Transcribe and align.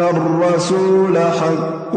إارسول 0.00 1.18
حق 1.18 1.94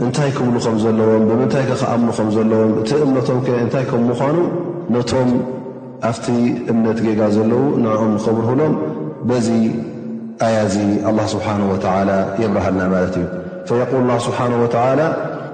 እንታይ 0.04 0.30
ክብሉ 0.36 0.54
ከም 0.64 0.76
ዘለዎም 0.84 1.22
ብ 1.28 1.36
ንታይ 1.40 1.64
ከ 1.68 1.72
ኸኣምኑ 1.82 2.08
ከም 2.16 2.28
ዘለዎም 2.36 2.72
እቲ 2.80 2.90
እምነቶም 3.04 3.38
ከ 3.46 3.50
እንታይ 3.64 3.84
ከምምኳኑ 3.90 4.36
ነቶም 4.94 5.28
ኣፍቲ 6.10 6.26
እምነት 6.72 6.98
ጌጋ 7.04 7.20
ዘለዉ 7.36 7.62
ንዕኦም 7.84 8.10
ንኸብርህሎም 8.16 8.74
በዚ 9.28 9.48
ኣያ 10.46 10.56
ዚ 10.74 10.78
ኣላ 11.10 11.18
ስብሓን 11.34 11.62
ወላ 11.70 12.10
የብርሃልና 12.42 12.82
ማለት 12.94 13.14
እዩ 13.22 13.26
ፈየል 13.68 14.10
ስብሓን 14.26 14.52
ወላ 14.62 15.00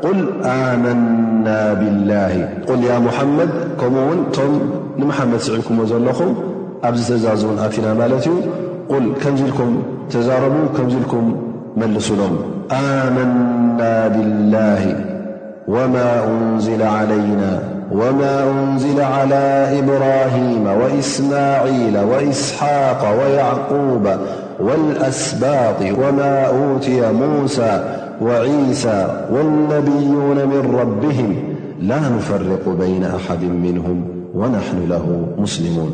ቁል 0.04 0.20
ኣመና 0.54 1.46
ብላሂ 1.82 2.34
ል 2.80 2.80
ያ 2.90 2.96
ሙሓመድ 3.08 3.52
ከምኡውን 3.82 4.20
እቶም 4.26 4.54
ንመሓመድ 5.00 5.40
ስዕብኩምዎ 5.48 5.84
ዘለኹም 5.92 6.32
عبدتزازون 6.82 7.58
آتنا 7.58 7.94
مالت 7.94 8.28
قل 8.88 9.12
كمزلكم 9.24 9.82
تزاربو 10.10 10.68
كمزلكم 10.78 11.36
ملسلوم 11.76 12.38
آمنا 12.72 14.08
بالله 14.08 15.04
ووما 17.92 18.50
أنزل 18.50 19.00
على 19.06 19.44
إبراهيم 19.78 20.66
وإسماعيل 20.66 21.98
وإسحاق 21.98 23.18
ويعقوب 23.18 24.08
والأسباط 24.60 25.80
وما 25.82 26.44
أوتي 26.46 27.12
موسى 27.12 27.98
وعيسى 28.22 29.26
والنبيون 29.32 30.36
من 30.46 30.74
ربهم 30.80 31.34
لا 31.80 31.98
نفرق 32.00 32.68
بين 32.78 33.04
أحد 33.04 33.42
منهم 33.44 34.04
ونحن 34.34 34.88
له 34.88 35.26
مسلمون 35.38 35.92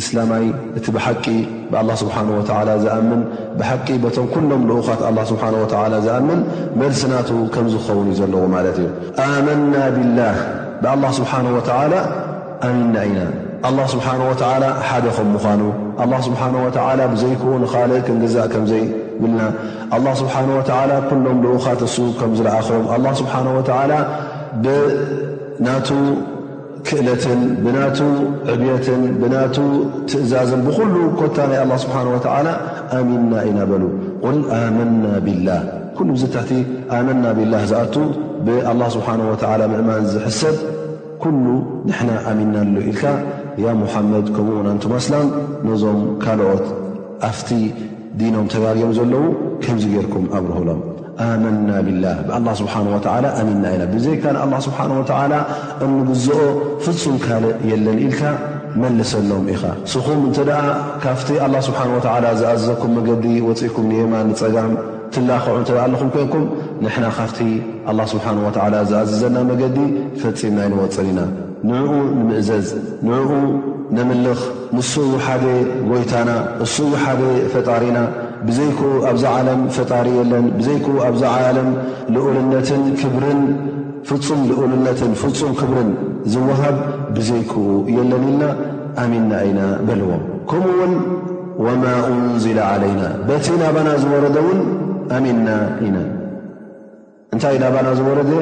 እስላማይ 0.00 0.44
እቲ 0.78 0.84
ብሓቂ 0.94 1.24
ላ 1.88 1.92
ስብሓ 2.00 2.16
ዝኣምን 2.82 3.20
ብሓቂ 3.60 3.86
በቶም 4.04 4.26
ኩሎም 4.34 4.62
ልኡኻት 4.70 5.00
ስብሓ 5.30 5.44
ዝኣምን 6.06 6.40
መድሲናቱ 6.80 7.30
ከም 7.54 7.66
ዝኸውን 7.74 8.08
ዩ 8.10 8.14
ዘለዎ 8.20 8.42
ማለት 8.54 8.78
እዩ 8.82 8.88
ኣመና 9.26 9.74
ብላህ 9.96 10.36
ብላ 10.82 11.04
ስብሓን 11.20 11.46
ወላ 11.56 11.94
ኣሚንና 12.68 12.96
ኢና 13.10 13.78
ስብሓ 13.94 14.06
ወ 14.30 14.34
ሓደ 14.90 15.06
ከም 15.16 15.30
ምኳኑ 15.36 15.62
ስብሓ 16.28 16.42
ወ 16.66 16.68
ብዘይክውን 17.14 17.64
ካልእ 17.72 18.00
ክንግዛእ 18.08 18.48
ከምዘይብልና 18.54 20.06
ስብሓ 20.22 20.34
ወ 20.58 20.62
ኩሎም 21.10 21.36
ልኡኻት 21.46 21.82
እሱ 21.90 21.96
ከምዝለኣኸቦም 22.22 23.08
ስብሓ 23.22 23.34
ናቱ 25.66 25.88
ክእለትን 26.88 27.40
ብናቱ 27.64 27.98
ዕብትን 28.52 29.02
ብናቱ 29.22 29.56
ትእዛዝን 30.10 30.60
ብኩሉ 30.66 30.94
ኮታ 31.20 31.38
ናይ 31.50 31.58
ኣላ 31.62 31.72
ስብሓን 31.84 32.06
ወዓላ 32.14 32.48
ኣሚንና 32.98 33.32
ኢናበሉ 33.48 33.82
ቁል 34.24 34.38
ኣመና 34.58 35.02
ብላህ 35.26 35.62
ኩሉ 35.98 36.08
ዙታሕቲ 36.22 36.52
ኣመና 36.98 37.24
ብላህ 37.38 37.62
ዝኣቱ 37.72 37.94
ብኣላ 38.46 38.80
ስብሓን 38.96 39.20
ወዓላ 39.30 39.60
ምእማን 39.74 40.06
ዝሕሰብ 40.14 40.56
ኩሉ 41.24 41.44
ንሕና 41.90 42.10
ኣሚንና 42.32 42.56
ሉ 42.74 42.78
ኢልካ 42.90 43.04
ያ 43.64 43.74
ሙሓመድ 43.82 44.26
ከምኡውና 44.36 44.68
ንቱማስላም 44.78 45.28
ነዞም 45.68 46.00
ካልኦት 46.24 46.66
ኣፍቲ 47.30 47.48
ዲኖም 48.20 48.46
ተጋግዮም 48.54 48.94
ዘለዉ 48.98 49.24
ከምዚ 49.64 49.82
ጌይርኩም 49.94 50.26
ኣብርህሎም 50.38 50.80
ኣመና 51.24 51.68
ብላህ 51.86 52.16
ብኣላ 52.28 52.46
ስብሓን 52.60 52.86
ወዓላ 52.94 53.26
ኣሚና 53.40 53.64
ኢና 53.74 53.82
ብዘይካንኣላ 53.92 54.52
ስብሓን 54.66 54.90
ወዓላ 54.98 55.32
እንግዝኦ 55.86 56.38
ፍጹም 56.86 57.16
ካልእ 57.24 57.54
የለን 57.70 57.98
ኢልካ 58.06 58.22
መልሰሎም 58.82 59.44
ኢኻ 59.52 59.62
ስኹም 59.92 60.20
እንተ 60.28 60.38
ደኣ 60.48 60.64
ካብቲ 61.04 61.28
ኣላ 61.46 61.54
ስብሓን 61.68 61.90
ወዓላ 61.96 62.26
ዝኣዘዘኩም 62.40 62.92
መገዲ 62.98 63.24
ወፂኢኩም 63.48 63.86
ንየማ 63.92 64.12
ንፀጋም 64.30 64.72
ትላኽዑ 65.14 65.54
እንተኣ 65.60 65.78
ኣለኹም 65.86 66.10
ኮንኩም 66.16 66.44
ንሕና 66.84 67.06
ካፍቲ 67.18 67.38
ኣላ 67.92 68.00
ስብሓን 68.12 68.38
ወዓላ 68.48 68.74
ዝኣዘዘና 68.90 69.36
መገዲ 69.52 69.78
ፈፂምና 70.22 70.60
ንወፅን 70.74 71.08
ኢና 71.12 71.20
ንዕኡ 71.70 71.92
ንምእዘዝ 72.16 72.68
ንዕኡ 73.10 73.30
ነምልኽ 73.96 74.40
ንስዉ 74.76 75.02
ሓደ 75.24 75.44
ጎይታና 75.90 76.30
ንስዉ 76.60 76.84
ሓደ 77.02 77.20
ፈጣሪና 77.52 77.96
ብዘይክኡ 78.48 78.80
ኣብዛ 79.10 79.24
ዓለም 79.38 79.60
ፈጣሪ 79.76 80.06
የለን 80.18 80.46
ብዘይክኡ 80.58 80.90
ኣብዛ 81.08 81.22
ዓለም 81.48 81.68
ልኡልነትን 82.14 82.82
ክብርን 83.00 83.40
ፍም 84.08 84.40
ልኡልነትን 84.48 85.12
ፍፁም 85.20 85.52
ክብርን 85.60 85.90
ዝወሃብ 86.32 86.76
ብዘይክኡ 87.16 87.58
የለን 87.96 88.22
ኢልና 88.32 88.44
ኣሚንና 89.04 89.32
ኢና 89.48 89.60
በለዎም 89.88 90.22
ከምኡውን 90.50 90.92
ወማ 91.66 91.82
እንዝላ 92.12 92.58
ዓለይና 92.74 93.02
በቲ 93.28 93.46
ናባና 93.62 93.88
ዝወረደውን 94.04 94.58
ኣሚንና 95.16 95.48
ኢና 95.86 95.98
እንታይ 97.34 97.56
ናባና 97.64 97.88
ዝወረደ 97.98 98.32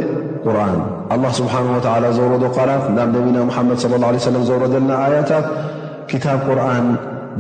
ቁርን 0.47 0.79
ኣላ 1.15 1.25
ስብሓን 1.39 1.67
ወዓላ 1.75 2.05
ዘውረዶ 2.19 2.45
ቋላት 2.57 2.85
ናብ 2.99 3.11
ነቢና 3.19 3.39
ሙሓመድ 3.51 3.79
ለ 3.93 3.95
ላه 4.05 4.21
ሰለም 4.29 4.43
ዘውረዶ 4.51 4.75
ለና 4.85 4.91
ኣያታት 5.07 5.47
ታ 6.25 6.35
ቁርን 6.47 6.89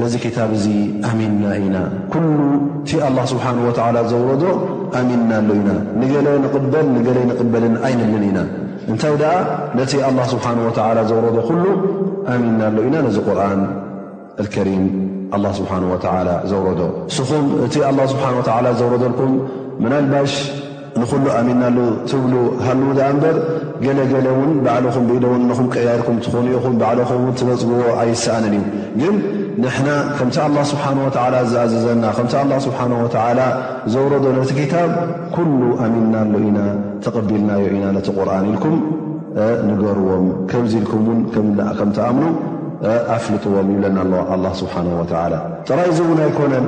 በዚ 0.00 0.14
ክታብ 0.22 0.50
እዙ 0.56 0.64
ኣሚንና 1.08 1.44
ኢና 1.64 1.76
ኩሉ 2.12 2.24
እቲ 2.78 2.98
ላ 3.16 3.20
ስብሓን 3.32 3.58
ወላ 3.66 3.98
ዘውረዶ 4.12 4.44
ኣሚንና 5.00 5.30
ኣሎ 5.42 5.50
ኢና 5.58 5.70
ንገለ 6.00 6.28
ንበል 6.44 6.86
ንገለይ 6.96 7.24
ንበልን 7.30 7.74
ኣይንምን 7.88 8.24
ኢና 8.28 8.38
እንታይ 8.90 9.14
ደኣ 9.22 9.34
ነቲ 9.78 9.92
ኣላ 10.08 10.18
ስብሓን 10.32 10.58
ወ 10.66 10.70
ዘውረዶ 11.10 11.36
ኩሉ 11.50 11.64
ኣሚንና 12.34 12.60
ኣሎ 12.70 12.78
ኢና 12.88 12.96
ነዚ 13.06 13.18
ቁርን 13.28 13.62
ልከሪም 14.44 14.84
ላ 15.44 15.48
ስብሓን 15.60 15.84
ወ 15.92 15.96
ዘውረዶ 16.52 16.80
ንስኹም 17.08 17.46
እቲ 17.66 17.74
ኣላ 17.90 18.00
ስብሓን 18.14 18.36
ላ 18.66 18.74
ዘውረዶልኩም 18.80 19.32
ምና 19.84 19.92
ልባሽ 20.06 20.32
ንኩሉ 21.02 21.24
ኣሚንናሉ 21.38 21.78
ትብሉ 22.10 22.34
ሃሉዉ 22.64 22.88
ዳ 22.98 23.06
እምበር 23.12 23.36
ገለገለ 23.84 24.26
እውን 24.34 24.50
ባዕልኹም 24.66 25.04
ብኢደውን 25.08 25.42
እኹም 25.52 25.68
ቀያድኩም 25.74 26.16
ትኾኑኢኹም 26.24 26.74
ባዕልኹም 26.82 27.22
ውን 27.28 27.34
ትመፅግዎ 27.40 27.80
ኣይሰእንን 28.02 28.54
እዩ 28.58 28.64
ግን 29.00 29.16
ንሕና 29.64 29.88
ከምቲ 30.18 30.36
ኣላ 30.44 30.56
ስብሓን 30.72 30.98
ወላ 31.04 31.34
ዝኣዘዘና 31.52 32.04
ከም 32.18 32.28
ላ 32.52 32.58
ስብሓን 32.66 32.92
ወ 33.02 33.06
ዘውረዶ 33.94 34.24
ነቲ 34.38 34.52
ኪታብ 34.60 34.90
ኩሉ 35.36 35.60
ኣሚንናሉ 35.86 36.32
ኢና 36.48 36.60
ተቐቢልናዮ 37.06 37.64
ኢና 37.76 37.86
ነቲ 37.98 38.08
ቁርኣን 38.18 38.46
ኢልኩም 38.52 38.76
ንገርዎም 39.68 40.26
ከምዚ 40.52 40.74
ኢልኩም 40.82 41.02
ውን 41.10 41.20
ከም 41.78 41.90
ትኣምኑ 41.98 42.24
ኣፍልጥዎም 43.16 43.68
ይብለና 43.74 43.98
ኣለ 44.06 44.12
ኣላ 44.36 44.44
ስብሓን 44.62 44.86
ወላ 45.02 45.34
ጥራይ 45.68 45.90
ዚእውን 45.98 46.20
ኣይኮነን 46.28 46.66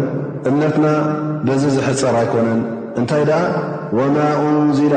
እምነትና 0.51 0.87
በዚ 1.47 1.63
ዝሕፀር 1.79 2.17
ኣይኮነን 2.23 2.61
እንታይ 3.01 3.25
ወማ 3.97 4.17
እንዝለ 4.47 4.95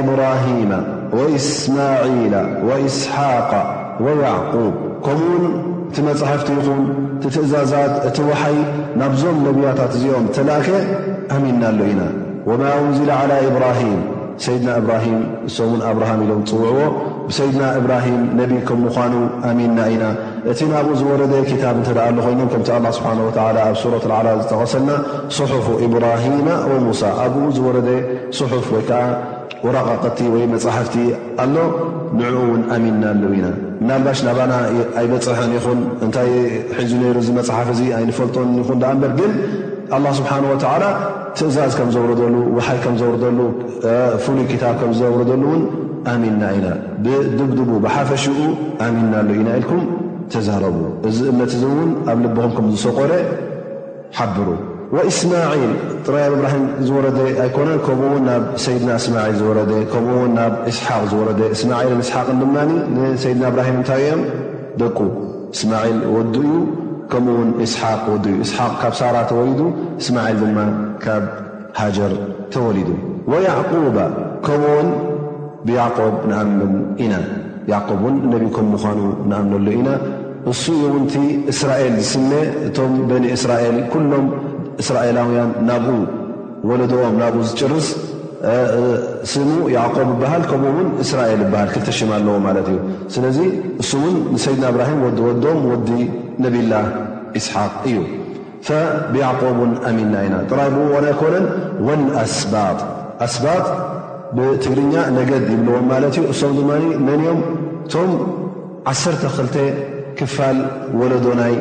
ኢብራሂመ 0.00 0.72
ወእስማዒላ 1.18 2.34
ወኢስሓቅ 2.68 3.50
ወያዕቁብ 4.04 4.74
ከምኡውን 5.06 5.44
እቲ 5.90 5.96
መጻሕፍቲ 6.08 6.48
ይኹን 6.58 6.82
እቲ 7.18 7.24
ትእዛዛት 7.34 7.94
እቲ 8.08 8.18
ውሓይ 8.28 8.56
ናብዞም 9.00 9.38
ነቢያታት 9.46 9.92
እዚኦም 9.98 10.26
ተላእከ 10.36 10.68
ኣሚንና 11.36 11.64
ኣሉ 11.72 11.80
ኢና 11.92 12.02
ወማ 12.50 12.62
እንዝለ 12.86 13.10
ዓላ 13.20 13.32
ኢብራሂም 13.50 13.98
ሰይድና 14.44 14.70
እብራሂም 14.80 15.18
እሶምውን 15.48 15.80
ኣብርሃም 15.88 16.20
ኢሎም 16.26 16.42
ጽውዕዎ 16.50 16.78
ብሰይድና 17.28 17.64
እብራሂም 17.80 18.20
ነቢ 18.38 18.52
ከም 18.68 18.78
ምዃኑ 18.86 19.14
ኣሚንና 19.48 19.80
ኢና 19.94 20.04
እቲ 20.50 20.60
ናብኡ 20.72 20.92
ዝወረደ 21.00 21.32
ታብ 21.62 21.78
እ 21.80 22.20
ኮይኖ 22.24 22.40
ከምቲ 22.52 22.68
ስብሓ 22.98 23.08
ኣብ 23.38 23.74
ሱት 23.80 24.04
ዓላ 24.16 24.28
ዝተኸሰልና 24.42 24.90
ስሑፍ 25.36 25.66
ኢብራሂማ 25.86 26.48
ሙሳ 26.86 27.02
ኣብኡ 27.24 27.42
ዝወረ 27.56 27.76
ሑፍ 28.52 28.66
ወይከዓ 28.76 29.00
ወረቃቐቲ 29.64 30.18
ወይ 30.34 30.42
መፅሕፍቲ 30.54 30.94
ኣሎ 31.44 31.56
ንኡ 32.18 32.32
ውን 32.50 32.62
ኣሚና 32.74 33.02
ኣ 33.14 33.34
ኢና 33.38 33.46
ናባሽ 33.88 34.20
ናባና 34.26 34.52
ኣይበፅሐን 35.00 35.50
ይኹን 35.58 35.80
እታይ 36.08 36.30
ሒዚ 36.78 36.92
ሩ 37.18 37.24
መፅሓፍ 37.38 37.68
ኣይንፈልጦ 37.98 38.36
ን 38.54 38.80
ኣንበር 38.94 39.12
ግን 39.20 39.32
ስብሓ 40.20 40.32
ትእዛዝ 41.38 41.72
ከም 41.78 41.90
ዘረሉ 41.94 42.36
ሓይ 42.66 42.78
ከዘረሉ 42.84 43.38
ፍሉይ 44.24 44.46
ታ 44.62 44.74
ዘረሉ 45.00 45.42
ኣሚንና 46.12 46.42
ኢና 46.58 46.66
ብድድቡ 47.06 47.68
ብሓፈሽኡ 47.84 48.36
ኣሚና 48.86 49.12
ኣሉ 49.22 49.28
ኢና 49.40 49.48
ኢልኩም 49.58 49.82
ተዛረቡ 50.34 50.76
እዚ 51.08 51.18
እምነት 51.32 51.52
እ 51.58 51.60
ውን 51.78 51.90
ኣብ 52.10 52.18
ልብኹም 52.24 52.52
ከምዝሰቆደ 52.56 53.12
ሓብሩ 54.18 54.48
ወእስማዒል 54.94 55.72
ጥራ 56.04 56.14
ኣብ 56.28 56.32
እብራሂም 56.36 56.64
ዝወረ 56.86 57.06
ኣይኮነን 57.44 57.78
ከምኡውን 57.86 58.24
ናብ 58.28 58.44
ሰይድና 58.64 58.90
እስማል 59.00 59.32
ዝወረ 59.40 59.58
ከምኡውን 59.92 60.32
ናብ 60.38 60.54
ስሓቅ 60.78 61.02
ዝረ 61.12 61.28
እስማልንእስሓቅን 61.56 62.38
ድማ 62.42 62.56
ንሰይድና 62.94 63.44
እብራሂም 63.52 63.78
እንታዮም 63.80 64.22
ደቁ 64.82 64.98
እስማል 65.56 65.98
ወዱ 66.16 66.34
እዩ 66.46 66.52
ከምኡውን 67.12 67.50
ስሓቅ 67.74 68.02
ዩ 68.32 68.36
እስሓቅ 68.46 68.72
ካብ 68.80 68.92
ሳራ 69.02 69.16
ተወሊዱ 69.32 69.62
እስማል 70.02 70.36
ድማ 70.42 70.58
ካብ 71.04 71.24
ሃጀር 71.80 72.14
ተወሊዱ 72.54 72.90
ወያዕባ 73.32 73.98
ከምኡውን 74.48 74.90
ብያዕቆብ 75.68 76.14
ንኣምን 76.32 76.74
ኢና 77.04 77.14
ን 78.12 78.12
ነቢ 78.32 78.44
ከም 78.54 78.66
ምዃኑ 78.74 79.00
ንኣምነሉ 79.30 79.66
ኢና 79.78 79.88
እሱ 80.50 80.64
ውንቲ 80.94 81.12
እስራኤል 81.52 81.94
ዝስኔ 82.04 82.30
እቶም 82.66 82.92
በኒ 83.10 83.24
እስራኤል 83.38 83.76
ኩሎም 83.92 84.26
እስራኤላውያን 84.82 85.50
ናብኡ 85.68 85.96
ወለድኦም 86.68 87.16
ናብኡ 87.22 87.40
ዝጭርስ 87.48 87.88
ስሙ 89.32 89.50
ያዕቆብ 89.76 90.10
በሃል 90.20 90.42
ከምኡውን 90.50 90.88
እስራኤል 91.04 91.40
ዝበሃል 91.44 91.68
ክልተሽማ 91.74 92.10
ኣለዎ 92.18 92.36
ማለት 92.46 92.66
እዩ 92.72 92.78
ስለዚ 93.14 93.38
እሱ 93.82 93.90
ውን 94.04 94.16
ሰይድና 94.44 94.64
እብራሂም 94.72 95.00
ወዲ 95.06 95.18
ወዶም 95.28 95.60
ወዲ 95.72 95.90
ነቢላ 96.44 96.72
ኢስሓቅ 97.40 97.72
እዩ 97.90 97.98
ብያዕቆብን 99.12 99.70
ኣሚንና 99.90 100.16
ኢና 100.26 100.34
ጥራይ 100.50 100.68
ብኡዋና 100.74 101.06
ይ 101.12 101.14
ኮነን 101.20 101.46
ወኣስባ 101.88 102.54
ኣስባጥ 103.26 103.66
ብትግርኛ 104.36 104.94
ነገድ 105.18 105.46
ይብልዎም 105.54 105.86
ማለት 105.92 106.12
እዩ 106.20 106.24
እሶም 106.32 106.52
ድማ 106.58 106.72
መንም 107.08 107.38
እቶም 107.86 108.10
ዓተ 108.90 109.10
ክ 109.36 109.48
ክፋል 110.20 110.56
ወለዶ 111.00 111.26
ናይ 111.40 111.54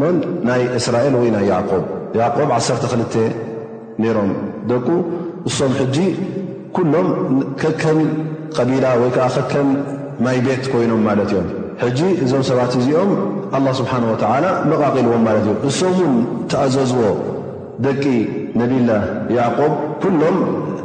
መን 0.00 0.16
ናይ 0.48 0.62
እስራኤል 0.78 1.14
ወይ 1.20 1.28
ናይ 1.34 1.44
ያዕቆብ 1.52 1.84
ቆብ 2.36 2.50
1ተ 2.58 2.82
ክል 3.12 3.32
ነይሮም 4.02 4.30
ደቁ 4.70 4.86
እሶም 5.48 5.72
ሕጂ 5.80 5.96
ኩሎም 6.76 7.08
ከከም 7.60 7.98
ቀቢላ 8.56 8.84
ወይከዓ 9.02 9.26
ከከም 9.36 9.68
ማይ 10.24 10.38
ቤት 10.46 10.64
ኮይኖም 10.72 11.02
ማለት 11.08 11.30
እዮም 11.32 11.46
ሕጂ 11.82 12.00
እዞም 12.24 12.42
ሰባት 12.50 12.72
እዚኦም 12.80 13.12
ኣላ 13.58 13.66
ስብሓን 13.80 14.04
ወዓላ 14.10 14.44
መቓቒልዎም 14.70 15.22
ማለት 15.28 15.44
እዮም 15.50 15.60
እሶም 15.70 15.94
ውን 16.02 16.14
ተኣዘዝዎ 16.52 17.00
ደቂ 17.86 18.02
ነቢላህ 18.60 19.02
ያዕቆብ 19.38 19.72
ኩሎም 20.04 20.36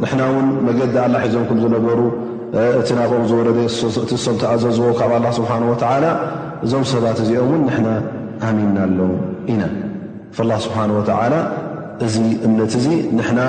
ንሕና 0.03 0.21
ውን 0.35 0.49
መገዲ 0.67 0.95
ኣላሒዞም 1.05 1.45
ኩም 1.49 1.59
ዝነበሩ 1.65 1.99
እቲ 2.79 2.89
ናብኦም 2.97 3.23
ዝወረደ 3.29 3.57
እቲ 4.03 4.11
ሰብ 4.25 4.35
ተኣዘዝዎ 4.41 4.89
ካብ 4.99 5.11
ኣላ 5.17 5.25
ስብሓን 5.39 5.63
ወተዓላ 5.71 6.05
እዞም 6.65 6.83
ሰባት 6.91 7.17
እዚኦም 7.23 7.47
እውን 7.47 7.61
ንሕና 7.67 7.89
ዓሚንና 8.49 8.77
ኣሎ 8.87 8.99
ኢና 9.53 9.61
ላ 10.49 10.53
ስብሓን 10.65 10.91
ወተዓላ 10.97 11.35
እዚ 12.05 12.15
እምነት 12.47 12.73
እዙ 12.79 12.85
ንና 13.17 13.39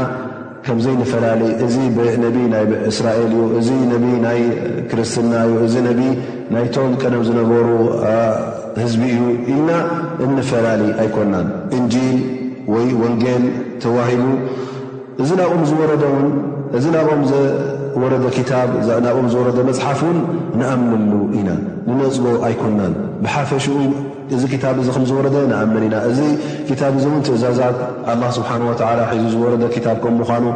ከምዘይ 0.66 0.94
ንፈላለይ 1.02 1.50
እዚ 1.66 1.74
ብነ 1.96 2.08
ናይ 2.54 2.66
እስራኤል 2.90 3.32
እዩ 3.38 3.46
እዚ 3.60 3.68
ነ 3.92 4.02
ናይ 4.26 4.40
ክርስትና 4.90 5.32
እዩ 5.48 5.54
እዚ 5.66 5.74
ነ 5.86 5.90
ናይቶም 6.54 6.92
ቀደም 7.02 7.22
ዝነበሩ 7.28 7.68
ህዝቢ 8.82 9.02
እዩ 9.16 9.22
ኢልና 9.54 9.70
እንፈላለይ 10.26 10.90
ኣይኮንናን 11.04 11.46
እንጂል 11.78 12.16
ወይ 12.74 12.88
ወንጌል 13.02 13.44
ተዋሂሉ 13.84 14.24
እዚ 15.22 15.28
ናብኦም 15.38 15.62
ዝወረደ 15.70 16.04
ውን 16.14 16.28
እ 16.78 16.92
ናም 16.94 17.22
ና 18.02 19.10
ዝረ 19.32 19.48
መፅሓፍን 19.68 20.16
ንኣምንሉ 20.58 21.12
ኢና 21.38 21.50
ንነፅ 21.88 22.16
ኣይኮናን 22.46 22.94
ብሓፈሽኡ 23.24 23.76
እዚ 24.36 24.42
ታ 24.62 24.66
ዝረ 25.10 25.24
ንኣምን 25.52 25.82
ኢና 25.88 25.96
እዚ 26.10 26.18
ታ 26.80 26.92
ትእዛዛት 27.28 27.78
ስብሓ 28.38 28.50
ዙ 29.22 29.24
ዝወረ 29.34 29.52
ታ 29.84 29.96
ከምምኑ 30.04 30.46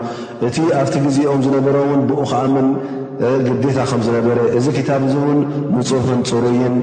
እቲ 0.49 0.57
ኣብቲ 0.81 0.95
ግዜኦም 1.07 1.41
ዝነበረ 1.47 1.77
ን 1.99 2.03
ብኡ 2.11 2.21
ክኣምን 2.33 2.69
ግታ 3.65 3.79
ከዝነበረ 3.93 4.39
እዚ 4.59 4.67
ታ 4.89 4.99
ን 5.29 5.39
ምፁፍን 5.77 6.21
ፅሩይን 6.31 6.77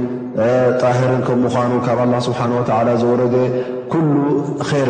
ርን 1.10 1.22
ከ 1.27 1.32
ምኑ 1.39 1.46
ካብ 1.88 2.00
ስሓ 2.27 2.39
ዝረ 3.03 3.22
ኩሉ 3.93 4.12
ር 4.72 4.89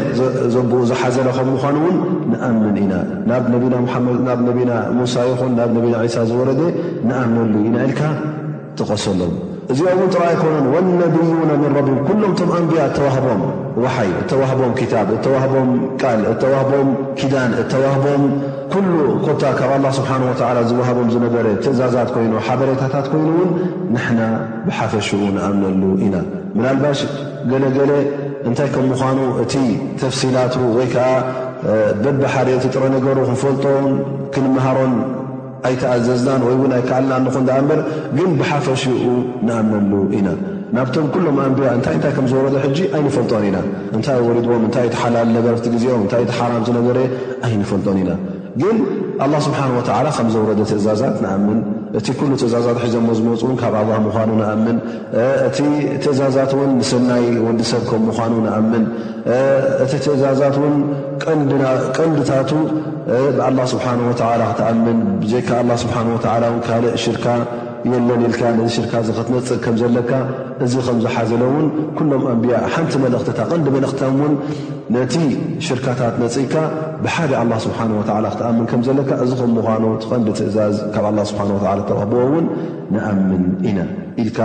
ዘብኡ 0.53 0.75
ዝሓዘረከም 0.89 1.47
ምኳኑ 1.55 1.75
ውን 1.85 1.97
ንኣምን 2.31 2.75
ኢና 2.83 2.93
ናብ 3.29 3.43
ነና 3.51 3.75
ሙሓመድ 3.85 4.17
ናብ 4.27 4.39
ነቢና 4.47 4.71
ሙሳ 4.99 5.15
ይኹን 5.29 5.51
ናብ 5.59 5.69
ነቢና 5.77 5.95
ሳ 6.15 6.19
ዝወረደ 6.31 6.61
ንኣምነሉ 7.09 7.53
ኢና 7.67 7.77
ኢልካ 7.87 8.01
ትቐሰሎም 8.79 9.33
እዚኦም 9.73 9.97
እውን 10.01 10.11
ጥራ 10.15 10.23
ይኮኑን 10.33 10.67
ወነቢዩና 10.73 11.49
ምን 11.61 11.73
ረቢም 11.77 11.97
ኩሎም 12.07 12.31
ቶም 12.39 12.51
ኣንቢያ 12.57 12.83
እተዋህቦም 12.91 13.41
ወሓይ 13.83 14.09
እተዋህቦም 14.21 14.71
ኪታብ 14.79 15.09
እተዋህቦም 15.17 15.69
ቃል 16.01 16.21
እተዋህቦም 16.33 16.89
ኪዳን 17.19 17.51
እተዋህቦም 17.63 18.23
ኩሉ 18.73 18.95
ኮታ 19.27 19.43
ካብ 19.59 19.71
ኣላ 19.77 19.85
ስብሓን 19.99 20.23
ወዓላ 20.29 20.57
ዝወህቦም 20.71 21.07
ዝነበረ 21.15 21.45
ትእዛዛት 21.65 22.09
ኮይኑ 22.17 22.33
ሓበሬታታት 22.49 23.07
ኮይኑ 23.13 23.29
ውን 23.39 23.51
ንሕና 23.95 24.21
ብሓፈሽኡ 24.67 25.21
ንኣምነሉ 25.37 25.81
ኢና 26.07 26.15
ምናልባሽ 26.57 26.99
ገለገለ 27.51 27.91
እንታይ 28.49 28.67
ከም 28.73 28.85
ምኳኑ 28.91 29.19
እቲ 29.43 29.53
ተፍሲላት 30.01 30.53
ወይ 30.77 30.87
ከዓ 30.93 31.07
በባሓሪ 32.03 32.47
ቲጥረ 32.65 32.83
ነገሩ 32.97 33.17
ክንፈልጦን 33.29 33.87
ክንምሃሮን 34.33 34.93
ኣይትኣዘዝናን 35.67 36.41
ወይውን 36.47 36.73
ኣይከዓልና 36.77 37.13
ንኹንዳ 37.25 37.49
እምበር 37.61 37.79
ግን 38.17 38.29
ብሓፈሽኡ 38.39 38.99
ንኣመንሉ 39.47 39.93
ኢና 40.17 40.29
ናብቶም 40.77 41.07
ኩሎም 41.13 41.37
ኣንቢያ 41.45 41.69
እንታይ 41.77 41.95
ንታይ 41.99 42.13
ከም 42.17 42.25
ዘወረዶ 42.31 42.55
ሕጂ 42.65 42.77
ኣይንፈልጦን 42.97 43.45
ኢና 43.49 43.57
እንታይይ 43.97 44.23
ወሪድዎም 44.27 44.63
እንታይእ 44.67 44.91
ቲሓላል 44.93 45.29
ነገርቲ 45.37 45.65
ግዜኦም 45.75 46.01
እንታእ 46.05 46.25
ቲሓራም 46.31 46.63
ዝነገረ 46.69 46.97
ኣይንፈልጦን 47.49 47.99
ኢና 48.03 48.11
ግን 48.63 48.77
ኣላ 49.25 49.33
ስብሓን 49.49 49.73
ወተዓላ 49.79 50.07
ከም 50.19 50.29
ዘውረዶ 50.37 50.59
ትእዛዛት 50.71 51.17
ንኣምን 51.25 51.59
እቲ 51.97 52.07
ኩሉ 52.17 52.31
ትእዛዛት 52.41 52.77
ሒዘሞ 52.83 53.07
ዝመፁውን 53.19 53.53
ካብ 53.61 53.75
ኣ 53.97 53.97
ምኳኑ 54.05 54.29
ንኣምን 54.39 54.77
እቲ 55.47 55.57
ትእዛዛት 56.03 56.51
ውን 56.59 56.71
ንሰናይ 56.79 57.23
ወዲሰብ 57.45 57.83
ከም 57.89 58.01
ምኳኑ 58.09 58.33
ንኣምን 58.45 58.83
እቲ 59.83 59.91
ትእዛዛት 60.05 60.55
ን 60.73 60.75
ቅንዲታቱ 61.97 62.51
ብኣላ 63.37 63.59
ስብሓ 63.73 63.87
ወተላ 64.09 64.41
ክትኣምን 64.51 64.99
ዜካ 65.31 65.49
ስብሓ 65.83 65.95
ወ 66.13 66.17
ካልእ 66.67 66.95
ሽርካ 67.05 67.25
የለን 67.87 68.21
ኢልካ 68.27 68.41
ነዚ 68.57 68.71
ሽርካ 68.77 68.93
እዚ 69.03 69.09
ክትነፅእ 69.17 69.59
ከም 69.65 69.75
ዘለካ 69.81 70.11
እዚ 70.65 70.73
ከምዝሓዘለ 70.87 71.43
ውን 71.53 71.67
ኩሎም 71.97 72.23
ኣንብያ 72.31 72.55
ሓንቲ 72.73 72.93
መልእኽቲ 73.03 73.29
ታቐንዲ 73.39 73.67
መልእኽተም 73.75 74.15
ውን 74.23 74.33
ነቲ 74.95 75.13
ሽርካታት 75.67 76.15
ነፅ 76.23 76.35
ኢካ 76.45 76.55
ብሓደ 77.03 77.31
ኣላ 77.41 77.51
ስብሓን 77.65 77.91
ወዓላ 77.99 78.25
ክትኣምን 78.33 78.65
ከም 78.71 78.81
ዘለካ 78.87 79.09
እዚ 79.25 79.31
ከም 79.41 79.51
ምኳኑ 79.59 79.83
ቐንዲ 80.11 80.27
ትእዛዝ 80.39 80.77
ካብ 80.95 81.05
ኣላ 81.11 81.19
ስብሓ 81.31 81.41
ወዓላ 81.57 81.79
ተባህብዎ 81.91 82.19
ውን 82.33 82.45
ንኣምን 82.95 83.43
ኢና 83.69 83.77
ኢልካ 84.23 84.39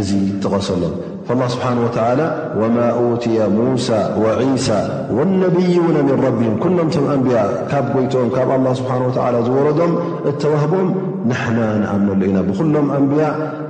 እዚ 0.00 0.10
ትቐሰሎም 0.42 0.96
فالله 1.28 1.46
سبحانه 1.48 1.84
وتعالى 1.84 2.52
وما 2.58 2.90
أوتي 2.90 3.48
موسى 3.48 4.14
وعيسى 4.22 5.06
والنبيون 5.10 5.94
من 6.08 6.16
ربهم 6.26 6.56
كلهمم 6.56 7.10
أنبياء 7.12 7.66
كاب 7.70 7.96
ويتم 7.96 8.28
كب 8.28 8.50
الله 8.50 8.72
سبحانه 8.74 9.06
وتعالى 9.06 9.42
زردم 9.42 9.92
اتوهبهم 10.26 10.94
نحنا 11.28 11.66
نمن 11.96 12.20
لنا 12.22 12.40
بكلهم 12.40 12.90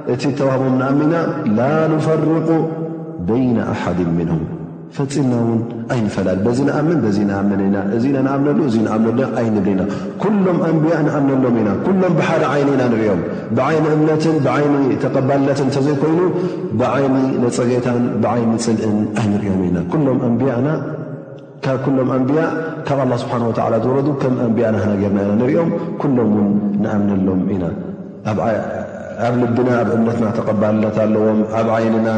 أءت 0.08 0.26
توهبهم 0.38 0.74
نمنا 0.82 1.20
لا 1.58 1.88
نفرق 1.88 2.68
بين 3.20 3.58
أحد 3.60 3.96
منهم 4.18 4.40
ፈፂምና 4.96 5.34
ውን 5.46 5.60
ኣይንፈላል 5.94 6.38
በዚ 6.44 6.58
ንኣምን 6.68 6.98
በዚ 7.04 7.16
ኣምን 7.38 7.60
ኢና 7.64 7.76
እዚኢና 7.96 8.18
ንኣምሉ 8.26 8.60
ም 9.04 9.34
ኣይንብል 9.40 9.68
ኢና 9.72 9.82
ሎም 10.46 10.58
ኣንቢያ 10.68 10.96
ንኣምነሎም 11.06 11.56
ኢና 11.62 11.70
ሎም 12.02 12.14
ብሓደ 12.18 12.42
ዓይኒ 12.52 12.68
ኢና 12.76 12.84
ንሪኦም 12.92 13.20
ብይ 13.58 13.76
እምነትንብይ 13.96 14.64
ተቀባልነት 15.04 15.60
ተዘይኮይኑ 15.76 16.20
ብዓይኒ 16.82 17.14
ነፀጌታን 17.44 18.02
ብዓይኒ 18.24 18.52
ፅልእን 18.66 18.98
ኣይንሪኦም 19.22 19.60
ኢና 19.68 19.78
ሎም 20.06 20.20
ንናም 20.36 20.66
ኣንቢያ 22.16 22.42
ካብ 22.88 23.00
ላ 23.12 23.16
ስብሓ 23.24 23.36
ዝወረ 23.84 23.98
ከም 24.24 24.34
ኣንቢያና 24.46 24.76
ናገርና 24.84 25.22
ኢና 25.28 25.36
ንሪኦም 25.42 25.70
ሎም 26.20 26.32
ን 26.34 26.74
ንኣምነሎም 26.84 27.42
ኢና 27.56 27.64
ኣብ 29.26 29.34
ልብና 29.42 29.68
ኣብ 29.82 29.88
እምነትና 29.98 30.26
ተቀባልት 30.40 30.98
ኣለዎም 31.06 31.38
ኣብ 31.60 31.68
ይንና 31.84 32.08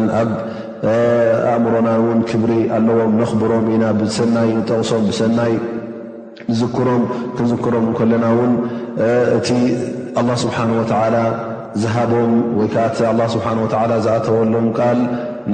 ኣእምሮና 1.52 1.88
ውን 2.04 2.20
ክብሪ 2.28 2.52
ኣለዎም 2.76 3.12
ነኽብሮም 3.20 3.66
ኢና 3.75 3.84
ብሰናይ 4.00 4.50
ንጠቕሶም 4.58 5.02
ብሰናይ 5.08 5.52
ንዝክሮም 6.50 7.02
ክዝክሮም 7.38 7.87
ከለና 7.99 8.26
ውን 8.38 8.52
እቲ 9.38 9.49
ኣላ 10.20 10.30
ስብሓን 10.44 10.70
ወተዓላ 10.78 11.16
ዝሃቦም 11.82 12.32
ወይ 12.58 12.68
ከዓ 12.75 12.84
እቲ 12.92 12.99
ኣላ 13.10 13.20
ስብሓ 13.34 13.49
ወ 13.64 13.66
ዝኣተወሎም 14.06 14.68
ቃል 14.78 15.00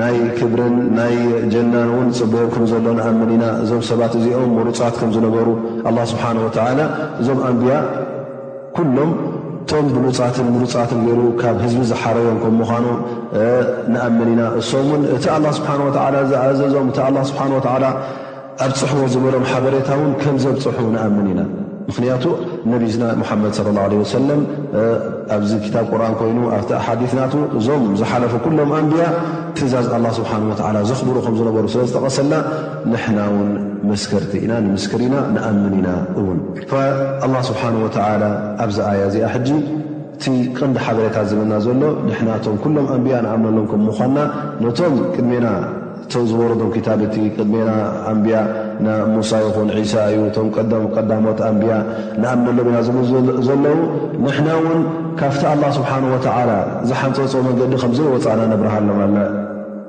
ናይ 0.00 0.16
ክብርን 0.38 0.76
ናይ 0.98 1.16
ጀናን 1.54 1.90
እውን 1.94 2.08
ፅበብኩም 2.18 2.64
ዘሎንኣመን 2.72 3.30
ኢና 3.36 3.44
እዞም 3.64 3.82
ሰባት 3.90 4.14
እዚኦም 4.20 4.52
መሩፃት 4.58 4.94
ከም 5.00 5.10
ዝነበሩ 5.16 5.48
ኣላ 5.88 5.98
ስብሓን 6.12 6.38
ወተዓላ 6.46 6.78
እዞም 7.22 7.40
ኣንብያ 7.48 7.74
ኩሎም 8.78 9.12
እቶም 9.66 9.86
ብሉፃትን 9.94 10.48
ብሉፃትን 10.56 11.00
ገይሩ 11.06 11.20
ካብ 11.40 11.56
ህዝቢ 11.62 11.80
ዝሓረዮም 11.92 12.36
ከም 12.42 12.54
ምዃኑ 12.58 12.86
ንኣምን 13.92 14.28
ኢና 14.34 14.40
እሶምውን 14.60 15.02
እቲ 15.16 15.24
ኣላ 15.38 15.44
ስብሓን 15.58 15.80
ወዓ 15.86 16.04
ዝኣዘዞም 16.30 16.86
እቲ 16.94 16.98
ላ 17.18 17.26
ስብሓን 17.32 17.52
ወዓላ 17.58 17.84
ኣብ 18.64 18.72
ፅሕዎ 18.80 19.02
ዝበሎም 19.14 19.46
ሓበሬታውን 19.52 20.10
ከምዘኣብፅሑ 20.24 20.86
ንኣምን 20.96 21.26
ኢና 21.32 21.40
ምክንያቱ 21.88 22.24
ነቢ 22.72 22.84
ና 23.00 23.04
ሙሓመድ 23.20 23.56
ለ 23.66 23.72
ላ 23.76 23.80
ወሰለም 24.02 24.40
ኣብዚ 25.34 25.50
ክታብ 25.64 25.84
ቁርን 25.92 26.14
ኮይኑ 26.20 26.38
ኣብቲ 26.56 26.70
ሓዲናቱ 26.86 27.34
እዞም 27.58 27.84
ዝሓለፈ 28.00 28.32
ኩሎም 28.46 28.70
ኣንብያ 28.78 29.04
ትእዛዝ 29.58 29.86
ኣ 29.98 30.00
ስብሓ 30.18 30.32
ወላ 30.68 30.78
ዘኽብሩ 30.90 31.16
ከም 31.26 31.36
ዝነበሩ 31.40 31.66
ስለ 31.74 31.82
ዝጠቐሰልና 31.90 32.34
ንሕና 32.92 33.20
ውን 33.36 33.48
መስከርቲ 33.92 34.32
ኢና 34.46 34.52
ንምስክር 34.66 35.00
ኢና 35.06 35.16
ንኣምን 35.36 35.74
ኢና 35.80 35.88
እውን 36.20 36.38
ኣላ 37.28 37.34
ስብሓ 37.52 37.62
ወላ 37.86 38.24
ኣብዚ 38.66 38.78
ኣያ 38.90 39.02
እዚኣ 39.12 39.28
ሕጂ 39.36 39.48
እቲ 40.16 40.24
ቅንዲ 40.58 40.76
ሓበሬታት 40.86 41.26
ዝበልና 41.32 41.54
ዘሎ 41.68 41.80
ንሕናቶም 42.10 42.58
ኩሎም 42.66 42.86
ኣንቢያ 42.96 43.16
ንኣምንሎም 43.26 43.66
ከምምኳና 43.72 44.16
ነቶም 44.64 44.94
ቅድሜና 45.16 45.46
እቲ 46.04 46.12
ዝወረዶም 46.30 46.70
ክታብእቲ 46.74 47.14
ቅድሜና 47.36 47.70
ኣንብያ 48.10 48.38
ሙሳ 49.14 49.30
ይኹን 49.44 49.68
ሳ 49.92 50.04
እዩ 50.12 50.20
እቶም 50.30 50.48
ቀዳሞት 50.96 51.38
ኣንብያ 51.48 51.72
ንኣምን 52.20 52.48
ኣሎምና 52.52 52.76
ዝግል 52.88 53.30
ዘለዉ 53.48 53.78
ንሕና 54.26 54.48
እውን 54.60 54.80
ካፍቲ 55.22 55.42
ኣላ 55.54 55.62
ስብሓን 55.78 56.06
ወተዓላ 56.14 56.50
ዝሓንፀፅ 56.90 57.34
መንገዲ 57.48 57.72
ከምዘወፃእና 57.84 58.42
ነብርሃኣሎም 58.54 59.00
ኣለ 59.08 59.16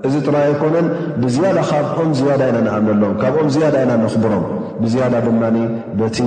እዚ 0.08 0.16
ጥራ 0.28 0.38
ይኮነን 0.50 0.88
ብዝያዳ 1.22 1.58
ካብኦም 1.70 2.10
ዝያዳ 2.20 2.42
ኢና 2.50 2.58
ንኣምነሎም 2.66 3.14
ካብኦም 3.22 3.48
ዝያዳ 3.56 3.76
ኢና 3.86 3.92
ንኽብሮም 4.02 4.44
ብዝያዳ 4.82 5.14
ድማ 5.26 5.42
በቲ 6.00 6.18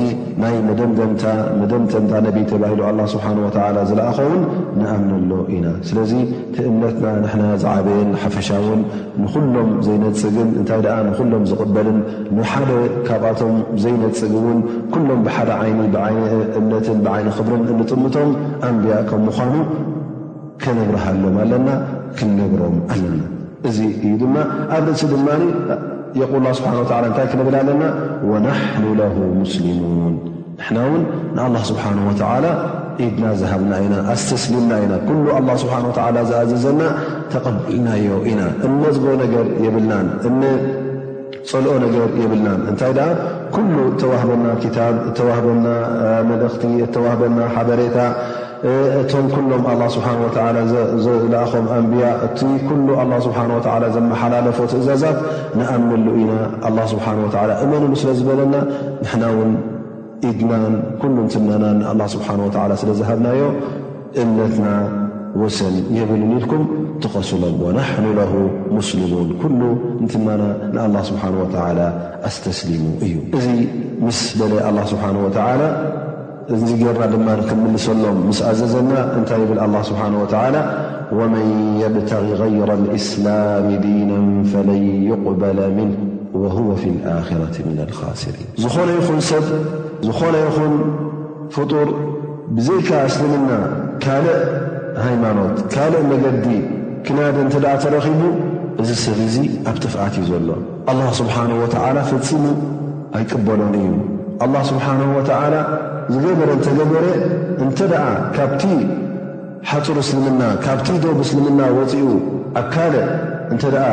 ናይ 0.43 0.55
መደምደምታ 0.69 1.23
መደምጠምታ 1.61 2.13
ነቢ 2.27 2.37
ተባሂሉ 2.53 2.81
ኣላ 2.89 3.01
ስብሓንወላ 3.15 3.77
ዝለኣኸውን 3.91 4.43
ንኣምነሎ 4.81 5.31
ኢና 5.57 5.67
ስለዚ 5.91 6.13
እምነትና 6.71 7.07
ንሕና 7.25 7.45
ዝዓበየን 7.65 8.11
ሓፈሻውን 8.23 8.83
ንኹሎም 9.23 9.71
ዘይነፅግን 9.89 10.51
እንታይ 10.59 10.83
ደኣ 10.87 10.97
ንኹሎም 11.09 11.45
ዝቕበልን 11.53 12.01
ንሓደ 12.39 12.71
ካብኣቶም 13.09 13.55
ዘይነፅግ 13.85 14.35
ውን 14.47 14.61
ኩሎም 14.95 15.23
ብሓደ 15.29 15.51
ዓይኒ 15.63 15.81
ብእምነትን 15.95 17.01
ብዓይኒ 17.07 17.29
ክብርን 17.39 17.65
እንጥምቶም 17.75 18.31
ኣንብያ 18.71 18.97
ከም 19.11 19.23
ምኳኑ 19.29 19.53
ከነብርሃሎም 20.65 21.37
ኣለና 21.45 21.69
ክንነብሮም 22.19 22.79
ኣለና 22.95 23.21
እዚ 23.69 23.79
እዩ 24.03 24.13
ድማ 24.21 24.37
ኣብ 24.75 24.85
ርእሲ 24.89 25.03
ድማ 25.13 25.27
የል 26.21 26.45
ስብሓ 26.59 26.71
እንታይ 27.09 27.27
ክንብል 27.33 27.55
ኣለና 27.61 27.83
ወናኑ 28.31 28.83
ለ 29.01 29.09
ሙስሊሙን 29.41 30.15
ንሕና 30.59 30.79
ውን 30.93 31.03
ንኣላ 31.37 31.57
ስብሓን 31.69 31.99
ወተላ 32.09 32.47
ዒድና 33.03 33.25
ዝሃብና 33.41 33.73
ኢና 33.85 33.95
ኣስተስሊምና 34.13 34.73
ኢና 34.85 34.95
ኩሉ 35.09 35.25
ስብሓ 35.63 35.77
ዝኣዘዘና 36.31 36.81
ተቀብልናዮ 37.33 38.17
ኢና 38.31 38.41
እነዝቦ 38.69 39.05
ነገር 39.25 39.47
ና 39.91 40.05
ፀልኦ 41.51 41.75
ነገር 41.85 42.07
የብልናን 42.23 42.61
እንታይ 42.71 42.91
ኣ 43.05 43.05
ኩሉ 43.55 43.77
እተዋህበና 43.93 44.47
ታብ 44.77 44.97
እተዋህበና 45.11 45.67
መልእኽቲ 46.31 46.65
እተዋህበና 46.87 47.39
ሓበሬታ 47.55 47.99
እቶም 48.69 49.27
ኩሎም 49.35 49.63
ኣ 49.71 49.89
ስብሓ 49.97 50.07
ዘላኣም 51.05 51.67
ኣንብያ 51.77 52.07
እቲ 52.27 52.41
ኩሉ 52.69 52.89
ኣላ 53.03 53.13
ስብሓ 53.27 53.39
ወ 53.53 53.61
ዘመሓላለፎ 53.97 54.59
ትእዛዛት 54.73 55.19
ንኣምምሉ 55.59 56.07
ኢና 56.21 56.33
ኣ 56.69 56.73
ስብሓ 56.93 57.07
ወ 57.21 57.29
እመንሉ 57.65 57.93
ስለ 58.03 58.11
ዝበለና 58.19 58.55
ንሕናውን 59.05 59.53
ኢድናን 60.31 60.75
ኩሉ 61.03 61.17
ንትናናን 61.29 61.79
ንኣ 62.01 62.07
ስብሓ 62.15 62.29
ስለዝሃብናዮ 62.83 63.43
እምነትና 64.25 64.69
ወሰን 65.41 65.75
የብልን 65.97 66.31
ኢልኩም 66.37 66.63
ትቀሱሎም 67.03 67.57
ዎናሕኑ 67.65 68.07
ለ 68.21 68.25
ሙስሊሙን 68.77 69.29
ኩሉ 69.43 69.61
ንትናና 70.05 70.43
ንኣላ 70.75 70.97
ስብሓ 71.11 71.23
ወ 71.41 71.49
ኣስተስሊሙ 72.31 72.85
እዩ 73.09 73.17
እዚ 73.39 73.47
ምስ 74.07 74.21
ደ 74.41 74.53
ኣ 74.69 74.71
ስብሓንወላ 74.93 75.37
እዚ 76.55 76.65
ጌርና 76.81 77.03
ድማ 77.13 77.29
ክምልሰሎም 77.49 78.19
ምስ 78.29 78.39
ኣዘዘና 78.51 78.93
እንታይ 79.17 79.43
ብል 79.49 79.59
ኣላ 79.65 79.75
ስብሓን 79.89 80.15
ወተዓላ 80.21 80.57
ወመን 81.19 81.47
የብተ 81.83 82.11
غይረ 82.41 82.71
ልእስላም 82.85 83.67
ዲና 83.85 84.11
ፈለን 84.53 84.85
ይቕበለ 85.09 85.59
ምንሁ 85.79 85.99
ወህወ 86.43 86.69
ፍ 86.83 86.85
ልኣኽረة 86.93 87.57
ምና 87.67 87.79
ልኻስሪን 87.91 88.51
ዝኾነ 88.65 88.89
ይኹን 88.99 89.21
ሰብ 89.31 89.47
ዝኾነ 90.09 90.35
ይኹን 90.47 90.75
ፍጡር 91.57 91.89
ብዘይከዓ 92.59 93.01
እስልምና 93.11 93.51
ካልእ 94.05 94.39
ሃይማኖት 95.07 95.59
ካልእ 95.75 96.05
መገዲ 96.13 96.47
ክናድ 97.09 97.37
እንት 97.45 97.55
ደኣ 97.65 97.75
ተረኺቡ 97.85 98.23
እዚ 98.85 98.91
ሰብ 99.05 99.19
እዙ 99.29 99.37
ኣብ 99.73 99.77
ትፍኣት 99.87 100.15
እዩ 100.23 100.25
ዘሎ 100.31 100.49
ኣላ 100.93 101.01
ስብሓነ 101.21 101.51
ወተዓላ 101.65 101.99
ፍጽሙ 102.13 102.45
ኣይቅበሎን 103.19 103.75
እዩ 103.83 103.87
ኣላህ 104.45 104.63
ስብሓንሁ 104.71 105.07
ወተዓላ 105.19 105.55
ዝገበረ 106.13 106.51
እንተገበረ 106.57 107.07
እንተ 107.65 107.79
ደኣ 107.93 108.05
ካብቲ 108.37 108.63
ሓጹር 109.71 109.97
እስልምና 110.03 110.43
ካብቲ 110.65 110.89
ዶብ 111.03 111.19
እስልምና 111.25 111.61
ወፂኡ 111.79 112.05
ኣካል 112.61 112.95
እንተ 113.55 113.65
ደኣ 113.75 113.89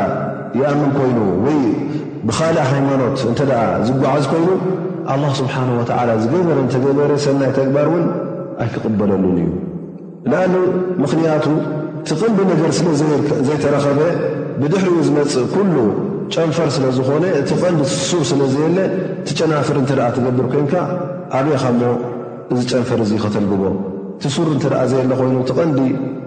ይኣምን 0.58 0.90
ኮይኑ 0.98 1.18
ወይ 1.46 1.60
ብኻልእ 2.28 2.62
ሃይማኖት 2.72 3.18
እንተደኣ 3.30 3.60
ዝጓዓዝ 3.88 4.24
ኮይኑ 4.32 4.48
ኣላህ 5.14 5.32
ስብሓን 5.40 5.68
ወዓላ 5.80 6.10
ዝገበረ 6.24 6.56
እንተገበረ 6.64 7.10
ሰናይ 7.26 7.52
ተግባር 7.58 7.88
ውን 7.94 8.04
ኣይክቕበለሉን 8.64 9.36
እዩ 9.44 9.50
ንኣሊ 10.30 10.54
ምኽንያቱ 11.04 11.44
ቲቕንቢ 12.08 12.38
ነገር 12.52 12.72
ስለ 12.80 12.88
ዘይተረኸበ 13.52 14.00
ብድሕኡ 14.62 14.94
ዝመጽእ 15.08 15.46
ኲሉ 15.54 15.74
ጨንፈር 16.34 16.68
ስለ 16.76 16.84
ዝኾነ 16.96 17.24
እቲ 17.40 17.50
ቐንዲ 17.62 17.80
ሱር 18.08 18.22
ስለ 18.30 18.40
ዘየለ 18.54 18.78
ቲጨናፍር 19.26 19.76
እንተ 19.82 19.90
ደኣ 19.98 20.06
ትገብር 20.16 20.46
ኮንካ 20.54 20.74
ኣብኣኻ 21.38 21.64
ሞ 21.80 21.92
እዚ 22.52 22.60
ጨንፈር 22.72 23.00
እዙይ 23.04 23.18
ኸተልግቦ 23.24 23.62
ቲሱር 24.22 24.46
እንተደኣ 24.54 24.80
ዘየለ 24.92 25.12
ኮይኑ 25.20 25.36
እቲ 25.44 25.50
ቐንዲ 25.58 25.80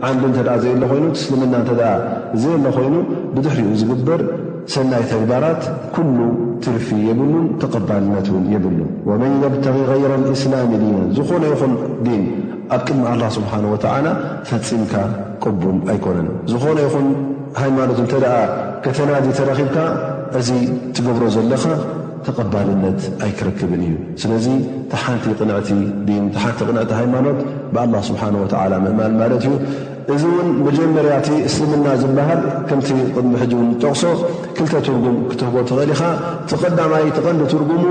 ዓንዲ 0.08 0.24
እንተደኣ 0.30 0.56
ዘየለ 0.64 0.84
ኮይኑ 0.92 1.06
ትስልምና 1.18 1.54
እተደኣ 1.66 1.90
ዘየለ 2.44 2.66
ኮይኑ 2.78 2.96
ብድሕ 3.36 3.56
ኡ 3.68 3.74
ዝግበር 3.82 4.22
ሰናይ 4.74 5.04
ተግባራት 5.12 5.62
ኩሉ 5.96 6.18
ትርፊ 6.64 6.88
የብሉን 7.10 7.46
ተቐባልነት 7.62 8.28
ውን 8.34 8.44
የብሉን 8.54 8.90
ወመን 9.10 9.34
የብተቢ 9.44 9.78
غይራ 9.92 10.12
ልእስላሚ 10.26 10.72
ድነ 10.84 10.98
ዝኾነ 11.20 11.44
ይኹን 11.54 11.74
ዲን 12.08 12.24
ኣብ 12.78 12.82
ቅድሚ 12.88 13.04
ኣላ 13.14 13.24
ስብሓን 13.38 13.66
ወተዓላ 13.74 14.08
ፈፂምካ 14.50 14.94
ቅቡም 15.46 15.80
ኣይኮነን 15.94 16.30
ዝኾነ 16.54 16.78
ይኹን 16.88 17.08
ሃይማኖት 17.62 17.98
እንተደኣ 18.04 18.36
ከተናዚ 18.86 19.28
ተረኺብካ 19.38 19.78
እዚ 20.40 20.50
ትገብሮ 20.96 21.24
ዘለኻ 21.36 21.64
ተቐባልነት 22.26 23.00
ኣይክረክብን 23.26 23.82
እዩ 23.88 23.94
ስለዚ 24.22 24.46
ቲሓንቲ 24.92 25.24
ቕንዕቲ 25.40 25.70
ን 25.80 26.26
ሓንቲ 26.44 26.58
ቅንዕቲ 26.70 26.92
ሃይማኖት 27.00 27.40
ብኣላ 27.76 27.94
ስብሓን 28.10 28.36
ወላ 28.42 28.74
ምእማል 28.86 29.14
ማለት 29.22 29.46
እዩ 29.48 29.54
እዚ 30.14 30.24
ውን 30.36 30.50
መጀመርያቲ 30.68 31.28
እስልምና 31.48 31.88
ዝበሃል 32.02 32.42
ከምቲ 32.70 32.88
ቅድሚ 33.16 33.34
ሕጅውን 33.42 33.70
ጠቕሶ 33.82 34.04
ክልተ 34.58 34.74
ትርጉም 34.88 35.18
ክትህቦ 35.32 35.56
ትኽእል 35.72 35.92
ኢኻ 35.96 36.04
ተቐዳማይ 36.52 37.06
ተቐንዲ 37.18 37.42
ትርጉሙ 37.54 37.84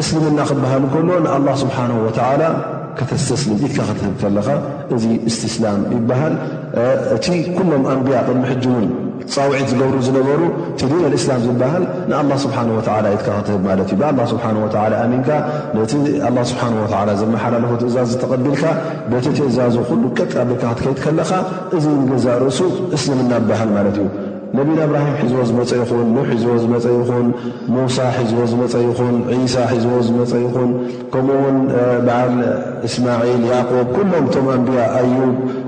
እስልምና 0.00 0.40
ክበሃል 0.50 0.82
ከሎ 0.94 1.10
ንኣላ 1.26 1.48
ስብሓን 1.64 1.92
ወላ 2.06 2.42
ከተስተስልም 2.98 3.58
ኢትካ 3.68 3.78
ክትህብ 3.90 4.14
ከለኻ 4.22 4.48
እዚ 4.96 5.04
እስትስላም 5.30 5.80
ይበሃል 5.98 6.34
እቲ 7.16 7.26
ኩሎም 7.58 7.84
ኣንብያ 7.92 8.18
ቅድሚ 8.28 8.44
ሕጅውን 8.52 8.88
ፃውዒት 9.34 9.66
ዝገብሩ 9.72 9.96
ዝነበሩ 10.06 10.40
ቲ 10.78 10.82
ዲን 10.90 11.00
ኣልእስላም 11.08 11.40
ዝበሃል 11.46 11.82
ንኣላ 12.10 12.30
ስብሓን 12.44 12.68
ወተዓላ 12.76 13.06
ኢትካ 13.16 13.28
ክትህብ 13.38 13.60
ማለት 13.68 13.88
እዩ 13.92 13.96
ብኣላ 14.00 14.18
ስብሓ 14.32 14.44
ወላ 14.64 14.92
ኣሚንካ 15.06 15.28
ነቲ 15.78 15.92
ኣላ 16.30 16.36
ስብሓን 16.52 16.74
ወላ 16.82 16.94
ዘመሓላለኹ 17.22 17.72
ትእዛዝ 17.82 18.08
ዝተቐቢልካ 18.14 18.64
በቲ 19.12 19.26
ትእዛዙ 19.40 19.74
ኩሉ 19.90 20.02
ቀጥራቤካ 20.18 20.62
ክትከይድ 20.78 20.98
ከለኻ 21.04 21.32
እዚ 21.78 21.84
ንገዛእ 22.02 22.38
ርእሱ 22.46 22.60
እስልም 22.98 23.22
ና 23.30 23.40
በሃል 23.50 23.70
ማለት 23.78 23.96
እዩ 24.02 24.08
ነቢና 24.58 24.78
እብራሂም 24.88 25.12
ሒዝቦ 25.22 25.40
ዝመፀ 25.48 25.68
ይኹን 25.80 26.00
ን 26.14 26.22
ሒዝቦ 26.28 26.48
ዝመፀ 26.62 26.86
ይኹን 26.96 27.26
ሙሳ 27.74 27.96
ሒዝቦ 28.16 28.38
ዝመፀ 28.52 28.74
ይኹን 28.86 29.16
ሳ 29.52 29.56
ሒዝቦ 29.72 29.92
ዝመፀ 30.06 30.32
ይኹን 30.44 30.70
ከምኡውን 31.12 31.58
በዓል 32.06 32.34
እስማዒል 32.88 33.42
ያዕቁብ 33.52 33.88
ኩሎም 33.96 34.24
እቶም 34.30 34.46
ኣንቢያ 34.54 34.84
ኣዩ 35.00 35.12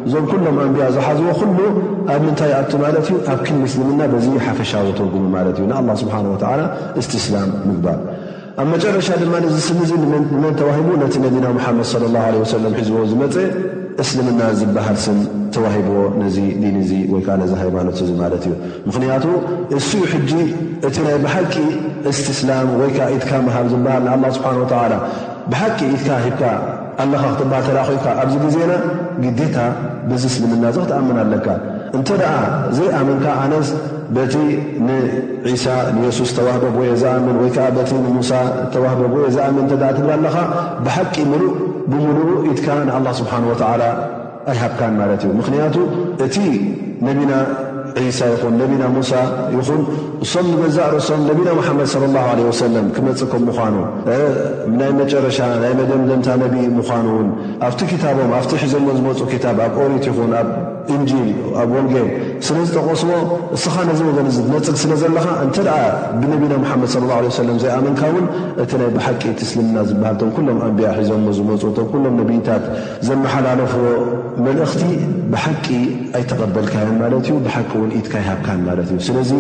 እዞም 0.07 0.25
ኩሎም 0.33 0.57
ኣንቢያ 0.64 0.87
ዝሓዝዎ 0.97 1.29
ኩሉ 1.42 1.59
ኣብ 2.14 2.21
ምንታይ 2.27 2.53
ኣቱ 2.61 2.73
ማለት 2.85 3.07
ዩ 3.12 3.16
ኣብ 3.35 3.40
ክን 3.49 3.59
ምስልምና 3.64 4.01
በዚ 4.14 4.27
ሓፈሻ 4.47 4.73
ዘተወጉሙ 4.88 5.25
ማለት 5.37 5.57
እዩ 5.61 5.66
ንኣላ 5.73 5.90
ስብሓን 6.03 6.27
ወላ 6.33 6.62
ስቲስላም 7.07 7.53
ምግባል 7.68 8.01
ኣብ 8.62 8.66
መጨረሻ 8.75 9.09
ድማ 9.21 9.35
ዚ 9.53 9.59
ስኒ 9.68 9.79
ዙ 9.92 10.01
መን 10.42 10.51
ተባሂቡ 10.62 10.88
ነቲ 11.05 11.14
ነቢና 11.27 11.47
ሓመድ 11.66 11.88
ለ 12.03 12.07
ላ 12.16 12.27
ለ 12.35 12.42
ወሰለም 12.45 12.75
ሒዝቦ 12.81 12.97
ዝመፅ 13.12 13.37
እስልምና 14.02 14.40
ዝበሃል 14.59 14.96
ስም 15.05 15.18
ተዋሂቦዎ 15.55 16.02
ነዚ 16.20 16.37
ዲን 16.61 16.76
እዚ 16.83 16.92
ወይ 17.12 17.22
ከዓ 17.26 17.35
ነዚ 17.40 17.52
ሃይማኖት 17.62 17.96
እዙ 18.05 18.11
ማለት 18.22 18.42
እዩ 18.48 18.52
ምኽንያቱ 18.87 19.24
እሱኡ 19.78 20.02
ሕጂ 20.12 20.33
እቲ 20.88 20.94
ናይ 21.07 21.16
ብሓቂ 21.24 21.55
እስትስላም 22.11 22.68
ወይከዓ 22.81 23.07
ኢትካ 23.16 23.33
መሃብ 23.48 23.66
ዝበሃል 23.72 24.02
ንኣላ 24.07 24.24
ስብሓን 24.37 24.57
ወዓላ 24.62 24.94
ብሓቂ 25.52 25.78
ኢትካ 25.94 26.09
ሂብካ 26.26 26.42
ኣለኻ 27.05 27.22
ክትበሃል 27.33 27.64
ተራኺብካ 27.68 28.07
ኣብዚ 28.22 28.35
ግዜና 28.46 28.72
ግዴታ 29.24 29.57
ብዚ 30.11 30.22
እስልምና 30.33 30.64
እዚ 30.72 30.78
ክትኣምን 30.85 31.18
ኣለካ 31.24 31.46
እንተ 31.96 32.09
ደኣ 32.22 32.35
ዘይኣመንካ 32.76 33.26
ኣነስ 33.42 33.68
በቲ 34.16 34.35
ንዒሳ 34.87 35.66
ንየሱስ 35.96 36.31
ተዋህበኣብኦ 36.38 36.85
ዝኣምን 37.02 37.37
ወይከዓ 37.42 37.66
በቲ 37.76 37.90
ንሙሳ 38.07 38.33
ተዋህበ 38.74 39.00
ኣብዮ 39.11 39.22
ዝኣምን 39.37 39.66
እተ 39.68 39.74
ትብላ 39.98 40.11
ኣለካ 40.20 40.37
ብሓቂ 40.87 41.14
ሙሩእ 41.31 41.55
ብሙሉ 41.90 42.18
ኢትካ 42.53 42.68
ንኣላ 42.88 43.07
ስብሓን 43.18 43.45
ወተዓላ 43.51 43.83
ኣይሃብካን 44.53 44.95
ማለት 45.01 45.21
እዩ 45.27 45.33
ምክንያቱ 45.40 45.77
እቲ 46.27 46.37
ነቢና 47.09 47.33
ዒሳ 48.05 48.21
ይኹን 48.33 48.55
ነቢና 48.61 48.85
ሙሳ 48.97 49.12
ይኹን 49.55 49.81
እሶም 50.25 50.47
ንመዛዕርሶም 50.53 51.23
ነቢና 51.31 51.49
መሓመድ 51.59 51.88
ላ 52.16 52.21
ለ 52.38 52.47
ወሰለም 52.49 52.87
ክመፅእ 52.97 53.29
ከም 53.33 53.42
ምኳኑ 53.49 53.75
ናይ 54.79 54.90
መጨረሻ 55.01 55.38
ናይ 55.62 55.73
መደምደምታ 55.81 56.29
ነቢ 56.45 56.55
ምኳኑውን 56.79 57.29
ኣብቲ 57.68 57.81
ታቦም 58.05 58.33
ኣብቲ 58.38 58.53
ሒዞሞ 58.62 58.87
ዝመፁ 58.99 59.21
ታ 59.45 59.55
ኣብ 59.64 59.77
ኦሪት 59.85 60.07
ይ 60.11 60.14
እንጂል 60.95 61.27
ኣብ 61.62 61.71
ወንጌ 61.77 61.92
ስለዝጠቐስዎ 62.47 63.11
እስኻ 63.57 63.75
ነዚ 63.88 64.01
ወገ 64.09 64.18
ነፅግ 64.27 64.77
ስለ 64.83 64.92
ዘለካ 65.03 65.27
እንተ 65.45 65.57
ደ 65.68 65.75
ብነቢና 66.21 66.55
ሓመድ 66.71 66.92
ላ 67.11 67.18
ሰለም 67.38 67.59
ዘይኣመንካ 67.64 68.01
ውን 68.14 68.27
እቲ 68.62 68.71
ናይ 68.81 68.90
ብሓቂ 68.97 69.23
ትስልምና 69.40 69.79
ዝበሃልቶም 69.90 70.31
ኩሎም 70.37 70.59
ኣንቢያ 70.66 70.88
ሒዞሞ 70.99 71.27
ዝመፁ 71.38 71.62
ቶም 71.79 72.01
ሎም 72.07 72.14
ነቢይታት 72.21 72.64
ዘመሓላለፍዎ 73.09 73.87
መልእኽቲ 74.47 74.83
ብሓቂ 75.35 75.66
ኣይተቐበልካዮን 76.21 76.99
ማለት 77.05 77.23
እዩ 77.31 77.37
ብሓቂ 77.47 77.71
ውን 77.83 77.90
ኢትካ 78.01 78.14
ይሃካን 78.25 78.61
ማለት 78.68 78.90
እዩ 78.95 78.99
ስለዚ 79.09 79.33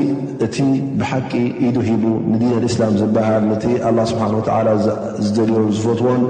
እቲ 0.48 0.56
ብሓቂ 1.02 1.32
ኢዱ 1.68 1.76
ሂቡ 1.90 2.04
ንዲን 2.34 2.66
እስላም 2.70 2.94
ዝበሃል 3.02 3.44
ነቲ 3.52 3.64
ስብሓ 4.12 4.24
ዝደልዮም 5.26 5.70
ዝፈትዎን 5.80 6.22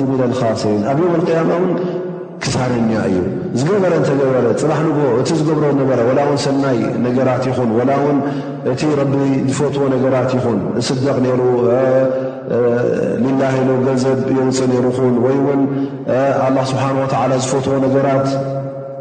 ስሪን 0.59 0.77
ኣብ 0.91 0.99
اማ 1.41 1.51
ውን 1.61 1.71
ክሳነኛ 2.43 2.91
እዩ 3.09 3.17
ዝገበረ 3.59 3.93
ተበረ 4.07 4.35
ፅባ 4.61 4.71
እቲ 5.19 5.29
ዝ 5.39 5.51
በ 5.89 5.93
ሰናይ 6.45 6.79
ነራት 7.03 7.43
ን 7.69 8.17
እቲ 8.71 8.81
ዝፈትዎ 9.55 9.83
ነራት 9.93 10.31
ኹን 10.43 10.59
ስደቅ 10.87 11.17
ሩ 11.41 11.43
ላ 13.39 13.53
ገዘብ 13.87 14.19
ውፅእ 14.87 15.15
ሩን 15.25 15.61
ይ 16.07 16.51
ን 16.51 16.65
ስሓه 16.71 16.93
ዝፈትዎ 17.45 17.75
ነራት 17.95 18.29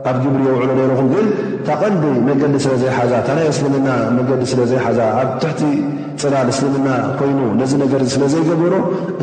ኣብ 0.09 0.17
ግብሪ 0.25 0.41
የውዕሎ 0.49 0.81
ሩኹ 0.91 1.01
ታቐዲ 1.69 2.03
መገዲ 2.27 2.55
ስለዘይሓዛ 2.65 3.13
ታናይ 3.27 3.47
እልናመዲ 3.69 4.43
ስለዘይሓዛ 4.53 4.99
ኣብ 5.21 5.31
ትሕቲ 5.43 5.61
ፅላል 6.23 6.49
እስልምና 6.53 6.89
ኮይኑ 7.19 7.39
ነዚ 7.61 7.73
ነገር 7.83 8.01
ስለ 8.15 8.23
ዘይገበሮ 8.35 8.75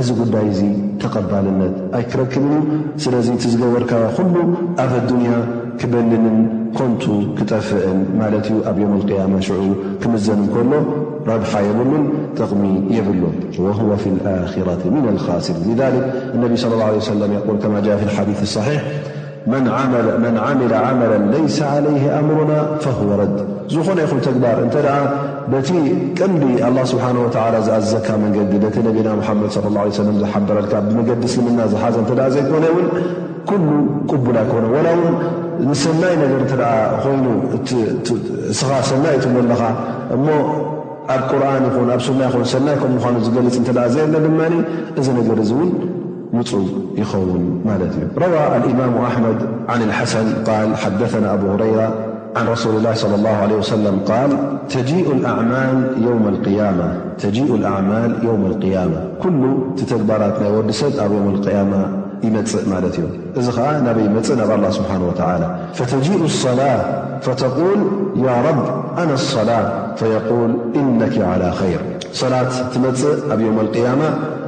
እዚ 0.01 0.10
ጉዳይ 0.21 0.47
እዚ 0.53 0.62
ተቐባልነት 1.03 1.75
ኣይክረክብን 1.99 2.49
ዩ 2.56 2.58
ስለዚ 3.03 3.27
እቲ 3.38 3.43
ዝገበርካዮ 3.53 4.03
ኩሉ 4.17 4.36
ኣብ 4.84 4.91
ኣዱንያ 4.99 5.32
ክበልንን 5.82 6.38
ኮንቱ 6.79 7.03
ክጠፍዕን 7.38 8.01
ማለት 8.21 8.45
እዩ 8.51 8.60
ኣብ 8.71 8.77
ዮም 8.84 8.91
ልቅያማ 8.99 9.34
ሽዑ 9.47 9.62
ክምዘን 10.03 10.43
ከሎ 10.53 10.71
ረብሓ 11.29 11.53
የብሉን 11.69 12.06
ጥቕሚ 12.38 12.63
የብሉን 12.97 13.36
ወወ 13.63 13.89
ፍ 14.03 14.13
ኣራት 14.36 14.84
ና 14.97 15.06
ልካስር 15.17 15.58
ነቢ 16.43 16.60
ለ 17.88 18.15
ሓዲ 18.19 18.32
ሕ 18.69 18.79
መን 19.51 19.65
ዓምለ 20.47 20.73
ዓመል 20.84 21.13
ለይሰ 21.34 21.58
ዓለይ 21.75 22.03
ኣምርና 22.19 22.51
ረድ 23.21 23.34
ዝኾነ 23.73 23.97
ይኹም 24.06 24.19
ተግባር 24.27 24.58
እንተ 24.65 24.75
በቲ 25.51 25.69
ቀንዲ 26.19 26.43
ስብሓን 26.91 27.17
ወ 27.23 27.25
ዝኣዘካ 27.67 28.08
መንገዲ 28.23 28.51
ነቲ 28.65 28.75
ነቢና 28.88 29.10
ሓመድ 29.29 29.51
ለ 29.65 29.71
ላ 29.77 29.86
ለም 30.08 30.17
ዝሓበረልካ 30.23 30.73
ብመንገዲ 30.88 31.23
እስልምና 31.29 31.60
ዝሓዘ 31.73 31.95
እ 32.03 32.27
ዘይኮነ 32.36 32.65
ውን 32.77 32.88
ኩሉ 33.49 33.67
ቅቡላ 34.12 34.38
ኮነ 34.51 34.65
ወላው 34.75 35.01
ንሰናይ 35.69 36.15
ነገር 36.23 36.41
ተ 36.51 36.60
ኮይኑ 37.06 37.25
እስኻ 38.53 38.69
ሰናይ 38.91 39.17
ት 39.25 39.34
ዘለኻ 39.38 39.62
እሞ 40.17 40.27
ኣብ 41.15 41.23
ቁርን 41.32 41.65
ኣብ 41.95 42.01
ስማይ 42.08 42.29
ሰናይ 42.56 42.75
ም 42.91 42.93
ምኑ 43.08 43.15
ዝገልፅ 43.27 43.58
እተ 43.63 43.69
ዘ 43.95 44.08
ድማ 44.27 44.39
እዚ 44.99 45.08
ነገር 45.19 45.39
እ 45.45 45.47
እውን 45.56 45.71
ين 46.34 46.43
روى 48.17 48.39
الإمام 48.58 48.98
أحمد 48.98 49.36
عن 49.69 49.82
الحسن 49.82 50.26
ل 50.48 50.76
حدثن 50.76 51.24
أب 51.24 51.46
هريرة 51.50 51.93
عن 52.36 52.48
رسول 52.48 52.76
لله 52.80 52.93
صلى 52.93 53.15
الله 53.15 53.30
عليه 53.30 53.56
وسلم 53.56 54.00
ال 54.10 54.38
تجيء 54.69 55.12
الأعمل 57.58 58.15
يوم 58.24 58.46
القيامة 58.46 59.08
كل 59.24 59.56
تكبرت 59.78 60.36
يو 60.41 60.69
س 60.72 60.84
يوم 61.06 61.26
القيامة 61.36 61.80
يم 62.24 62.36
ي 62.36 62.43
الله 64.56 64.69
سبحنه 64.78 65.04
ولى 65.10 65.48
فتجيء 65.80 66.22
الصلاة 66.32 66.82
فتقول 67.26 67.80
يا 68.26 68.36
رب 68.50 68.63
أنا 69.02 69.13
الصلاة 69.19 69.65
فيقول 70.00 70.52
إنك 70.80 71.15
على 71.32 71.48
خير 71.60 71.80
صل 72.22 72.34
ت 72.74 72.76
و 73.30 73.62
الة 73.62 74.42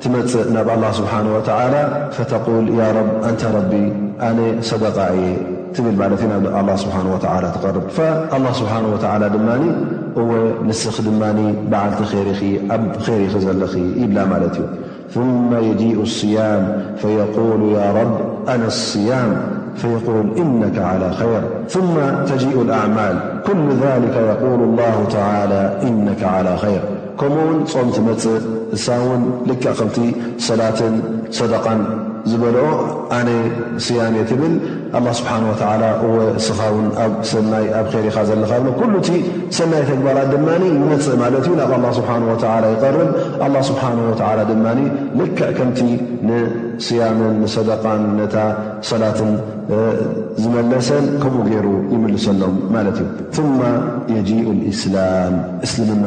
تم 0.00 0.16
نب 0.52 0.70
الله 0.74 0.90
سبحانه 0.90 1.34
وتعالى 1.36 2.08
فتقول 2.12 2.68
يا 2.68 2.88
رب 2.92 3.22
أنت 3.28 3.44
ربي 3.58 3.86
أن 4.28 4.38
صدق 4.70 4.96
ي 5.12 5.26
ل 5.78 6.02
الله 6.60 6.76
سبحانه 6.84 7.10
وتعلى 7.14 7.48
تقر 7.56 7.74
فالله 7.98 8.52
سبحانه 8.60 8.88
وتعالى 8.94 9.26
ن 9.50 9.50
و 10.28 10.32
نس 10.68 10.82
من 11.06 11.16
بعلت 11.72 12.00
خير 12.12 12.26
أب 12.74 12.84
خير 13.06 13.20
ل 13.34 13.36
بل 14.14 14.30
مت 14.32 14.56
ثم 15.14 15.50
يجيء 15.68 15.98
الصيام 16.08 16.62
فيقول 17.02 17.60
يا 17.78 17.86
رب 18.00 18.14
أنا 18.54 18.66
الصيام 18.74 19.30
فيقول 19.80 20.26
نك 20.62 20.76
على 20.90 21.08
ثم 21.74 21.94
تجيء 22.30 22.56
الأعمال 22.66 23.14
كل 23.48 23.66
ذلك 23.84 24.14
يقول 24.32 24.60
الله 24.68 24.96
تعالى 25.18 25.62
إنك 25.88 26.20
على 26.36 26.52
خير 26.64 26.80
كم 27.20 27.32
م 28.06 28.08
تم 28.16 28.63
እሳ 28.76 28.86
እውን 29.02 29.22
ልካ 29.48 29.64
ከምቲ 29.78 29.98
ሰላትን 30.48 30.94
ሰደቓን 31.38 31.80
ዝበልኦ 32.30 32.66
ኣነ 33.16 33.28
ስያሜ 33.86 34.14
የ 34.20 34.24
ትብል 34.30 34.54
ኣ 34.98 35.00
ስብሓን 35.18 35.42
ላ 35.82 35.88
ወስኻ 36.14 36.60
ውን 36.74 36.86
ኣብ 37.02 37.14
ሰናይ 37.30 37.66
ኣብ 37.78 37.86
ርኢኻ 37.94 38.16
ዘለኻብሎ 38.28 38.68
ኩሉ 38.80 38.92
እቲ 39.02 39.08
ሰናይ 39.56 39.82
ተግባራት 39.90 40.28
ድማ 40.34 40.46
ነፅእ 40.92 41.16
ማለት 41.22 41.44
እዩ 41.48 41.52
ናብ 41.60 41.72
ላ 41.84 41.88
ስብሓን 41.98 42.22
ወላ 42.30 42.54
ይቀርብ 42.74 43.10
ስብሓን 43.70 43.98
ላ 44.38 44.46
ድማ 44.50 44.64
ልክዕ 45.18 45.50
ከምቲ 45.58 45.80
ንስያምን 46.30 47.34
ንሰደቃን 47.42 48.02
ነታ 48.20 48.36
ሰላትን 48.92 49.32
ዝመለሰን 50.44 51.04
ከምኡ 51.24 51.42
ገይሩ 51.50 51.66
ይምልሰሎም 51.94 52.56
ማለት 52.76 52.98
እዩ 53.04 53.44
ማ 53.60 53.68
የጂኡ 54.16 54.46
እስላም 54.72 55.36
እስልምና 55.68 56.06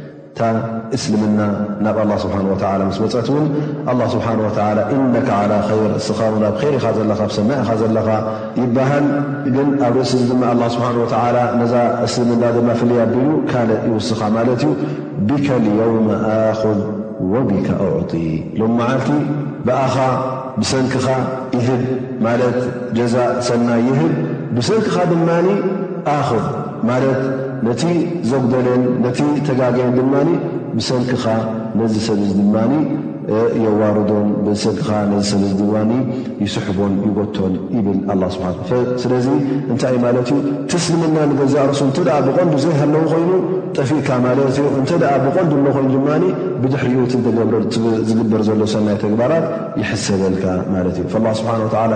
ታ 0.37 0.41
እስልምና 0.95 1.39
ናብ 1.85 1.97
ኣላ 2.03 2.11
ስብሓን 2.23 2.45
ወላ 2.51 2.63
ምስ 2.89 2.97
መፀአት 3.03 3.27
እውን 3.31 3.45
ስብሓ 4.13 4.27
ወ 4.41 4.47
እነ 4.93 5.17
ላ 5.49 5.59
ይር 5.81 5.91
እስኻ 5.99 6.19
ናብ 6.43 6.55
ር 6.63 6.71
ኢኻ 6.77 6.85
ዘለኻ 6.97 7.19
ኣብሰማዕ 7.27 7.57
ኢኻ 7.63 7.71
ዘለኻ 7.81 8.07
ይበሃል 8.61 9.07
ግን 9.55 9.69
ኣብ 9.87 9.95
ርእሲ 9.99 10.13
እዚ 10.21 10.27
ድማ 10.33 10.43
ኣ 10.63 10.69
ስብሓን 10.75 10.97
ወ 11.03 11.07
ነዛ 11.61 11.73
እስልምና 12.07 12.43
ድማ 12.57 12.69
ፍልይ 12.81 12.99
ኣቢሉ 13.05 13.27
ካል 13.51 13.71
ይውስኻ 13.89 14.19
ማለት 14.37 14.61
እዩ 14.69 14.73
ብከ 15.29 15.47
ልየውመ 15.65 16.09
ኣኹذ 16.37 16.79
ወብከ 17.33 17.67
ኣዕጢ 17.87 18.13
ሎ 18.61 18.71
መዓልቲ 18.79 19.09
ብኣኻ 19.67 19.95
ብሰንኪኻ 20.59 21.07
ይህድ 21.57 21.83
ማለት 22.25 22.57
ጀዛእ 22.97 23.31
ሰና 23.49 23.69
ይህብ 23.87 24.13
ብሰንኪኻ 24.57 24.95
ድማ 25.13 25.29
ኣኹ 26.17 26.29
ማት 26.89 27.03
نቲ 27.65 27.81
ዘጉደلን 28.29 28.83
نቲ 29.03 29.17
ተጋገን 29.47 29.91
ድማن 29.97 30.27
ብሰልኪኻ 30.77 31.25
ነዚ 31.79 31.95
ሰብ 32.07 32.19
ዚ 32.27 32.31
ድማ 32.39 32.55
የዋርዶን 33.63 34.27
ብሰኪካ 34.45 34.89
ሰብ 35.29 35.41
ድማ 35.59 35.75
ይስሕቦን 36.43 36.93
ይጎቶን 37.07 37.53
ይብል 37.77 37.99
ስለዚ 39.03 39.27
እንታይይ 39.71 39.99
ማለት 40.05 40.27
ዩ 40.33 40.37
ትስልምና 40.71 41.17
ንገዛርሱ 41.31 41.81
እንተ 41.87 41.99
ብቐንዲ 42.27 42.55
ዘይ 42.63 42.73
ሃለዉ 42.81 43.03
ኮይኑ 43.13 43.31
ጠፊካ 43.77 44.09
ማለት 44.25 44.57
ዩ 44.61 44.65
እተ 44.79 44.91
ብቐንዲ 45.25 45.53
ይኑ 45.59 45.67
ድማ 45.93 46.09
ብድሕሪኡ 46.63 47.03
እዝግበር 48.03 48.41
ዘሎ 48.49 48.61
ሰናይ 48.73 48.97
ተግባራት 49.03 49.45
ይሓሰበልካ 49.81 50.43
ማለት 50.75 50.97
እዩ 51.03 51.17
ላ 51.27 51.31
ስብሓንላ 51.41 51.93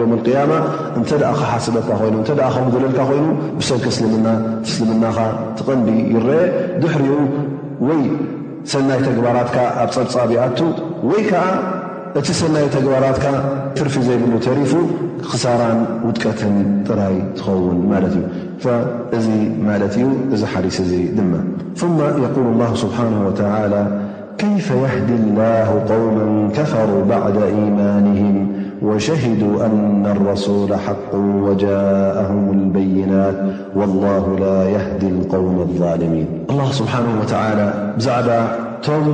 ዮም 0.00 0.14
ያማ 0.36 0.52
እንተ 1.00 1.10
ከሓስበካ 1.40 1.90
ይኑ 2.08 2.16
ከጉድለልካ 2.56 3.00
ኮይኑ 3.10 3.26
ብሰኪ 3.58 3.84
እስልምና 3.94 4.26
ትስልምናካ 4.66 5.18
ትቐንዲ 5.58 5.90
ይረአ 6.14 6.42
ድሪኡ 6.84 7.12
ሰናይ 8.70 8.98
ተግባራት 9.06 9.52
ኣብ 9.82 9.90
ፀብፃብ 9.96 10.30
ኣ 10.44 10.46
ወይ 11.10 11.22
ከዓ 11.28 11.44
እቲ 12.18 12.28
ሰናይ 12.40 12.66
ተግባራት 12.74 13.18
ፍርፊ 13.78 13.94
ዘይብ 14.08 14.22
ተሪፉ 14.46 14.72
ክሳራን 15.30 15.80
ውጥቀትን 16.06 16.56
ጥራይ 16.88 17.16
ትኸውን 17.38 17.78
ት 17.94 17.94
እዩ 18.06 18.18
እዚ 19.18 19.26
ማለት 19.68 19.94
እዩ 20.00 20.06
እዚ 20.34 20.42
ሓሪስ 20.52 20.78
ድ 21.16 21.18
ثم 21.80 21.98
يقول 22.26 22.46
الله 22.52 22.70
ስبሓنه 22.84 23.18
وتى 23.28 23.50
كيፈ 24.42 24.66
يهዲ 24.84 25.08
الله 25.22 25.68
قوم 25.92 26.16
كፈر 26.56 26.88
بعد 27.12 27.36
يማንهم 27.58 28.36
ወሸሂድ 28.86 29.40
ኣና 29.66 30.04
ረሱል 30.22 30.72
ሓق 30.86 31.08
ወጃእهም 31.44 32.42
ልበይናት 32.58 33.36
وላه 33.78 34.24
ላ 34.42 34.46
يህዲ 34.74 35.00
اልقውም 35.14 35.54
ኣظልሚን 35.64 36.28
ኣ 36.56 36.66
ስብሓነه 36.78 37.12
ወተ 37.20 37.32
ብዛዕባ 37.98 38.28
እቶም 38.76 39.06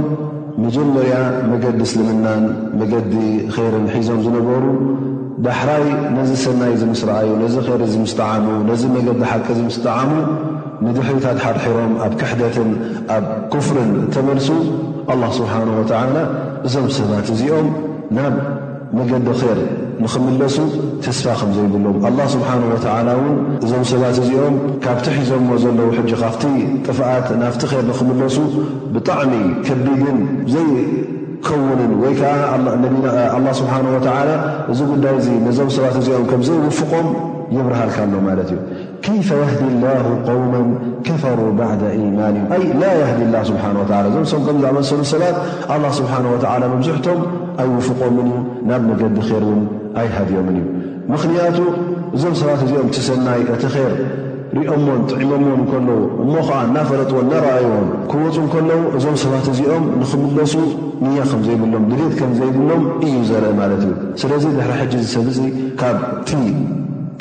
ንጀለያ 0.64 1.14
መገዲ 1.53 1.79
እስልምናን 1.88 2.42
መገዲ 2.81 3.14
ኸይርን 3.55 3.87
ሒዞም 3.94 4.18
ዝነበሩ 4.27 4.64
ዳሕራይ 5.46 5.85
ነዚ 6.16 6.31
ሰናይ 6.44 6.74
ዝምስረኣዩ 6.83 7.31
ነዚ 7.44 7.55
ኸይሪ 7.68 7.83
ዝምስተዓሙ 7.94 8.46
ነዚ 8.70 8.83
መገዲ 8.96 9.20
ሓቂ 9.31 9.46
ዝምስተዓሙ 9.61 10.11
ንድሕብታት 10.87 11.38
ሓርሒሮም 11.44 11.94
ኣብ 12.07 12.12
ክሕደትን 12.20 12.70
ኣብ 13.16 13.24
ክፍርን 13.55 13.92
ተመልሱ 14.16 14.48
ኣ 15.14 15.16
ስብሓንه 15.38 15.72
ወላ 15.81 15.92
እዞም 16.66 16.87
ሰባት 16.98 17.27
እዚኦም 17.37 17.68
ናብ 18.18 18.35
ነገዲ 18.98 19.28
ኸር 19.40 19.59
ንኽምለሱ 20.02 20.57
ተስፋ 21.04 21.24
ከም 21.40 21.50
ዘይብሉም 21.57 21.96
ኣላ 22.09 22.18
ስብሓን 22.35 22.62
ወተላ 22.70 23.09
ውን 23.20 23.35
እዞም 23.64 23.83
ሰባት 23.90 24.16
እዚኦም 24.22 24.54
ካብቲ 24.85 25.07
ሒዞሞ 25.16 25.48
ዘለዉ 25.64 25.88
ሕጂ 25.98 26.11
ካፍቲ 26.22 26.42
ጥፍኣት 26.87 27.26
ናፍቲ 27.42 27.62
ይር 27.74 27.85
ንኽምለሱ 27.90 28.37
ብጣዕሚ 28.94 29.33
ከቢድን 29.66 30.18
ዘይከውንን 30.54 31.92
ወይ 32.04 32.14
ከዓ 32.20 32.33
ላ 33.46 33.52
ስብሓን 33.61 33.88
ወተዓላ 33.96 34.30
እዚ 34.74 34.80
ጉዳይ 34.94 35.14
እዚ 35.20 35.28
ነዞም 35.46 35.70
ሰባት 35.76 35.96
እዚኦም 36.02 36.26
ከምዘይወፍቆም 36.33 37.09
ይብርሃልካ 37.59 37.96
ኣሎ 38.07 38.14
ማለት 38.28 38.48
እዩ 38.54 38.59
ከይፈ 39.06 39.28
ያህዲ 39.40 39.62
ላሁ 39.84 40.06
ቆውማ 40.26 40.52
ከፈሩ 41.06 41.40
ባዕዳ 41.58 41.82
ኢማን 42.02 42.36
እዩ 42.56 42.60
ይ 42.68 42.76
ላ 42.82 42.84
ያህዲ 43.00 43.20
ላ 43.34 43.38
ስብሓን 43.48 43.76
ወዓላ 43.80 44.02
እዞም 44.10 44.24
ሰብ 44.32 44.40
ከም 44.46 44.58
ዝኣመሰሉ 44.62 45.00
ሰባት 45.12 45.36
ኣላ 45.74 45.84
ስብሓን 45.98 46.26
ወዓላ 46.32 46.62
መብዙሕቶም 46.74 47.18
ኣይውፉቖምን 47.62 48.28
እዩ 48.30 48.38
ናብ 48.68 48.82
ነገዲ 48.90 49.16
ኸር 49.28 49.44
ውን 49.48 49.60
ኣይሃድዮምን 50.02 50.56
እዩ 50.60 50.66
ምኽንያቱ 51.14 51.58
እዞም 52.18 52.34
ሰባት 52.40 52.60
እዚኦም 52.66 52.88
ቲሰናይ 52.96 53.42
እቲ 53.56 53.62
ኸር 53.74 53.92
ሪኦምዎን 54.58 55.02
ጥዕሞምዎን 55.12 55.62
ከለዉ 55.72 56.00
እሞ 56.24 56.32
ኸዓ 56.48 56.58
እናፈለጥዎን 56.68 57.28
ነረኣይዎን 57.32 57.86
ክወፁ 58.12 58.36
እከለዉ 58.48 58.80
እዞም 58.98 59.18
ሰባት 59.24 59.46
እዚኦም 59.54 59.86
ንኽምለሱ 60.02 60.54
ንያ 61.08 61.22
ከም 61.32 61.42
ዘይብሎም 61.48 61.84
ድሌት 61.92 62.14
ከም 62.22 62.32
ዘይብሎም 62.40 62.84
እዩ 63.08 63.16
ዘርኢ 63.32 63.52
ማለት 63.62 63.82
እዩ 63.88 63.92
ስለዚ 64.22 64.44
ድሕሪ 64.56 64.72
ሕጂ 64.82 64.94
ዝሰብ 65.04 65.28
ፅ 65.38 65.50
ካብ 65.82 65.98
ቲ 66.30 66.40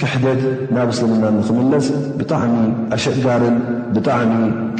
ክሕደድ 0.01 0.39
ናብ 0.75 0.88
እስልምና 0.93 1.25
ንኽምለስ 1.36 1.86
ብጣዕሚ 2.19 2.53
ኣሸጋርን 2.95 3.58
ብጣዕሚ 3.95 4.32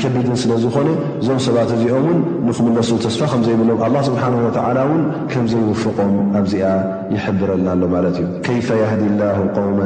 ከቢድን 0.02 0.38
ስለ 0.42 0.52
ዝኾነ 0.64 0.90
እዞም 1.22 1.40
ሰባት 1.48 1.72
እዚኦም 1.76 2.06
ውን 2.08 2.20
ንኽምለሱ 2.48 2.90
ተስፋ 3.06 3.20
ከም 3.32 3.42
ዘይብሎም 3.48 3.80
ኣላه 3.88 4.02
ስብሓን 4.10 4.34
ወላ 4.40 4.80
ውን 4.92 5.04
ከምዘይወፍቖም 5.32 6.12
ኣብዚኣ 6.40 6.68
ይሕብረልና 7.16 7.70
ሎ 7.82 7.90
ማለት 7.96 8.16
እዩ 8.22 8.26
ከይፈ 8.46 8.68
የህዲ 8.82 9.04
ላه 9.22 9.38
قውመ 9.58 9.80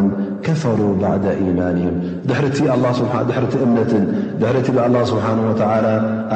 ከፈሩ 0.45 0.79
ባዕዳ 1.01 1.25
ኢማንህም 1.45 1.95
ድሕርቲ 2.29 2.59
እምነትን 3.67 4.05
ድሕርቲ 4.43 4.67
ብላ 4.77 4.95
ስብሓ 5.11 5.25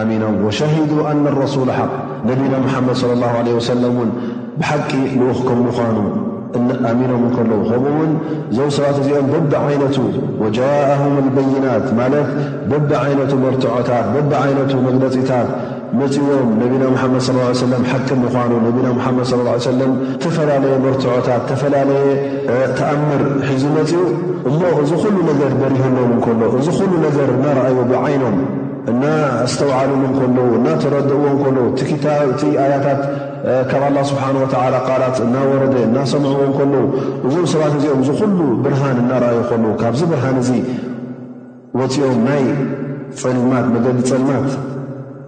ኣሚኖም 0.02 0.36
ወሸሂዱ 0.48 0.92
ኣና 1.12 1.26
ረሱላ 1.44 1.70
ሓቅ 1.80 1.94
ነቢና 2.32 2.54
መሓመድ 2.66 2.98
صለ 3.04 3.22
ወሰለም 3.60 3.96
ውን 4.02 4.12
ብሓቂ 4.62 4.92
ንዉክከም 5.22 5.60
ምኳኑ 5.68 5.98
ኣሚኖም 6.90 7.22
እንከለዉ 7.28 7.60
ከምኡውን 7.72 8.12
ዞው 8.58 8.70
ሰባት 8.76 8.98
እዚኦም 9.02 9.28
በብ 9.34 9.52
ዓይነቱ 9.66 9.98
ወጃአም 10.44 11.16
በይናት 11.36 11.88
ማለት 12.00 12.30
በብ 12.72 12.90
ዓይነቱ 13.04 13.34
መርትዖታት 13.46 14.08
በቢ 14.16 14.32
ዓይነቱ 14.44 14.74
መግለፂታት 14.88 15.50
መፂዎም 16.00 16.50
ነቢና 16.62 16.84
ሓመድ 17.02 17.24
ص 17.28 17.70
ለም 17.72 17.82
ሓቂም 17.92 18.20
ምኳኑ 18.26 18.52
ነቢና 18.68 18.88
መድ 19.18 19.26
ص 19.32 19.64
ሰለም 19.70 19.92
ዝተፈላለየ 20.14 20.76
መርትዖታት 20.86 21.42
ዝተፈላለየ 21.48 22.06
ተኣምር 22.78 23.24
ሒዙ 23.48 23.64
መፅኡ 23.78 24.04
እሞ 24.52 24.60
እዚ 24.84 24.92
ኩሉ 25.02 25.18
ነገር 25.32 25.52
በሪህኖም 25.62 26.14
ከሎ 26.26 26.42
እዚ 26.60 26.68
ሉ 26.92 26.94
ነገር 27.08 27.32
ናርኣይዎ 27.44 27.82
ብዓይኖም 27.92 28.38
እና 28.92 29.04
ኣስተውዓሉም 29.46 30.04
ከለዉ 30.20 30.48
እናተረድእዎ 30.60 31.26
ከለዉ 31.44 31.68
እ 31.84 32.56
ኣያታት 32.66 33.02
ካብ 33.70 33.84
ኣላ 33.88 33.98
ስብሓን 34.10 34.36
ወተዓላ 34.42 34.76
ቃላት 34.88 35.18
እናወረደ 35.26 35.76
እናሰምዕዎ 35.88 36.44
ከለዉ 36.58 36.84
እዞም 37.28 37.46
ሰባት 37.54 37.74
እዚኦም 37.80 38.00
እዚ 38.04 38.10
ኩሉ 38.20 38.40
ብርሃን 38.64 38.98
እናረኣዩ 39.04 39.38
ከለዉ 39.50 39.72
ካብዚ 39.82 40.02
ብርሃን 40.12 40.38
እዚ 40.42 40.50
ወፂኦም 41.80 42.20
ናይ 42.28 42.44
ፅልማት 43.22 43.66
መገዲ 43.76 43.98
ፅልማት 44.12 44.48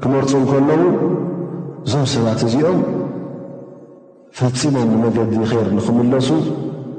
ክመርፁ 0.04 0.32
ከለዉ 0.52 0.84
እዞም 1.86 2.06
ሰባት 2.16 2.42
እዚኦም 2.50 2.80
ፈፂሞም 4.40 4.88
ንመገዲ 4.94 5.34
ኸይር 5.50 5.68
ንኽምለሱ 5.78 6.30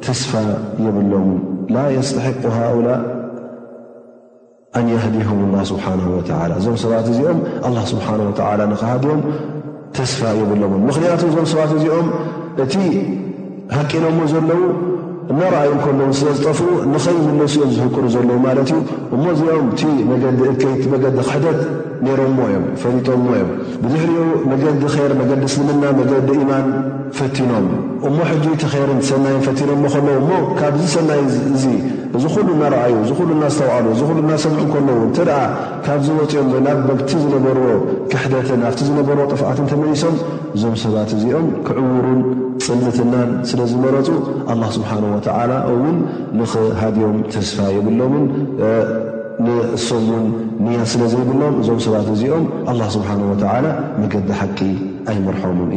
ተስፋ 0.06 0.32
የብሎም 0.84 1.30
ላ 1.74 1.82
የስተሒቁ 1.96 2.42
ሃኡላ 2.58 2.88
ኣን 4.78 4.86
ያህዲሁም 4.92 5.40
ላ 5.54 5.58
ስብሓን 5.70 6.00
ወተላ 6.16 6.52
እዞም 6.60 6.76
ሰባት 6.84 7.06
እዚኦም 7.12 7.40
ኣላ 7.68 7.76
ስብሓን 7.92 8.20
ወተዓላ 8.28 8.60
ንኽሃድዮም 8.72 9.20
ተስፋ 9.96 10.20
የብሎዎ 10.40 10.68
ምኽንያቱ 10.86 11.20
እዞም 11.30 11.46
ሰባት 11.50 11.72
እዚኦም 11.78 12.06
እቲ 12.64 12.74
ሃቂኖዎ 13.76 14.24
ዘለዉ 14.32 14.60
እናርኣዩ 15.32 15.70
እከለዉ 15.76 16.08
ስለ 16.20 16.30
ዝጠፍኡ 16.38 16.66
ንኸይ 16.92 17.18
ምለስኦም 17.26 17.70
ዝህቅሩ 17.76 18.04
ዘለዉ 18.14 18.36
ማለት 18.46 18.68
እዩ 18.72 18.78
እሞ 19.16 19.22
እዚኦም 19.34 19.68
እቲ 19.72 19.82
ነገዲ 20.10 20.40
እከይትበገዲ 20.52 21.16
ክሕደት 21.28 21.60
ሞ 22.06 22.46
እፈሊጦሞ 22.74 23.26
እዮም 23.40 23.50
ብዙሕሪኡ 23.82 24.24
መገዲ 24.50 24.88
ር 25.10 25.12
መገዲ 25.20 25.42
እስልምናን 25.50 25.94
መገዲ 26.00 26.28
ኢማን 26.42 26.66
ፈቲኖም 27.18 27.66
እሞ 28.08 28.16
ሕጂ 28.30 28.44
ቲኸይርን 28.62 29.00
ሰናይ 29.10 29.36
ፈቲኖሞ 29.46 29.82
ከለዉ 29.94 30.18
ሞ 30.28 30.40
ካብዚ 30.60 30.82
ሰናይ 30.96 31.20
እዙ 31.28 31.64
እዚ 32.16 32.24
ኩሉ 32.34 32.48
እናረኣዩ 32.56 32.96
እ 33.04 33.16
ሉ 33.28 33.30
እናስተውዕሉ 33.36 33.86
እ 33.94 34.08
ሉ 34.16 34.18
እናሰምዑ 34.24 34.60
ከለው 34.74 34.98
ተደ 35.16 35.30
ካብዚ 35.86 36.06
ወፂኦም 36.20 36.50
ናብ 36.66 36.80
በቲ 36.88 37.10
ዝነበርዎ 37.22 37.68
ክሕደትን 38.12 38.60
ናፍቲ 38.64 38.80
ዝነበር 38.90 39.18
ጥፍዓትን 39.32 39.66
ተመሊሶም 39.72 40.16
እዞም 40.56 40.76
ሰባት 40.84 41.10
እዚኦም 41.18 41.48
ክዕውሩን 41.68 42.20
ፅልትናን 42.66 43.30
ስለ 43.50 43.60
ዝመረፁ 43.72 44.08
ኣላ 44.52 44.62
ስብሓን 44.76 45.06
ወዓላ 45.14 45.52
እውን 45.72 45.96
ንኽሃድዮም 46.40 47.18
ተስፋ 47.34 47.58
የብሎምን 47.78 48.24
ንእሶምን 49.44 50.24
ንያ 50.64 50.80
ስለ 50.90 51.02
ዘይብኖም 51.12 51.54
እዞም 51.60 51.78
ሰባት 51.84 52.08
እዚኦም 52.14 52.44
ላ 52.80 52.82
ስብሓን 52.94 53.20
ላ 53.64 53.68
መገዲ 54.00 54.28
ሓቂ 54.40 54.58
ኣይምርሖምን 55.12 55.70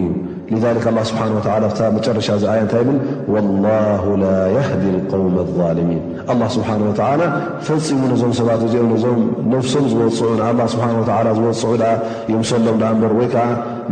እዩ 0.56 0.60
ላ 0.98 1.00
ስብሓ 1.10 1.22
ወላ 1.36 1.90
መጨረሻ 1.96 2.28
ዝኣየ 2.42 2.60
እንታይ 2.66 2.84
ብል 2.88 3.00
ወላ 3.38 3.66
ላ 4.24 4.28
ህዲ 4.68 4.84
ውም 5.24 5.34
ኣልሚን 5.70 6.04
ላ 6.42 6.52
ስብሓን 6.58 6.84
ወላ 6.90 7.24
ፈፂሙ 7.70 8.00
ነዞም 8.12 8.34
ሰባት 8.42 8.62
እዚኦም 8.68 8.94
ዞም 9.06 9.20
ነፍሶም 9.56 9.88
ዝፅዑ 9.96 10.30
ንኣ 10.40 10.68
ስሓ 10.76 10.86
ዝወፅዑ 11.40 11.74
ኣ 11.90 11.92
ይምሰሎም 12.32 12.78
ዳ 12.84 12.94
እምበር 12.96 13.14
ወይ 13.20 13.28
ከዓ 13.34 13.46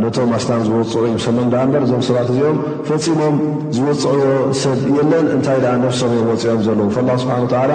ነቶም 0.04 0.30
ኣስታም 0.38 0.62
ዝፅዑ 0.70 1.02
ይምሰሎም 1.12 1.50
ዳ 1.54 1.66
እበር 1.66 1.82
እዞም 1.88 2.02
ሰባት 2.10 2.30
እዚኦም 2.36 2.58
ፈፂሞም 2.88 3.36
ዝወፅዕዎ 3.76 4.32
ሰብ 4.62 4.80
የለን 4.98 5.28
እንታይ 5.36 5.60
ነፍሶም 5.86 6.10
እዮም 6.16 6.26
ወፅኦም 6.34 6.60
ዘለዉ 6.68 6.90
ብሓላ 7.26 7.70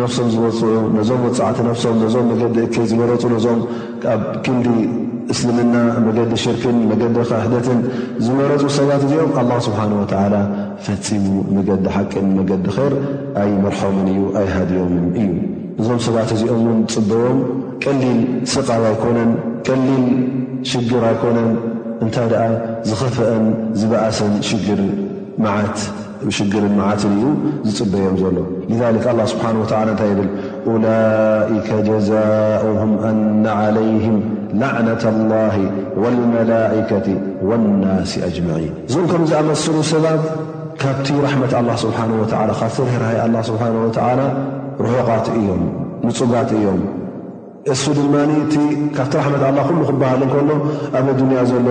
ነፍሶም 0.00 0.26
ዝወፅዑ 0.34 0.72
ነዞም 0.96 1.20
ወፃዕቲ 1.26 1.58
ነፍሶም 1.68 1.96
ነዞም 2.02 2.24
መገዲ 2.30 2.56
እከይ 2.66 2.84
ዝመረፁ 2.90 3.22
ነዞም 3.34 3.60
ኣብ 4.12 4.20
ክንዲ 4.44 4.66
እስልምና 5.32 5.74
መገዲ 6.06 6.30
ሽርክን 6.44 6.76
መገዲ 6.90 7.14
ኸሕደትን 7.30 7.78
ዝመረፁ 8.24 8.62
ሰባት 8.78 9.02
እዚኦም 9.06 9.30
ኣላ 9.40 9.50
ስብሓን 9.66 9.92
ወተዓላ 10.00 10.34
ፈፂሙ 10.86 11.24
መገዲ 11.56 11.84
ሓቅን 11.94 12.26
መገዲ 12.38 12.64
ኽር 12.76 12.94
ኣይ 13.42 13.50
መርሖምን 13.64 14.08
እዩ 14.12 14.20
ኣይ 14.40 14.46
ሃድኦምን 14.56 15.06
እዩ 15.22 15.30
እዞም 15.80 16.00
ሰባት 16.06 16.30
እዚኦም 16.36 16.62
ውን 16.70 16.80
ፅበዮም 16.94 17.38
ቀሊል 17.84 18.20
ስቓብ 18.54 18.84
ኣይኮነን 18.90 19.32
ቀሊል 19.68 20.06
ሽግር 20.72 21.04
ኣይኮነን 21.12 21.50
እንታይ 22.04 22.26
ደኣ 22.32 22.42
ዝኸፍአን 22.88 23.46
ዝበኣሰን 23.82 24.34
ሽግር 24.50 24.80
መዓት 25.44 25.78
ሽግርን 26.36 26.72
መዓትን 26.78 27.12
እዩ 27.18 27.24
ዝፅበዮም 27.66 28.16
ዘሎ 28.22 28.38
ذ 28.94 29.08
ه 29.08 29.26
ስብሓه 29.32 29.52
እታይ 29.92 30.12
ብል 30.18 30.28
ላئከ 30.86 31.68
ጀዛؤهም 31.88 32.92
ኣና 33.08 33.44
علይهም 33.62 34.16
ላعነة 34.60 35.02
الላه 35.14 35.56
والመላئከة 36.02 37.06
والናس 37.48 38.10
أጅመዒን 38.28 38.72
እዞም 38.88 39.06
ከምዝኣመስሉ 39.10 39.74
ሰባት 39.92 40.22
ካብቲ 40.82 41.06
ራሕመት 41.24 41.52
ስሓه 41.84 41.98
ካብ 41.98 42.10
ርርሃይ 42.52 43.16
ስብሓه 43.50 43.70
و 43.80 43.86
ርሑቃት 44.84 45.26
እዮም 45.38 45.62
ንፁጋት 46.06 46.50
እዮም 46.58 46.80
እሱ 47.72 47.82
ድማ 47.98 48.14
ካብቲ 48.96 49.12
ራሕመት 49.20 49.40
ኣላ 49.48 49.58
ኩሉ 49.68 49.78
ክበሃል 49.88 50.18
ንከሎ 50.28 50.50
ኣብ 50.98 51.06
ኣዱንያ 51.12 51.38
ዘሎ 51.50 51.66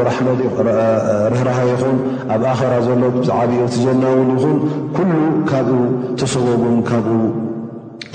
ርህራሃይ 1.33 1.69
ይኹን 1.73 1.97
ኣብ 2.35 2.43
ኣራ 2.53 2.73
ዘሎ 2.87 3.01
ብዓብኡ 3.15 3.59
ትጀናውን 3.73 4.29
ይኹን 4.33 4.57
ኩሉ 4.97 5.11
ካብኡ 5.51 5.79
ተሰወቡን 6.21 6.75
ካብኡ 6.89 7.15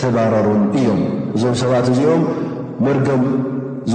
ተባረሩን 0.02 0.62
እዮም 0.80 1.00
እዞም 1.36 1.54
ሰባት 1.62 1.86
እዚኦም 1.94 2.22
መርገም 2.88 3.24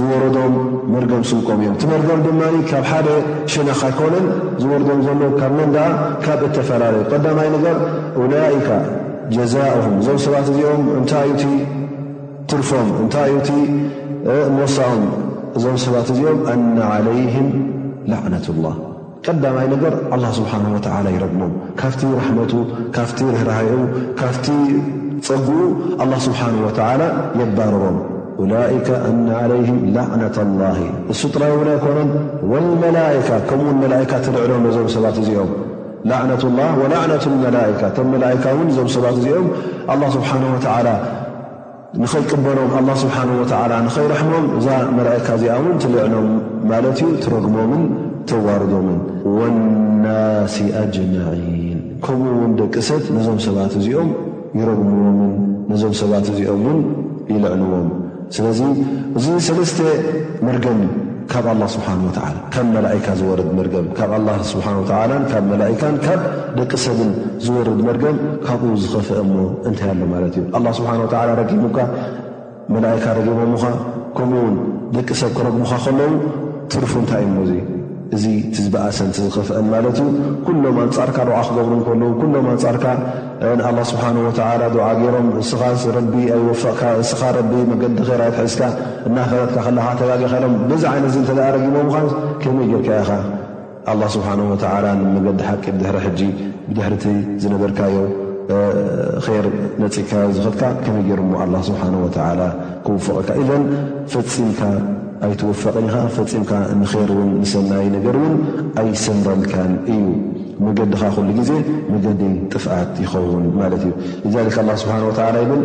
ዝወረዶም 0.00 0.54
መርገም 0.96 1.22
ስልቆም 1.30 1.58
እዮም 1.64 1.74
እቲ 1.78 1.82
መርገም 1.94 2.20
ድማ 2.26 2.42
ካብ 2.72 2.84
ሓደ 2.90 3.08
ሽነካይኮነን 3.54 4.26
ዝወርዶም 4.64 5.00
ዘሎ 5.08 5.22
ካብ 5.40 5.52
መንዳ 5.60 5.78
ካብ 6.26 6.42
እተፈላለዩ 6.50 7.04
ቀዳማይ 7.12 7.50
ነገር 7.56 7.78
ላኢካ 8.34 8.68
ጀዛእም 9.36 9.96
እዞም 10.02 10.20
ሰባት 10.28 10.48
እዚኦም 10.54 10.84
እንታይ 11.00 11.30
እ 11.54 11.56
ትርፎም 12.50 12.88
እንታይዩ 13.02 13.34
እቲ 13.42 13.50
ንወሳኦም 14.54 15.04
እዞም 15.56 15.76
ሰባት 15.84 16.08
እዚኦም 16.12 16.40
ኣና 16.52 16.76
ዓለይህም 16.94 17.48
ላዕናት 18.10 18.46
ላህ 18.64 18.76
ቀዳማይ 19.28 19.66
ነገር 19.74 19.94
ኣላ 20.16 20.24
ስብሓን 20.38 20.66
ወተዓላ 20.74 21.06
ይረሞም 21.14 21.52
ካፍቲ 21.80 22.02
ራሕመቱ 22.18 22.52
ካፍቲ 22.96 23.18
ርህርሃይ 23.32 23.70
ካፍቲ 24.20 24.46
ፀጉቡ 25.28 25.58
ኣላ 26.04 26.12
ስብሓን 26.26 26.56
ወተዓላ 26.66 27.02
የባረቦም 27.40 27.96
ላከ 28.52 28.88
ኣና 29.10 29.28
ዓለይህም 29.42 29.78
ላዕናት 29.98 30.36
ላ 30.62 30.72
እሱ 31.12 31.20
ጥራይውን 31.34 31.68
ኣይኮነን 31.74 32.10
ወልመላካ 32.54 33.28
ከምኡውን 33.50 33.78
መላእካ 33.84 34.12
ትልዕሎም 34.26 34.66
ዞም 34.78 34.88
ሰባት 34.96 35.18
እዚኦም 35.22 35.50
ላዕነ 36.10 36.32
ላ 36.58 36.70
ወላዕነቱ 36.82 37.24
መላካ 37.44 37.80
እቶም 37.92 38.08
መላካ 38.14 38.44
እውን 38.56 38.68
እዞም 38.74 38.90
ሰባት 38.96 39.14
እዚኦም 39.20 39.48
ኣላ 39.94 40.02
ስብሓነ 40.16 40.42
ወታዓላ 40.56 40.88
ንኸይቅበሎም 42.02 42.70
ኣላ 42.78 42.88
ስብሓን 43.02 43.30
ወተዓላ 43.40 43.72
ንኸይረሕሞም 43.86 44.46
እዛ 44.58 44.66
መላእካ 44.96 45.26
እዚኣ 45.38 45.54
እውን 45.60 45.76
ትልዕኖም 45.82 46.28
ማለት 46.70 46.98
እዩ 47.02 47.06
ትረግሞምን 47.24 47.82
ተዋርዶምን 48.30 48.98
ወናሲ 49.36 50.56
ኣጅመዒን 50.82 51.44
ከምኡ 52.06 52.32
ውን 52.40 52.52
ደቂ 52.60 52.74
ሰብ 52.88 53.02
ነዞም 53.16 53.38
ሰባት 53.46 53.74
እዚኦም 53.80 54.10
ይረግምዎምን 54.60 55.30
ነዞም 55.70 55.94
ሰባት 56.02 56.26
እዚኦም 56.34 56.62
ውን 56.68 56.78
ይልዕንዎም 57.32 57.88
ስለዚ 58.36 58.60
እዚ 59.18 59.26
ሰለስተ 59.48 59.78
መርገን 60.46 60.80
ካብ 61.32 61.46
ኣላ 61.52 61.62
ስብሓን 61.74 62.00
ወተዓላ 62.06 62.36
ካብ 62.54 62.66
መላእካ 62.76 63.06
ዝወርድ 63.20 63.48
መርገም 63.58 63.86
ካብ 63.98 64.10
ኣላ 64.18 64.28
ስብሓን 64.50 64.76
ወተላን 64.80 65.22
ካብ 65.30 65.44
መላእካን 65.52 65.96
ካብ 66.06 66.20
ደቂ 66.58 66.72
ሰብን 66.84 67.10
ዝወርድ 67.44 67.80
መርገም 67.88 68.16
ካብኡ 68.46 68.70
ዝኸፍአ 68.82 69.20
ሞ 69.30 69.34
እንታይ 69.70 69.90
ኣሎ 69.94 70.02
ማለት 70.14 70.36
እዩ 70.40 70.44
ኣላ 70.58 70.66
ስብሓን 70.80 71.02
ወተዓላ 71.04 71.30
ረጊሙካ 71.42 71.78
መላእካ 72.74 73.04
ረጊመምኻ 73.20 73.64
ከምኡ 74.18 74.38
ውን 74.44 74.56
ደቂ 74.98 75.08
ሰብ 75.22 75.32
ክረግሙካ 75.38 75.72
ከለዉ 75.86 76.12
ትርፉ 76.74 76.92
እንታይ 77.02 77.24
እሞ 77.28 77.36
እዙ 77.46 77.52
እዚ 78.14 78.24
ትዝበኣሰን 78.54 79.08
ቲዝኽፍአን 79.14 79.66
ማለት 79.72 79.96
እዩ 80.02 80.10
ኩሎም 80.46 80.76
ኣንፃርካ 80.84 81.16
ርዓ 81.28 81.38
ክገብሩ 81.46 81.72
እከል 81.82 82.02
ኩሎም 82.20 82.46
ኣንፃርካኣላ 82.54 83.78
ስብሓንወላ 83.92 84.60
ድውዓ 84.74 84.88
ገይሮም 85.00 85.28
ኣ 86.36 86.40
ወቅ 86.48 86.80
ስኻ 87.10 87.22
ረቢ 87.38 87.52
መንገዲ 87.70 87.96
ይራይትሕስካ 88.14 88.62
እናፈረጥካ 89.08 89.56
ከላካ 89.68 89.88
ተጋጊካ 90.02 90.32
ኢሎም 90.42 90.54
ብዛ 90.72 90.84
ዓይነት 90.92 91.10
እዚ 91.12 91.18
እንተ 91.22 91.32
ረጊሞም 91.56 91.90
ካ 91.94 91.98
ከመይ 92.44 92.72
ጀርካ 92.88 93.00
ኢኻ 93.22 93.22
ኣላ 93.94 94.02
ስብሓን 94.16 94.42
ወላ 94.52 94.86
ንመገዲ 95.02 95.40
ሓቂ 95.48 95.64
ብድሕሪ 95.78 95.98
ሕጂ 96.06 96.20
ብድሕር 96.68 96.94
ቲ 97.02 97.16
ዝነበርካዮ 97.42 97.94
ር 98.50 99.44
ነፂካ 99.82 100.10
ዝክጥካ 100.36 100.62
ከነጌር 100.84 101.20
ሞ 101.30 101.38
ኣላ 101.44 101.54
ስብሓን 101.68 101.94
ወዓላ 102.02 102.40
ክውፍቕካ 102.86 103.28
ኢዘን 103.42 103.62
ፈፂምካ 104.12 104.60
ኣይትወፈቐን 105.26 105.84
ኢኻ 105.88 105.96
ፈፂምካ 106.16 106.52
ንር 106.80 107.10
ውን 107.18 107.30
ንሰናይ 107.42 107.86
ነገር 107.96 108.16
እውን 108.20 108.34
ኣይሰንረልካን 108.82 109.72
እዩ 109.94 110.00
መገዲኻ 110.66 111.02
ኩሉ 111.16 111.28
ጊዜ 111.40 111.50
መገዲ 111.92 112.20
ጥፍኣት 112.52 112.94
ይኸውን 113.04 113.46
ማለት 113.60 113.82
እዩ 113.88 114.34
ዛክ 114.36 114.56
ላ 114.70 114.78
ስብሓን 114.84 115.04
ወላ 115.08 115.42
ብል 115.50 115.62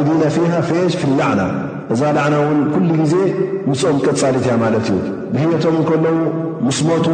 ልዲና 0.00 0.24
ፊሃ 0.38 0.52
ፍየሽ 0.70 0.94
ፍላዕና 1.02 1.42
እዛ 1.94 2.02
ላዕና 2.18 2.34
ውን 2.48 2.60
ኩሉ 2.74 2.88
ግዜ 3.04 3.14
ምስኦም 3.68 3.96
ቀፃልት 4.06 4.44
እያ 4.48 4.54
ማለት 4.64 4.86
እዩ 4.94 5.00
ብህየቶም 5.34 5.76
ንከለዉ 5.82 6.18
ምስሞቱ 6.66 7.06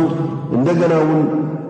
እንደገና 0.57 0.93
ውን 1.09 1.21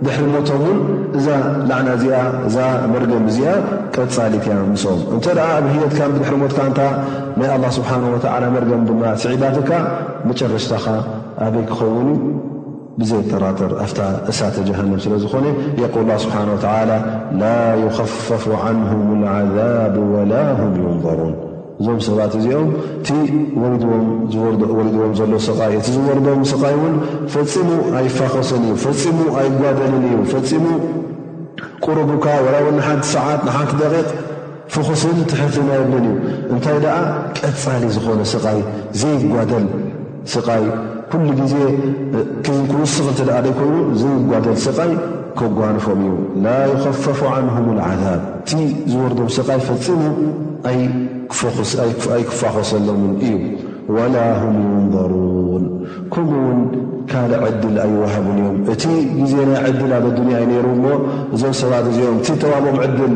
ድሕሪ 0.05 0.27
ሞቶውን 0.35 0.79
እዛ 1.19 1.27
ላዕና 1.69 1.89
እዚኣ 1.99 2.19
እዛ 2.49 2.57
መርገም 2.93 3.25
ዚኣ 3.37 3.53
ቀፃሊትያ 3.95 4.53
ምስኦም 4.73 5.01
እንተ 5.15 5.27
ደ 5.39 5.41
ኣብ 5.55 5.65
ህየትካ 5.75 6.01
ድሕሪ 6.17 6.35
ሞትካ 6.43 6.59
ንታ 6.73 6.81
ናይ 7.39 7.49
ኣላ 7.55 7.65
ስብሓ 7.79 7.91
ወ 8.03 8.51
መርገም 8.57 8.83
ድማ 8.91 9.03
ስዒዳትካ 9.23 9.71
መጨረሽተኻ 10.29 10.85
ኣበይ 11.47 11.65
ክኸውን 11.71 12.09
ብዘይ 13.01 13.23
ተራተር 13.31 13.73
ኣፍታ 13.85 14.01
እሳተ 14.31 14.57
ጀሃንም 14.69 15.01
ስለዝኾነ 15.07 15.47
የል 15.83 16.15
ስብሓ 16.27 16.37
ተላ 16.67 16.91
ላ 17.43 17.53
ይከፋፉ 17.85 18.47
ዓንሁም 18.63 19.03
ልዓዛብ 19.25 19.95
ወላ 20.15 20.33
ዩንበሩን 20.63 21.35
እዞም 21.83 21.99
ሰባት 22.07 22.33
እዚኦም 22.39 22.69
እቲ 23.01 23.15
ወሊድዎም 24.77 25.13
ዘሎ 25.19 25.33
ስቃይ 25.49 25.73
እቲ 25.81 25.87
ዝወርዶም 25.97 26.41
ስቃይ 26.53 26.75
እውን 26.79 26.95
ፈፂሙ 27.35 27.69
ኣይፋኽስን 27.99 28.63
እዩ 28.69 28.73
ፈፂሙ 28.85 29.19
ኣይጓደልን 29.41 30.05
እዩ 30.09 30.17
ፈፂሙ 30.33 30.65
ቁርቡካ 31.85 32.27
ወላ 32.45 32.57
ውሓቲ 32.69 33.03
ሰዓት 33.15 33.41
ንሓንቲ 33.49 33.73
ደቂቕ 33.83 34.09
ፍኩስን 34.73 35.19
ትሕትናየልን 35.33 35.95
እዩ 36.09 36.17
እንታይ 36.55 36.79
ደኣ 36.85 36.97
ቀፃሊ 37.41 37.85
ዝኾነ 37.97 38.21
ስቃይ 38.33 38.59
ዘይጓደል 39.03 39.69
ስቃይ 40.35 40.65
ኩሉ 41.13 41.29
ግዜ 41.41 41.55
ክውስኽ 42.73 43.07
እንት 43.13 43.21
ደይ 43.29 43.53
ኮይኑ 43.61 43.77
ዘይጓደል 44.03 44.57
ስቃይ 44.67 44.93
ኮጓንፎም 45.39 46.01
እዩ 46.09 46.17
ላ 46.47 46.57
ይኸፋፉ 46.73 47.21
ንሁም 47.47 47.69
ዓዛብ 47.91 48.21
እቲ 48.41 48.51
ዝወርዶም 48.91 49.31
ስይ 49.37 49.61
ፈፂሙ 49.69 50.03
ኣይክፋኾሰሎምን 51.85 53.13
እዩ 53.27 53.33
ወላ 53.95 54.17
ሁም 54.41 54.55
ዩንበሩን 54.73 55.65
ከምኡውን 56.13 56.61
ካደ 57.11 57.33
ዕድል 57.47 57.77
ኣይዋሃቡን 57.85 58.37
እዮም 58.41 58.57
እቲ 58.73 58.83
ግዜናይ 59.19 59.57
ዕድል 59.71 59.93
ኣብ 59.99 60.05
ኣዱንያ 60.11 60.37
ይነሩ 60.45 60.67
እሞ 60.77 60.85
እዞም 61.37 61.55
ሰባት 61.61 61.87
እዚኦም 61.91 62.17
እቲ 62.21 62.29
ተዋሃቦኦም 62.43 62.79
ዕድል 62.85 63.15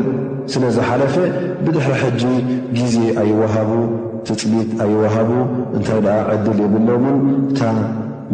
ስለ 0.53 0.63
ዝሓለፈ 0.77 1.15
ብድሕሪ 1.65 1.93
ሕጂ 2.03 2.23
ግዜ 2.79 2.95
ኣይወሃቡ 3.23 3.71
ትፅሊት 4.27 4.71
ኣይወሃቡ 4.85 5.29
እንታይ 5.77 6.01
ደ 6.07 6.17
ዕድል 6.35 6.57
የብሎምን 6.65 7.17
እታ 7.53 7.61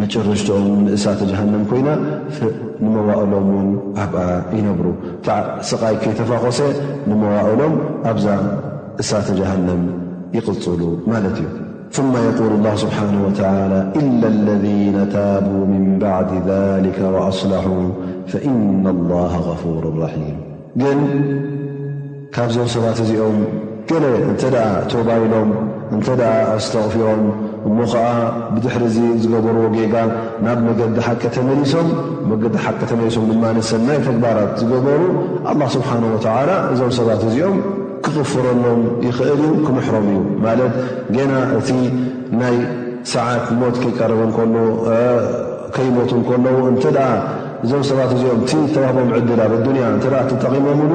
መጨረሽቲኦም 0.01 0.65
ንእሳተ 0.87 1.21
ጀሃንም 1.31 1.63
ኮይና 1.69 1.89
ንመዋእሎምውን 2.83 3.69
ኣብኣ 4.05 4.19
ይነብሩ 4.57 4.87
ስቓይ 5.69 5.95
ከይተፋኾሰ 6.03 6.59
ንመዋእሎም 7.11 7.75
ኣብዛ 8.11 8.25
እሳተ 9.01 9.27
ጀሃንም 9.39 9.83
ይቕፅሉ 10.35 10.79
ማለት 11.11 11.35
እዩ 11.41 11.45
ثመ 11.95 12.11
የሉ 12.25 12.39
اላه 12.57 12.73
ስብሓነه 12.83 13.23
ላ 13.43 13.47
ኢላ 14.01 14.23
ለذነ 14.47 14.95
ታቡ 15.13 15.47
ምን 15.73 15.83
ባዕድ 16.01 16.31
ذሊከ 16.49 16.97
وኣصለح 17.13 17.65
ፈኢና 18.31 18.83
الላه 18.95 19.33
غፉር 19.47 19.83
ራሒም 20.03 20.35
ግን 20.81 20.99
ካብዞም 22.35 22.67
ሰባት 22.75 22.97
እዚኦም 23.03 23.37
ገለ 23.89 24.03
እንተ 24.29 24.41
ኣ 24.67 24.67
ተባይሎም 24.91 25.49
እንተ 25.95 26.07
ኣ 26.33 26.35
ኣስተቕፊሮም 26.57 27.21
እሞ 27.67 27.77
ከዓ 27.93 28.05
ብድሕሪ 28.53 28.83
ዚ 28.95 28.99
ዝገበርዎ 29.23 29.63
ጌጋ 29.75 29.95
ናብ 30.45 30.59
መገዲ 30.69 30.97
ሓቂ 31.09 31.23
ተመዲሶም 31.37 31.87
መዲ 32.31 32.43
ሓቂ 32.65 32.79
ተመሶም 32.91 33.23
ድማ 33.31 33.43
ሰናይ 33.73 33.99
ተግባራት 34.09 34.51
ዝገበሩ 34.61 35.01
ስብሓه 35.77 35.97
ላ 36.49 36.53
እዞም 36.73 36.91
ሰባት 37.01 37.23
እዚኦም 37.31 37.59
ዝፍረሎም 38.15 38.79
ይኽእል 39.07 39.39
ዩ 39.47 39.49
ክምሕሮም 39.65 40.05
እዩ 40.11 40.19
ማለት 40.45 40.75
ና 41.15 41.17
እቲ 41.59 41.69
ናይ 42.39 42.55
ሰዓት 43.13 43.45
ሞት 43.59 43.75
ይቀርብከይሞት 43.89 46.09
ከለዉ 46.29 46.57
እንተ 46.71 46.83
እዞም 47.65 47.81
ሰባት 47.87 48.11
እዚኦም 48.15 48.61
ተባህቦም 48.73 49.09
ዕድዳብ 49.15 49.53
ኣያ 49.69 50.19
ጠቂሞምሉ 50.43 50.91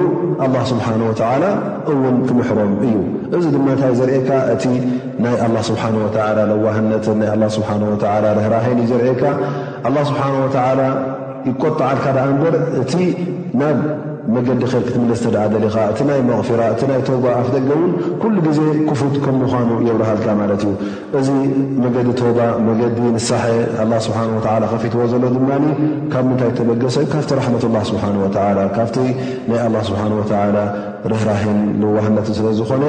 ስብሓ 0.71 0.87
ላ 1.43 1.45
እውን 1.93 2.15
ክምሕሮም 2.29 2.73
እዩ 2.87 2.95
እዚ 3.39 3.45
ድማ 3.57 3.67
ንታይ 3.77 3.93
ዘርእካ 3.99 4.31
እቲ 4.55 4.65
ናይ 5.25 5.35
ላ 5.57 5.59
ስብሓ 5.71 5.83
ዋህነት 6.67 7.07
ና 7.43 7.45
ስሓ 7.59 7.69
ራን 8.27 8.79
ዩ 8.83 8.85
ዘርኤካ 8.93 9.23
ስብሓ 10.11 10.23
ይቆጣዓልካ 11.49 12.05
በር 12.43 12.55
እቲ 12.83 12.93
መገዲ 14.35 14.63
ከክትምለዝተደዓ 14.73 15.43
ዘሊኻ 15.55 15.75
እቲ 15.93 16.01
ናይ 16.09 16.21
መቕፊራ 16.29 16.61
እቲ 16.75 16.81
ናይ 16.91 17.01
ተውባ 17.09 17.25
ኣፍ 17.41 17.49
ደገ 17.55 17.71
ውን 17.81 17.91
ኩሉ 18.23 18.37
ግዜ 18.47 18.61
ክፉት 18.89 19.15
ከም 19.25 19.37
ምኳኑ 19.43 19.69
የብርሃልካ 19.89 20.27
ማለት 20.41 20.63
እዩ 20.67 20.73
እዚ 21.21 21.29
መገዲ 21.85 22.09
ቶባ 22.21 22.39
መገዲ 22.69 22.99
ንሳሐ 23.17 23.45
ስብሓ 24.07 24.21
ከፊትዎ 24.73 25.03
ዘሎ 25.13 25.25
ድማ 25.37 25.51
ካብ 26.15 26.25
ምንታይ 26.31 26.53
ተበገሰ 26.59 26.97
ካብቲ 27.13 27.31
ራሕመት 27.41 27.65
ላ 27.77 27.85
ስብሓ 27.91 28.05
ወ 28.25 28.29
ካብቲ 28.79 28.97
ናይ 29.51 29.61
ኣላ 29.67 29.77
ስብሓ 29.91 30.03
ርህራህን 31.13 31.59
ንዋህለት 31.81 32.29
ስለ 32.39 32.47
ዝኮነ 32.61 32.85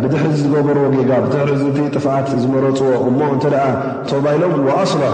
ድ 0.03 0.05
ብድ 0.05 0.13
ዝገበርዎ 0.39 0.83
ጌጋ 0.97 1.11
ጥፍት 1.95 2.27
ዝመረፅዎ 2.43 2.91
እሞ 3.09 3.19
ቶባ 4.11 4.25
ኢሎም 4.37 4.53
ኣصላح 4.79 5.13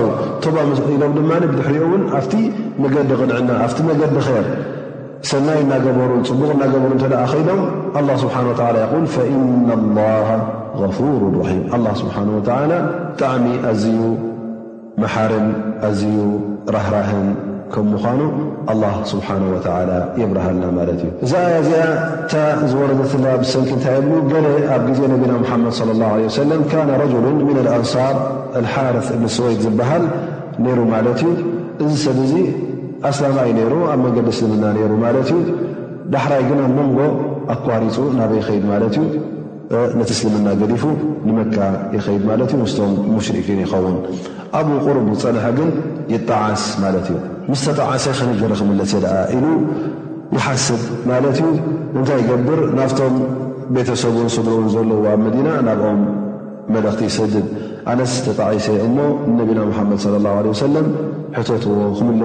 ኢሎም 0.95 1.11
ድ 1.17 1.59
ሪኦ 1.73 1.89
ን 2.03 2.05
ኣቲ 2.21 2.33
መድ 2.83 3.09
ቕንዕና 3.21 3.49
ኣቲ 3.65 3.77
መገድ 3.89 4.15
ር 4.27 4.45
ሰናይ 5.29 5.57
እናገበሩ 5.63 6.11
ፅቡቕ 6.29 6.49
እናገበሩ 6.55 6.91
እተደ 6.97 7.13
ኸዶም 7.31 7.61
ስብሓ 8.23 8.35
የል 8.45 8.49
إና 9.33 9.69
لላሃ 9.83 10.27
غፉሩ 10.81 11.13
ራሒም 11.37 11.93
ስብሓ 12.01 12.15
ላ 12.71 12.75
ብጣዕሚ 13.11 13.45
ኣዝዩ 13.71 13.99
መሓርን 15.03 15.47
ኣዝዩ 15.89 16.17
ራህራህን 16.75 17.27
ከም 17.73 17.87
ምኳኑ 17.93 18.19
ኣ 18.73 18.91
ስብሓه 19.11 19.39
የብርሃልና 20.21 20.65
ማለት 20.77 20.97
እዩ 21.05 21.09
እዛ 21.27 21.33
ኣ 21.53 21.63
ዚኣ 21.69 21.85
ታ 22.33 22.43
ዝወረደት 22.73 23.13
ላ 23.23 23.33
ብሰንኪ 23.41 23.69
እንታይ 23.77 23.97
በደ 24.33 24.45
ኣብ 24.75 24.83
ጊዜ 24.91 24.99
ነቢና 25.13 25.31
ሙሓመድ 25.45 25.73
صى 25.79 25.85
ላه 26.01 26.13
ሰለም 26.41 26.61
ካነ 26.73 26.89
ረጅሉ 27.03 27.25
ምን 27.49 27.57
ኣንሳር 27.77 28.15
ልሓርث 28.65 29.07
ብን 29.21 29.25
ስወይድ 29.37 29.59
ዝበሃል 29.67 30.03
ነይሩ 30.67 30.79
ማለት 30.95 31.19
እዩ 31.29 31.35
እዚ 31.87 31.93
ሰብ 32.05 32.17
ዙ 32.33 32.35
ኣስላማ 33.09 33.39
ይ 33.47 33.51
ነይሩ 33.57 33.73
ኣብ 33.91 33.99
መንገዲ 34.05 34.27
እስልምና 34.35 34.65
ነይሩ 34.75 34.91
ማለት 35.05 35.27
እዩ 35.33 35.39
ዳሕራይ 36.13 36.41
ግን 36.49 36.59
ኣብ 36.65 36.71
መንጎ 36.79 36.97
ኣኳሪፁ 37.55 37.95
ናበ 38.19 38.31
ይኸይድ 38.39 38.63
ማለት 38.71 38.95
እዩ 39.01 39.07
ነቲ 39.99 40.09
እስልምና 40.17 40.47
ገዲፉ 40.61 40.83
ንመካ 41.27 41.55
ይኸይድ 41.95 42.23
ማለት 42.29 42.49
እዩ 42.55 42.59
ምስቶም 42.63 42.93
ሙሽሪክን 43.15 43.59
ይኸውን 43.63 43.97
ኣብኡ 44.59 44.73
ቁርቡ 44.87 45.07
ፀንሐ 45.23 45.45
ግን 45.59 45.69
ይጣዓስ 46.13 46.63
ማለት 46.85 47.07
እዩ 47.13 47.17
ምስ 47.51 47.61
ተጠዓሰይ 47.67 48.13
ከነጀረ 48.19 48.51
ክምለተ 48.61 48.93
ድኣ 49.05 49.15
ኢሉ 49.37 49.45
ይሓስብ 50.37 50.81
ማለት 51.11 51.39
እዩ 51.43 51.49
እንታይ 51.99 52.19
ይገብር 52.23 52.61
ናብቶም 52.79 53.15
ቤተሰብን 53.75 54.27
ስድርውን 54.37 54.67
ዘለዎ 54.75 55.03
ኣብ 55.13 55.19
መዲና 55.27 55.47
ናብኦም 55.67 56.01
መለክቲ 56.73 57.01
ይስድብ 57.09 57.47
أنس 57.87 58.25
تطعيس 58.25 58.69
أم 58.69 58.99
نبينا 59.41 59.65
محمد 59.65 59.99
صلى 59.99 60.17
الله 60.17 60.29
عليه 60.29 60.49
وسلم 60.49 60.85
س 61.35 61.49
عل 61.51 61.59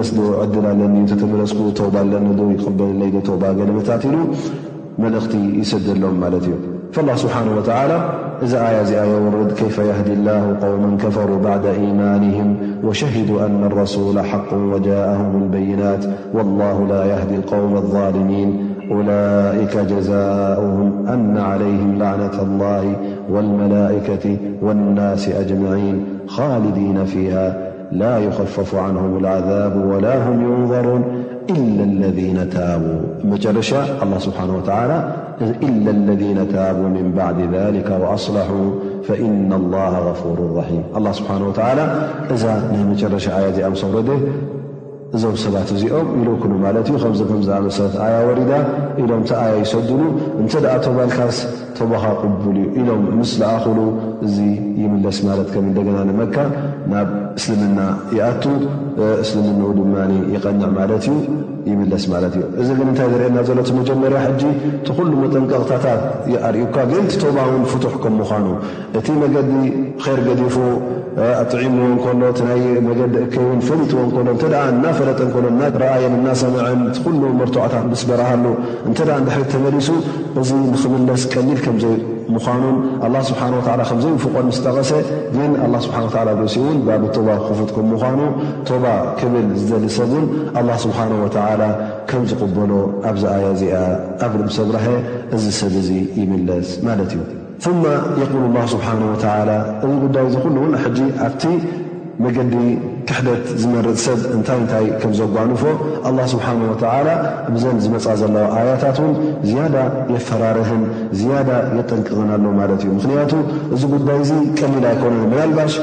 سب 0.05 0.17
ن 0.17 0.77
ب 2.37 2.51
يب 2.53 3.29
لمتله 3.69 4.17
ملت 5.03 5.33
يسد 5.61 5.87
لهم 6.03 6.15
ملت 6.23 6.45
فالله 6.95 7.15
سبحانه 7.23 7.51
وتعالى 7.57 7.97
ذايا 8.51 9.05
يورد 9.13 9.51
كيف 9.61 9.77
يهدي 9.89 10.13
الله 10.19 10.41
قوما 10.63 10.89
كفروا 11.03 11.39
بعد 11.49 11.65
إيمانهم 11.83 12.49
وشهدوا 12.87 13.37
أن 13.45 13.59
الرسول 13.69 14.15
حق 14.31 14.51
وجاءهم 14.71 15.31
البينات 15.43 16.03
والله 16.35 16.77
لا 16.91 17.01
يهدي 17.13 17.35
القوم 17.41 17.73
الظالمين 17.83 18.49
أولئك 18.91 19.77
جزاؤهم 19.77 21.05
أن 21.07 21.37
عليهم 21.37 21.99
لعنة 21.99 22.41
الله 22.41 22.95
والملائكة 23.29 24.37
والناس 24.61 25.29
أجمعين 25.29 26.05
خالدين 26.27 27.05
فيها 27.05 27.71
لا 27.91 28.17
يخفف 28.19 28.75
عنهم 28.75 29.17
العذاب 29.17 29.85
ولا 29.89 30.29
هم 30.29 30.41
ينظرون 30.51 31.03
إاذتابوالل 31.49 34.21
سبحانه 34.21 34.55
وتعالىإلا 34.57 35.91
الذين 35.91 36.47
تابوا 36.49 36.87
من 36.89 37.11
بعد 37.17 37.35
ذلك 37.53 37.97
وأصلحوا 38.01 38.71
فإن 39.03 39.53
الله 39.53 39.97
غفور 39.99 40.55
رحيم 40.57 40.83
الله 40.97 41.11
سبحانه 41.11 41.47
وتعالى 41.47 42.07
مرش 43.11 43.29
آيته 43.29 43.67
أم 43.67 43.73
وره 43.95 44.19
እዞም 45.17 45.35
ሰባት 45.43 45.69
እዚኦም 45.75 46.09
ኢሉ 46.19 46.27
ክሉ 46.41 46.51
ማለት 46.65 46.85
እዩ 46.89 46.97
ከምዚ 47.03 47.21
ከምዝኣመሰረት 47.29 47.95
ኣያ 48.03 48.15
ወሪዳ 48.27 48.51
ኢሎም 49.03 49.23
ቲ 49.29 49.31
ኣያ 49.43 49.53
ይሰድሉ 49.61 49.99
እንተ 50.41 50.51
ደኣ 50.65 50.73
ተባልካስ 50.85 51.37
ተባካ 51.77 52.05
ቅቡል 52.21 52.57
እዩ 52.61 52.65
ኢሎም 52.81 53.01
ምስ 53.19 53.31
ዝኣኽሉ 53.39 53.77
እዚ 54.25 54.35
ይምለስ 54.83 55.17
ማለት 55.29 55.49
ከም 55.55 55.65
እንደገና 55.71 55.97
ንመካ 56.09 56.35
ናብ 56.93 57.09
እስልምና 57.39 57.79
ይኣቱ 58.17 58.43
እስልምን 59.23 59.59
ድማ 59.79 59.97
ይቐንዕ 60.35 60.65
ማለት 60.79 61.03
እዩ 61.11 61.17
ይምለስ 61.71 62.05
ማለት 62.13 62.33
እዩ 62.39 62.45
እዚ 62.61 62.69
ግን 62.79 62.87
እንታይ 62.93 63.09
ዝርአየና 63.15 63.41
ዘሎቲ 63.51 63.69
መጀመርያ 63.81 64.21
ሕጂ 64.27 64.43
እቲኩሉ 64.79 65.11
መጠንቀቕታታት 65.23 66.01
ርዩካ 66.55 66.75
ግንቲ 66.93 67.11
ተባ 67.25 67.37
ውን 67.51 67.65
ፍቱሕ 67.73 67.93
ከምምኳኑ 68.05 68.47
እቲ 68.99 69.07
መገዲ 69.21 69.53
ይር 70.07 70.19
ገዲፉ 70.29 70.55
ኣጥዒም 71.39 71.73
ዎን 71.83 71.93
ከሎ 72.03 72.21
ናይ 72.47 72.61
መገዲ 72.87 73.15
እከይን 73.25 73.59
ፈሊት 73.67 73.91
ዎንከሎ 73.99 74.27
እንተ 74.35 74.43
እናፈለጥን 74.73 75.29
ሎ 75.45 75.49
ረኣየን 75.81 76.13
እናሰምዐን 76.19 76.81
ኩሉ 77.05 77.21
መርትዖታት 77.39 77.85
ምስ 77.91 78.03
በረሃሉ 78.09 78.45
እንተ 78.89 78.99
ዳሕሪ 79.09 79.43
ተመሊሱ 79.53 79.89
እዚ 80.41 80.49
ንክምለስ 80.69 81.23
ቀሊል 81.33 81.59
ከምዘይ 81.65 81.97
ምዃኑን 82.35 82.77
ኣላ 83.05 83.15
ስብሓ 83.29 83.41
ከምዘይ 83.89 84.13
ፉቆን 84.25 84.45
ምስጠቐሰ 84.51 84.91
ግን 85.35 85.51
ኣላ 85.65 85.75
ስብሓንዓላ 85.85 86.29
ድእሲእውን 86.39 86.79
ባብ 86.87 87.03
ቶባ 87.17 87.27
ክፍጥኩም 87.47 87.87
ምኳኑ 87.93 88.19
ቶባ 88.69 88.85
ክብል 89.19 89.47
ዝደሊ 89.63 89.87
ሰብን 89.97 90.25
ኣላ 90.61 90.69
ስብሓን 90.85 91.13
ወተዓላ 91.25 91.61
ከምዝቕበሎ 92.11 92.71
ኣብዚ 93.11 93.23
ኣያ 93.35 93.45
እዚኣ 93.57 93.75
ኣብ 94.27 94.31
ርምሰብራሀ 94.41 94.87
እዚ 95.37 95.45
ሰብ 95.61 95.75
እዙ 95.83 95.89
ይምለስ 96.21 96.71
ማለት 96.87 97.11
እዩ 97.17 97.21
ማ 97.81 97.89
የቁል 98.19 98.43
ላ 98.53 98.59
ስብሓን 98.71 99.01
ወተላ 99.11 99.49
እዚ 99.85 99.93
ጉዳይ 100.03 100.23
እዚ 100.29 100.35
ኩሉ 100.43 100.55
እውን 100.61 100.73
ሕጂ 100.83 100.99
ኣብቲ 101.25 101.43
መገዲ 102.23 102.53
ክሕደት 103.09 103.45
ዝመርፅ 103.61 103.97
ሰብ 104.05 104.19
እንታይ 104.35 104.57
እንታይ 104.61 104.85
ከም 105.01 105.11
ዘጓኑፎ 105.19 105.61
ኣላ 106.09 106.17
ስብሓን 106.33 106.59
ተላ 106.83 107.07
ብዘን 107.53 107.77
ዝመፃ 107.85 108.05
ዘለዋ 108.21 108.43
ኣያታት 108.57 108.97
ውን 109.03 109.13
ዝያዳ 109.49 109.75
የፈራርህን 110.13 110.83
ዝያዳ 111.19 111.49
የጠንቅቕናሎ 111.79 112.43
ማለት 112.61 112.81
እዩ 112.85 112.91
ምክንያቱ 112.99 113.33
እዚ 113.75 113.81
ጉዳይ 113.95 114.19
እዚ 114.25 114.31
ቀሊል 114.59 114.85
ኣይኮነን 114.91 115.25
መናልባሽ 115.33 115.75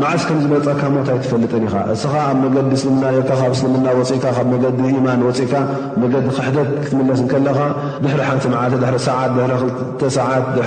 መዓስ 0.00 0.22
ከም 0.28 0.38
ዝመፀካ 0.44 0.82
ሞታ 0.94 1.08
ኣይ 1.14 1.18
ትፈልጥ 1.24 1.50
ኢኻ 1.66 1.74
እስኻ 1.94 2.12
ኣብ 2.28 2.36
መገዲ 2.44 2.70
እስልምና 2.78 3.04
ካ 3.28 3.36
ካብ 3.40 3.52
እስልምና 3.56 3.86
ወፅኢካ 3.98 4.24
ካብ 4.36 4.46
መገዲ 4.54 4.78
ኢማን 4.98 5.20
ወፅእካ 5.28 5.54
መገዲ 6.02 6.26
ክሕደት 6.36 6.70
ክትምለስ 6.84 7.20
ከለኻ 7.32 7.58
ድሕሪ 8.02 8.20
ሓንቲ 8.28 8.44
መዓል 8.54 8.74
ድ 8.82 9.00
ሰዓት 9.06 9.30
ድ 9.36 9.40
2 9.52 10.06
ሰዓት 10.18 10.44
ድ 10.56 10.66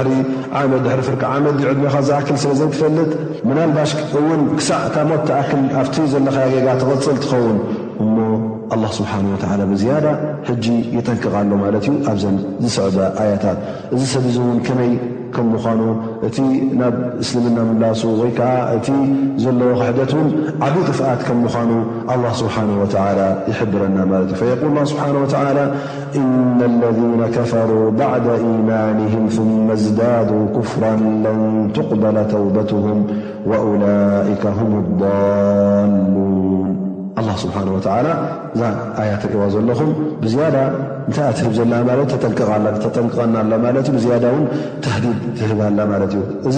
ዓመት 0.62 0.82
ድ 0.86 0.98
ፍርቂ 1.10 1.22
ዓመት 1.36 1.56
ዕድካ 1.74 1.96
ዝኣክል 2.08 2.38
ስለዘይ 2.46 2.70
ትፈልጥ 2.76 3.12
ምናልባሽ 3.50 3.94
እውን 4.22 4.42
ክሳዕ 4.62 4.82
ካ 4.96 5.06
ሞት 5.12 5.22
ተኣክል 5.32 5.62
ኣብት 5.82 5.96
ዘለኸ 6.14 6.38
ጌጋ 6.56 6.68
ትቅፅል 6.82 7.18
ትኸውን 7.26 7.58
الله 8.74 8.90
ስሓه 8.98 9.16
و 9.62 9.66
ብዝያዳة 9.72 10.08
ሕጂ 10.48 10.66
يጠንክቃሉ 10.98 11.52
ማለት 11.64 11.84
ዩ 11.90 11.94
ኣብዘ 12.12 12.24
ዝስዕበ 12.64 12.98
ኣያታት 13.22 13.58
እዚ 13.96 14.02
ሰብ 14.14 14.26
ዚ 14.34 14.38
ውን 14.48 14.60
ከመይ 14.68 14.92
ከ 15.36 15.38
ምዃኑ 15.52 15.82
እቲ 16.28 16.38
ናብ 16.80 16.96
እስልምና 17.24 17.58
መምላሱ 17.70 18.02
ወይ 18.20 18.32
ዓ 18.48 18.50
እቲ 18.76 18.88
ዘለዎ 19.44 19.70
ክሕደትም 19.80 20.28
ዓብ 20.68 20.76
ጥፍኣት 20.90 21.22
ከ 21.28 21.30
ምዃኑ 21.44 21.72
لله 22.14 22.32
ስሓه 22.42 22.68
و 22.82 22.84
يሕብረና 23.52 23.98
ለ 24.12 24.14
እ 24.28 24.38
في 24.40 24.50
ه 24.62 24.84
ስه 24.92 25.02
و 25.22 25.24
إن 26.20 26.30
اለذن 26.72 27.22
كፈሩا 27.36 27.86
بعد 28.02 28.28
يማንهም 28.48 29.24
ثم 29.38 29.66
اዝዳد 29.78 30.30
كፍራ 30.56 30.84
لን 31.24 31.40
تقبለ 31.78 32.18
ተوبتهም 32.34 33.00
وولئك 33.50 34.44
هم 34.58 34.72
الضلوን 34.84 35.94
ኣ 37.28 37.32
ስብሓን 37.42 37.68
ወላ 37.76 37.88
እዛ 38.56 38.62
ኣያት 39.02 39.24
ሪእዎ 39.32 39.44
ዘለኹም 39.54 39.90
ብዝዳ 40.22 40.42
እንታይ 41.10 41.30
ትህብ 41.38 41.54
ዘለና 41.58 41.92
ለ 42.00 42.02
ተጠንቅቐና 42.84 43.38
ለት 43.76 43.88
እዩ 44.00 44.08
ዳ 44.24 44.28
ን 44.42 44.46
ተዲድ 44.86 45.18
ትህብላ 45.40 45.80
ማለት 45.94 46.14
እዩ 46.18 46.24
እዚ 46.50 46.58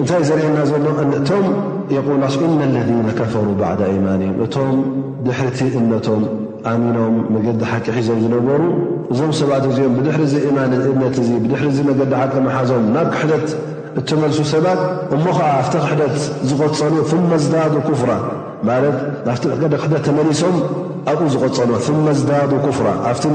እንታይ 0.00 0.22
ዘርእየና 0.28 0.58
ዘሎም 0.70 0.98
እቶም 1.20 1.46
የቁላሱ 1.96 2.38
እና 2.52 2.60
ለذና 2.74 3.08
ከፈሩ 3.20 3.48
ባዕዳ 3.60 3.80
ኢማን 3.96 4.20
እዮም 4.26 4.36
እቶም 4.46 4.70
ድሕርቲ 5.26 5.58
እነቶም 5.82 6.22
ኣሚኖም 6.72 7.14
መገዲ 7.34 7.60
ሓቂ 7.70 7.86
ሒዞም 8.00 8.18
ዝነበሩ 8.24 8.60
እዞም 9.14 9.32
ሰባት 9.40 9.64
እዚኦም 9.70 9.94
ብድሕሪ 9.98 10.24
ዚ 10.32 10.36
ኢማን 10.50 10.72
እብነት 10.92 11.16
እ 11.22 11.26
ብድሕሪ 11.46 11.68
ዚ 11.78 11.80
መገዲ 11.90 12.12
ሓቂመሓዞም 12.22 12.86
ናብ 12.96 13.08
ክሕደት 13.16 13.48
እትመልሱ 14.00 14.38
ሰባት 14.54 14.82
እሞ 15.16 15.24
ከዓ 15.38 15.48
ኣብቲ 15.62 15.74
ክሕደት 15.84 16.14
ዝቆፀሉ 16.50 16.94
ፍመዝዳዱ 17.12 17.74
ኩፍራ 17.88 18.10
فت 18.64 19.46
قد 19.46 20.02
تملسم 20.02 20.60
أو 21.08 21.14
غن 21.14 21.78
ثم 21.78 22.08
ازداد 22.08 22.66
كفر 22.68 22.86
فت 23.14 23.26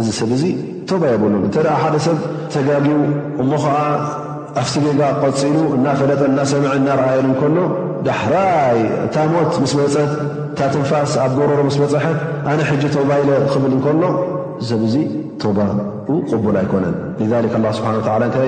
እዚ 0.03 0.09
ሰብ 0.18 0.30
እዙ 0.36 0.42
ቶባ 0.90 1.03
የብሉን 1.11 1.34
እንተ 1.47 1.57
ደኣ 1.66 1.74
ሓደ 1.82 1.97
ሰብ 2.07 2.16
ተጋጊቡ 2.53 2.99
እሞ 3.42 3.51
ኸዓ 3.64 3.76
ኣፍቲ 4.62 4.74
ገጋ 4.86 5.01
ቐፂሉ 5.22 5.55
እናፈለጠ 5.76 6.20
እናሰምዐ 6.30 6.70
እናረኣየን 6.80 7.26
እንከሎ 7.30 7.57
ዳሕራይ 8.11 8.80
እታ 9.07 9.16
ሞት 9.32 9.55
ምስ 9.64 9.74
መፀት 9.80 10.12
እታ 10.51 10.59
ትንፋስ 10.74 11.14
ኣብ 11.24 11.32
ጎሮሮ 11.40 11.61
ምስ 11.70 11.78
መፅሐት 11.84 12.18
ኣነ 12.53 12.59
ሕጂ 12.70 12.82
ቶባ 12.99 13.11
ኢለ 13.22 13.30
ኽብል 13.55 13.72
እንከሎ 13.78 14.01
እዚ 14.61 14.68
ሰብ 14.72 14.80
እዙ 14.90 14.95
ቶባ 15.45 15.59
ቡል 16.09 16.57
ኣይኮነን 16.61 16.96
ስብሓ 17.78 17.90
ታ 18.34 18.38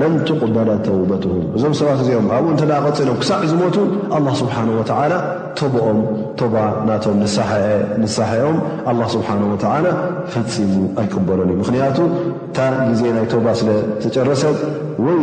ለን 0.00 0.12
ትቕበለ 0.28 0.70
ተውበትም 0.86 1.38
እዞም 1.56 1.74
ሰባት 1.78 2.00
እዚኦም 2.04 2.26
ኣብኡ 2.36 2.48
እተዳቐፅሎም 2.56 3.16
ክሳዕ 3.22 3.40
ዝሞቱ 3.52 3.76
ኣላ 4.16 4.26
ስብሓ 4.40 4.56
ወላ 4.80 5.16
ኦምባ 5.90 6.56
ናቶም 6.88 7.16
ንሳሐኦም 8.02 8.56
ስብሓ 9.16 9.28
ላ 9.86 9.88
ፍፂሙ 10.34 10.72
ኣይቅበሎን 11.02 11.48
እዩ 11.54 11.58
ምክንያቱ 11.62 11.98
እታ 12.48 12.58
ግዜ 12.90 13.02
ናይ 13.16 13.26
ቶባ 13.32 13.46
ስለተጨረሰብ 13.60 14.56
ወይ 15.06 15.20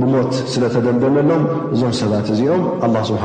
ብሞት 0.00 0.32
ስለተደንደመሎም 0.54 1.42
እዞም 1.74 1.94
ሰባት 2.02 2.28
እዚኦም 2.36 2.62
ስሓ 3.10 3.22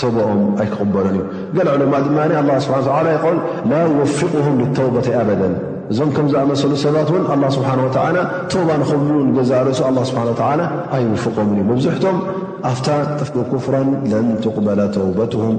ተቦኦም 0.00 0.40
ኣይክቕበሉን 0.62 1.16
እዩ 1.16 1.22
ገልዕሎማ 1.58 1.92
ድማ 2.32 2.48
ስብሓ 2.66 2.98
ይል 3.26 3.38
ላ 3.72 3.84
ይወፍቁም 3.92 4.56
ተውበቲ 4.78 5.08
ኣበደ 5.20 5.42
እዞም 5.92 6.10
ከም 6.16 6.26
ዝኣመሰሉ 6.32 6.72
ሰባት 6.82 7.08
ውን 7.14 7.24
ኣ 7.32 7.48
ስብሓ 7.56 7.70
ተውባ 8.52 8.68
ንከ 8.80 8.90
ገዛ 9.36 9.50
ርእሱ 9.66 9.80
ስሓ 10.10 10.20
ኣይውፍቀምን 10.96 11.52
እዮም 11.62 11.66
መብዙሕቶም 11.70 12.16
ኣፍታ 12.70 12.88
ፍራን 13.64 13.88
ለን 14.10 14.28
ትቕበለ 14.44 14.80
ተውበትም 14.94 15.54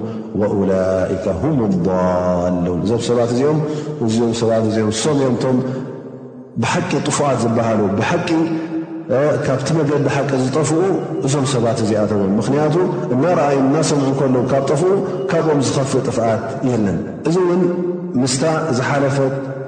ላ 1.87 1.95
ሉን 2.67 2.79
እሰባት 3.01 3.31
እኦእምሰባ 3.39 4.51
እኦምሰምዮምቶም 4.69 5.57
ብሓቂ 6.63 6.91
ጥፉኣት 7.07 7.37
ዝበሃሉ 7.43 7.81
ካብቲ 9.45 9.69
መገዲ 9.77 10.05
ሓቂ 10.13 10.29
ዝጠፍኡ 10.43 10.77
እዞም 11.25 11.43
ሰባት 11.51 11.79
እዚኣቶ 11.85 12.11
እዮም 12.19 12.31
ምክንያቱ 12.39 12.75
እናኣዩ 13.15 13.57
እናሰሙዑ 13.65 14.07
ከለዉ 14.19 14.41
ካብ 14.51 14.63
ጠፍኡ 14.71 14.87
ካብኦም 15.31 15.59
ዝከፍ 15.67 15.91
ጥፍኣት 16.07 16.45
የለን 16.69 16.97
እዚ 17.29 17.35
ውን 17.49 17.61
ምስታ 18.21 18.43
ዝሓለፈት 18.77 19.35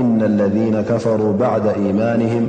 إና 0.00 0.22
ለذ 0.38 0.56
ከፈሩ 0.88 1.22
ባዳ 1.42 1.64
ኢማንም 1.88 2.44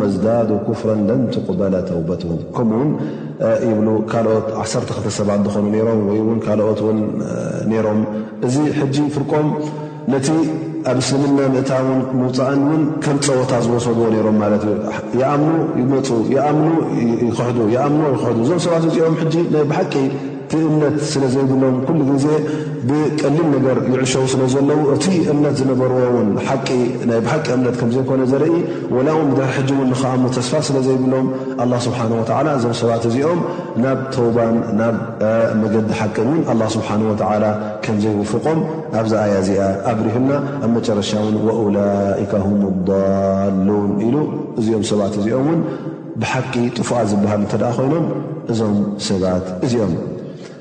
መ 0.00 0.08
ዝዳዱ 0.14 0.50
ክፍራ 0.66 0.90
ለም 1.08 1.22
ትቁበለ 1.34 1.74
ተውበትም 1.88 2.32
ከምኡውን 2.56 2.90
ይብሉ 3.68 3.88
ካልኦት 4.10 4.46
1ተ 4.64 4.88
ክልተ 4.96 5.08
ሰባት 5.18 5.40
ዝኾኑ 5.54 5.72
ሮም 5.86 6.02
ወይ 6.10 6.20
ካልኦት 6.46 6.80
ሮም 7.86 8.00
እዚ 8.48 8.56
ሕጂ 8.78 8.96
ፍርቆም 9.14 9.48
ነቲ 10.12 10.28
ኣብ 10.90 10.98
እስልምና 11.02 11.40
ምእታ 11.54 11.70
ን 11.84 11.90
ምውፃእን 12.20 12.62
ውን 12.70 12.82
ከም 13.04 13.18
ፀወታ 13.28 13.52
ዝወሰድዎ 13.66 14.06
ሮም 14.26 14.38
ማለት 14.44 14.64
ኣምኑ 15.32 15.54
ይፁኣ 15.80 16.38
ኣም 16.50 16.60
ይሕ 18.14 18.20
እዞም 18.44 18.60
ሰባት 18.66 18.86
ዚኦም 18.96 19.16
ብሓቂ 19.72 19.94
ቲ 20.50 20.54
እምነት 20.68 20.96
ስለ 21.12 21.22
ዘይብሎም 21.34 21.74
ኩሉ 21.86 22.00
ግዜ 22.10 22.26
ብቀሊም 22.88 23.46
ነገር 23.56 23.76
ይዕሸዉ 23.92 24.24
ስለዘለዉ 24.32 24.80
እቲ 24.94 25.04
እምነት 25.32 25.54
ዝነበርዎውን 25.60 26.28
ይ 26.76 26.80
ብሓቂ 27.26 27.46
እምነት 27.58 27.76
ከምዘይኮነ 27.80 28.22
ዘርኢ 28.32 28.56
ወላው 28.96 29.18
ድር 29.38 29.46
ሕጂ 29.56 29.68
እውን 29.76 29.88
ንከኣሙ 29.92 30.24
ተስፋ 30.36 30.52
ስለ 30.68 30.76
ዘይብሎም 30.88 31.28
ኣ 31.64 31.80
ስብሓ 31.86 32.00
ወላ 32.18 32.48
እዞም 32.58 32.74
ሰባት 32.82 33.04
እዚኦም 33.10 33.40
ናብ 33.84 34.00
ተውባን 34.16 34.56
ናብ 34.80 34.96
መገዲ 35.62 35.88
ሓቅን 36.00 36.28
ውን 36.32 36.40
ኣላ 36.54 36.62
ስብሓ 36.76 36.90
ወዓላ 37.10 37.44
ከምዘይወፍቆም 37.86 38.60
ኣብዚ 39.00 39.12
ኣያ 39.24 39.34
እዚኣ 39.44 39.62
ኣብሪሁና 39.92 40.30
ኣብ 40.64 40.70
መጨረሻ 40.76 41.10
ውን 41.26 41.38
ወውላከ 41.48 42.32
ም 42.62 42.72
ሉን 43.68 43.90
ኢሉ 44.08 44.16
እዚኦም 44.60 44.84
ሰባት 44.92 45.14
እዚኦም 45.22 45.48
ውን 45.52 45.62
ብሓቂ 46.22 46.52
ጥፉኣት 46.78 47.06
ዝበሃል 47.12 47.40
እንተደ 47.44 47.64
ኮይኖም 47.78 48.06
እዞም 48.52 48.74
ሰባት 49.10 49.46
እዚኦም 49.66 49.94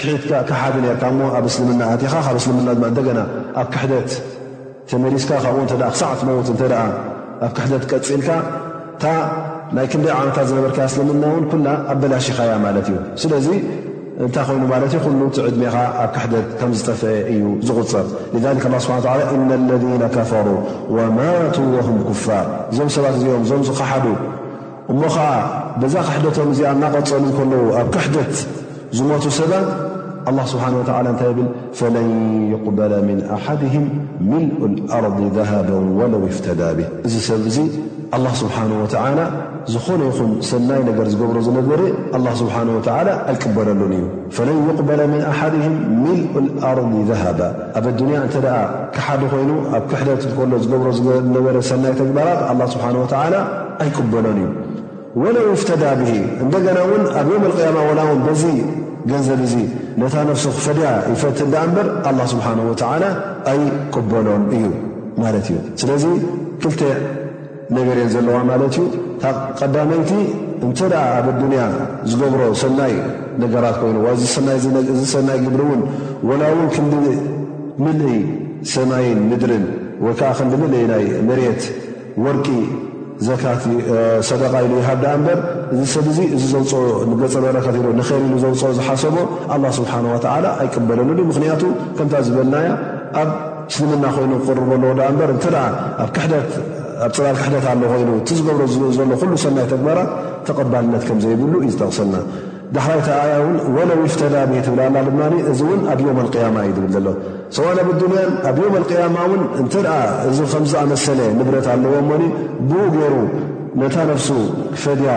ክትካ 0.00 0.32
ካሓዲ 0.48 0.76
ነርካ 0.84 1.04
ሞ 1.18 1.26
ኣብ 1.38 1.44
እስልምና 1.50 1.82
ኣትኻ 1.92 2.12
ካብ 2.26 2.36
እስልምና 2.40 2.68
ድማ 2.76 2.84
እንደገና 2.92 3.20
ኣብ 3.60 3.66
ክሕደት 3.74 4.10
ተመሊስካ 4.90 5.30
ካብኡ 5.44 5.58
እ 5.64 5.68
ክሳዕ 5.92 6.10
ት 6.20 6.22
መውት 6.28 6.48
እተ 6.54 6.62
ኣብ 7.44 7.52
ክሕደት 7.56 7.84
ቀፅኢልካ 7.90 8.28
እታ 8.96 9.04
ናይ 9.76 9.86
ክንደይ 9.92 10.12
ዓኖታት 10.18 10.46
ዝነበርካ 10.50 10.78
እስልምና 10.90 11.22
ውን 11.34 11.44
ኩላ 11.52 11.66
ኣበላሽኻያ 11.92 12.50
ማለት 12.66 12.86
እዩ 12.90 12.98
ስለዚ 13.22 13.46
እንታይ 14.26 14.44
ኮይኑ 14.48 14.62
ማለት 14.72 14.90
ዩ 14.96 15.00
ኩሉ 15.06 15.20
ዝዕድሜኻ 15.38 15.76
ኣብ 16.02 16.10
ካሕደት 16.16 16.46
ከም 16.58 16.70
ዝጠፍአ 16.80 17.14
እዩ 17.32 17.40
ዝቕፅር 17.68 18.06
ላ 18.74 18.76
ስብሓ 18.86 18.96
ላ 19.22 19.24
ኢና 19.36 19.50
ለذነ 19.70 20.02
ከፈሩ 20.16 20.46
ወማቱ 20.98 21.56
ወሁም 21.76 21.98
ክፋር 22.10 22.46
እዞም 22.72 22.90
ሰባት 22.98 23.16
እዚኦም 23.20 23.42
እዞም 23.48 23.62
ኸሓዱ 23.80 24.06
እሞ 24.92 25.00
ከዓ 25.16 25.26
ብዛ 25.82 25.94
ካሕደቶም 26.08 26.50
እዚኣ 26.54 26.68
እናቐፀሉ 26.76 27.24
ከለዉ 27.38 27.62
ኣብ 27.80 27.88
ክሕደት 27.96 28.34
ዝሞቱ 28.96 29.24
ሰባት 29.40 29.68
ስብሓ 30.50 30.64
ላ 30.74 30.94
እንታይ 31.12 31.30
ብል 31.36 31.48
ፈለን 31.78 32.08
በ 32.78 33.18
ኣሓድም 33.36 33.84
ምልء 34.30 34.60
ኣር 34.96 35.04
ذሃባ 35.36 35.68
ወለው 35.98 36.22
ይፍተዳ 36.30 36.60
ብ 36.78 36.88
እዚ 37.08 37.14
ሰብ 37.30 37.44
እዙ 37.52 37.58
ላه 38.24 38.32
ስብሓንه 38.42 38.76
ላ 39.20 39.22
ዝኾነ 39.74 40.00
ይኹን 40.10 40.30
ሰናይ 40.50 40.80
ነገር 40.88 41.06
ዝገብሮ 41.12 41.36
ዝነበ 41.46 41.70
ስብሓ 42.40 42.56
ላ 43.08 43.10
ኣይቅበለሉን 43.30 43.92
እዩ 44.04 44.44
ለን 44.48 44.78
በለ 44.90 45.00
ም 45.14 45.16
ኣሓድም 45.32 45.74
ምልء 46.04 46.36
ኣር 46.68 46.78
ዘሃባ 47.10 47.40
ኣብ 47.80 47.86
ድንያ 47.98 48.18
እንተ 48.26 48.36
ደኣ 48.44 48.56
ክሓዲ 48.98 49.22
ኮይኑ 49.32 49.50
ኣብ 49.78 49.82
ክሕደት 49.90 50.22
ከሎ 50.38 50.52
ዝገብሮ 50.66 50.88
ነበረ 51.38 51.54
ሰናይ 51.72 51.94
ተግባራት 52.02 52.40
ኣ 52.52 52.70
ስብሓን 52.76 52.96
ላ 53.34 53.42
ኣይቅበሎን 53.84 54.38
እዩ 54.44 54.48
ወለው 55.20 55.46
እፍተዳ 55.56 55.82
ብሂ 55.98 56.10
እንደገና 56.44 56.78
እውን 56.86 57.04
ኣብ 57.18 57.28
ዮም 57.34 57.44
ልቅያማ 57.50 57.76
ላ 57.98 58.02
ውን 58.08 58.18
በዚ 58.26 58.42
ገንዘብ 59.10 59.40
እዙ 59.46 59.54
ነታ 60.00 60.14
ነፍሱ 60.30 60.46
ክፈድያ 60.56 60.88
ይፈት 61.12 61.38
ዳኣ 61.52 61.62
እምበር 61.68 61.86
ኣላ 62.08 62.18
ስብሓን 62.32 62.58
ወተዓላ 62.70 63.04
ኣይ 63.52 63.60
ቅበሎም 63.94 64.44
እዩ 64.56 64.64
ማለት 65.22 65.46
እዩ 65.50 65.58
ስለዚ 65.82 66.04
ክልተ 66.62 66.80
ነገርእን 67.76 68.10
ዘለዋ 68.14 68.36
ማለት 68.50 68.74
እዩ 68.80 68.84
ቐዳመይቲ 69.60 70.10
እንተ 70.66 70.78
ደኣ 70.92 71.02
ኣብ 71.20 71.26
ዱንያ 71.40 71.62
ዝገብሮ 72.10 72.42
ሰናይ 72.62 72.92
ነገራት 73.44 73.78
ኮይኑ 73.84 73.96
ዚ 74.20 75.00
ሰናይ 75.14 75.38
ግብሪ 75.46 75.60
እውን 75.68 75.82
ወላ 76.30 76.42
ውን 76.58 76.68
ክንዲ 76.74 76.94
ምልኢ 77.84 78.14
ሰማይን 78.74 79.20
ምድርን 79.30 79.64
ወይ 80.06 80.14
ከዓ 80.20 80.30
ክንዲ 80.40 80.52
ምልኢ 80.64 80.84
ናይ 80.92 81.04
መርት 81.30 81.62
ወርቂ 82.26 82.46
ዘካት 83.26 83.62
ሰደቃ 84.28 84.52
ኢሉ 84.64 84.72
ይሃብ 84.80 84.98
ዳ 85.02 85.06
እበር 85.18 85.38
እዚ 85.74 85.82
ሰብዚ 85.94 86.18
እዚ 86.36 86.42
ዘውፅኦ 86.54 86.80
ንገፀ 87.10 87.34
በረት 87.44 87.66
ነይሪ 88.00 88.16
ኢሉ 88.26 88.34
ዘውፅኦ 88.44 88.70
ዝሓሰቦ 88.78 89.16
ኣላ 89.54 89.64
ስብሓ 89.78 89.92
ወዓላ 90.14 90.46
ኣይቀበለሉ 90.62 91.18
ምክንያቱ 91.30 91.62
ከምታ 91.98 92.14
ዝበልናያ 92.26 92.70
ኣብ 93.22 93.30
እስልምና 93.70 94.04
ኮይኑ 94.16 94.32
ክቅርበለዎ 94.42 94.90
ዳ 94.98 95.08
እበር 95.12 95.30
እንቲ 95.36 95.44
ኣብ 95.64 95.76
ፅላል 97.18 97.36
ክሕደት 97.40 97.64
ኣሎ 97.72 97.80
ኮይኑ 97.94 98.10
እቲ 98.20 98.28
ዝገብሮ 98.40 98.62
ዝ 98.74 98.92
ዘሎ 98.98 99.10
ኩሉ 99.22 99.32
ሰናይ 99.44 99.66
ተግባራት 99.72 100.10
ተቐባልነት 100.50 101.02
ከምዘይብሉ 101.08 101.54
እዩ 101.62 101.70
ዝጠቕሰልና 101.74 102.16
ዳሓይታ 102.74 103.08
ኣያ 103.24 103.34
ን 103.54 103.58
ወለው 103.74 104.00
ፍተዳ 104.14 104.34
ብትብ 104.50 104.74
ድማ 105.16 105.20
እዚ 105.50 105.60
እውን 105.66 105.80
ኣብ 105.92 106.00
ዮም 106.06 106.18
اያማ 106.22 106.56
እዩ 106.70 106.76
ብል 106.84 106.92
ዘሎ 106.94 107.08
ሰዋ 107.56 107.66
ኣብ 107.82 107.90
ድንያን 108.00 108.30
ኣብ 108.50 108.56
ዮም 108.62 108.74
القያማ 108.80 109.16
ን 109.32 109.42
እንተ 109.62 109.72
እዚ 110.28 110.38
ከምዝ 110.52 110.72
ኣመሰለ 110.82 111.20
ንብረት 111.38 111.66
ኣለዎሞ 111.74 112.10
ብኡ 112.70 112.80
ገይሩ 112.96 113.14
ነታ 113.80 113.96
ነፍሱ 114.10 114.28
ፈድያ 114.82 115.10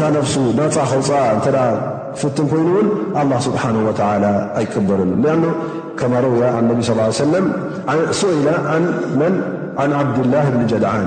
ታ 0.00 0.10
ነፍሱ 0.16 0.34
ናፃ 0.58 0.76
ከውፅ 0.92 1.08
እ 1.34 1.38
ክፍትም 2.18 2.46
ኮይኑውን 2.52 2.88
ኣله 3.20 3.34
ስብሓ 3.46 3.62
ኣይክበርን 4.60 5.12
ያ 5.30 5.36
ከማ 6.00 6.14
ረያ 6.24 6.52
ነ 6.66 6.70
صى 8.20 8.34
ه 8.36 8.44
ላ 8.48 8.52
ን 9.20 9.32
ዓብድላه 10.00 10.46
ብ 10.58 10.62
ጀድን 10.72 11.06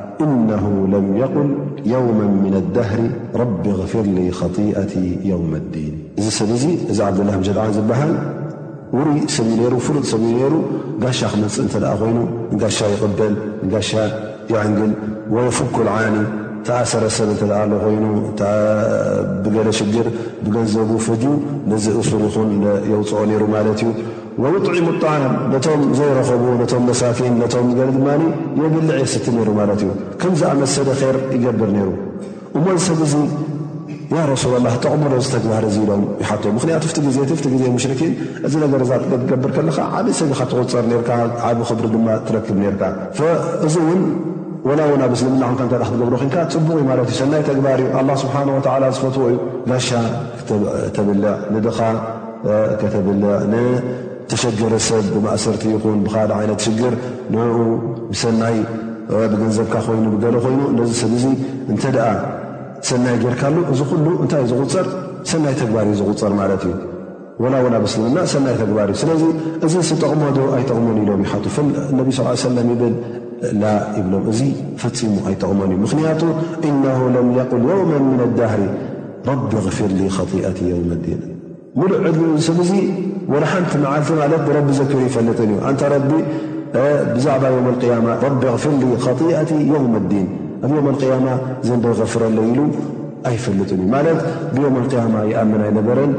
إنه 0.27 0.63
ለም 0.93 1.05
የቁል 1.19 1.49
የውመ 1.91 2.19
ምና 2.41 2.55
ኣلደህር 2.61 2.99
ረቢ 3.41 3.63
غፊርሊ 3.79 4.17
ኸጢئቲ 4.39 4.93
የውም 5.29 5.51
اዲን 5.59 5.93
እዚ 6.21 6.27
ሰብ 6.37 6.49
እዙ 6.57 6.65
እዚ 6.91 6.99
ዓብድላه 7.07 7.35
ሸድዓን 7.47 7.71
ዝበሃል 7.77 8.13
ውሩይ 8.97 9.19
ሰብ 9.35 9.47
ነሩ 9.61 9.73
ፍሩጥ 9.87 10.03
ሰብ 10.11 10.21
ነሩ 10.29 10.53
ጋሻ 11.03 11.19
ክመፅእ 11.33 11.61
እንተ 11.65 11.73
ለኣ 11.83 11.91
ኮይኑ 12.01 12.17
ንጋሻ 12.53 12.77
ይቕበል 12.93 13.33
ንጋሻ 13.65 13.89
ይዕንግል 14.53 14.93
ወየፍኩ 15.33 15.75
ልዓኒ 15.89 16.15
ታዓሰረሰብ 16.67 17.27
እንተዓ 17.35 17.59
ሎ 17.71 17.73
ኮይኑ 17.85 18.03
ብገለ 19.43 19.67
ሽግር 19.79 20.07
ብገንዘቡ 20.45 20.89
ፈድዩ 21.07 21.31
ነዚ 21.71 21.85
እሱር 22.01 22.23
ኹን 22.35 22.49
የውፅኦ 22.91 23.21
ነይሩ 23.31 23.43
ማለት 23.55 23.79
እዩ 23.85 23.89
ውጥዕሙ 24.43 24.87
ጣዓም 25.03 25.33
ነቶም 25.53 25.81
ዘይረኸቡ 25.99 26.43
ነም 26.59 26.83
መሳኪን 26.89 27.33
ቶም 27.53 27.67
ገለ 27.77 27.89
ድማ 27.95 28.07
የብልዕስቲ 28.59 29.25
ነይሩ 29.37 29.49
ማት 29.59 29.69
እዩ 29.75 29.89
ከምዝኣመሰደ 30.21 30.89
ር 31.15 31.17
ይገብር 31.35 31.69
ይሩ 31.77 31.89
እሞዚ 32.57 32.75
ሰብ 32.87 32.99
እዙ 33.07 33.13
ረሱላ 34.31 34.53
ላ 34.63 34.69
ተቕመዶ 34.83 35.13
ዝተግባር 35.25 35.63
እ 35.69 35.71
ኢሎም 35.81 36.01
ይሓ 36.23 36.29
ምክንያቱ 36.57 36.83
ግዜ 37.07 37.17
ግዜ 37.53 37.63
ሽን 38.01 38.11
እዚ 38.47 38.53
ነገር 38.63 38.81
ዛ 38.89 38.99
ትገብር 39.11 39.51
ከለካ 39.57 39.77
ዓብ 39.99 40.07
ሰጊካ 40.19 40.39
ትቁፀር 40.51 40.85
ዓብ 41.49 41.59
ክብሪ 41.69 41.85
ድማ 41.95 42.07
ትረክብ 42.27 42.59
ርካ 42.75 42.83
እዚ 43.67 43.75
ውን 43.87 44.01
ላው 44.79 44.91
ናብ 45.03 45.13
ልምና 45.25 45.43
ክትገብሮ 45.59 46.15
ን 46.25 46.31
ፅቡቕ 46.53 46.67
ዩ 46.81 46.85
ማት 46.89 47.01
ዩ 47.03 47.15
ሰናይ 47.21 47.41
ተግባር 47.49 47.79
ዩ 47.85 47.89
ስብሓ 48.23 48.35
ዝፈትዎ 48.99 49.27
ዩ 49.33 49.39
ጋሻ 49.71 49.89
ተብ 50.95 51.07
ድኻ 51.67 51.79
ከተብለ 52.81 53.23
ተሸገረ 54.31 54.73
ሰብ 54.87 55.05
ብማእሰርቲ 55.13 55.61
ይኹን 55.75 55.99
ብካል 56.05 56.29
ዓይነት 56.39 56.59
ሽግር 56.65 56.93
ንኡ 57.33 57.55
ብሰናይ 58.11 58.57
ብገንዘብካ 59.31 59.73
ኮይኑ 59.87 60.05
ብገሎ 60.15 60.35
ኮይኑ 60.45 60.59
ነዚ 60.77 60.91
ሰብ 61.01 61.11
እዙ 61.17 61.25
እንተ 61.71 61.83
ደኣ 61.95 62.07
ሰናይ 62.89 63.15
ጌይርካሉ 63.23 63.55
እዚ 63.71 63.79
ኩሉ 63.89 64.05
እንታይ 64.23 64.43
ዝፅር 64.51 64.87
ሰናይ 65.31 65.55
ተግባር 65.61 65.83
እዩ 65.91 65.95
ዝቕፀር 66.01 66.33
ማለት 66.41 66.63
እዩ 66.69 66.75
ወላ 67.43 67.55
ውና 67.65 67.75
በስና 67.83 68.17
ሰናይ 68.33 68.55
ተግባር 68.61 68.87
እዩ 68.93 68.95
ስለዚ 69.03 69.23
እዚ 69.67 69.73
ስጠቕመዶ 69.89 70.37
ኣይጠቕመን 70.57 70.97
ኢሎም 71.03 71.23
ይ 71.25 71.35
ነቢ 71.99 72.07
ስ 72.19 72.37
ሰለም 72.45 72.69
ይብል 72.73 72.95
ላ 73.63 73.73
ይብሎም 73.99 74.23
እዚ 74.33 74.41
ፈፂሙ 74.83 75.13
ኣይጠቕመን 75.31 75.69
እዩ 75.73 75.79
ምኽንያቱ 75.83 76.21
ኢነ 76.69 76.83
ለም 77.17 77.29
የቁል 77.39 77.63
ዮውመ 77.73 77.91
ምን 78.07 78.21
ኣዳህሪ 78.29 78.61
ረቢ 79.31 79.51
እፊርሊ 79.73 79.99
ከጢቲ 80.17 80.59
ዮውመ 80.73 80.91
ዲን 81.05 81.21
ውሉዕ 81.79 81.99
ዚ 82.17 82.21
ሰብ 82.45 82.57
ዙ 82.69 82.71
ሓንቲ 83.51 83.75
መዓልቲ 83.83 84.09
ማለት 84.21 84.41
ረቢ 84.55 84.69
ዘክሪ 84.79 84.97
ይፈልጥን 85.09 85.51
እዩ 85.55 85.59
እንታ 85.69 85.83
ቢ 86.09 86.15
ብዛዕባ 87.15 87.43
ም 87.67 87.69
ያማ 87.91 88.07
ቢቕ 88.23 88.53
ፍሊ 88.63 88.81
ኸጢቲ 89.05 89.51
የውም 89.69 89.93
ዲን 90.09 90.25
ኣብ 90.65 90.71
ዮም 90.77 90.87
ያማ 91.13 91.27
ዘንዳ 91.67 91.85
غፍረለ 91.99 92.37
ኢሉ 92.49 92.59
ኣይፈልጥን 93.29 93.79
እዩ 93.83 93.87
ማለት 93.95 94.19
ብም 94.55 94.75
ያማ 95.01 95.15
ኣምን 95.43 95.61
ይነበረን 95.69 96.11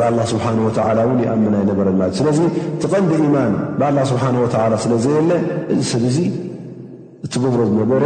ብ 0.00 0.24
ስሓ 0.32 0.44
ን 0.58 0.64
ኣምን 1.34 1.54
ኣይነበረን 1.60 1.96
ማለ 2.00 2.10
ስለዚ 2.22 2.40
ትቐንዲ 2.82 3.12
ኢማን 3.28 3.54
ብላ 3.80 3.96
ስብሓ 4.12 4.24
ስለዘየለ 4.86 5.30
እዚ 5.76 5.80
ሰብ 5.92 6.04
ዙ 6.16 6.18
እቲ 7.26 7.34
ገብሮ 7.44 7.60
ዝነበረ 7.70 8.02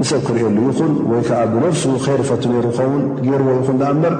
ንሰብ 0.00 0.20
ክሪአሉ 0.28 0.56
ይኹን 0.68 0.92
ወይ 1.10 1.22
ከዓ 1.30 1.40
ብነፍሱ 1.54 1.82
ይር 2.12 2.20
ፈቱ 2.28 2.44
ሩ 2.52 2.68
ኸውን 2.78 3.02
ገይርዎ 3.24 3.48
ይ 3.54 3.58
ኣ 3.90 3.92
በር 4.04 4.14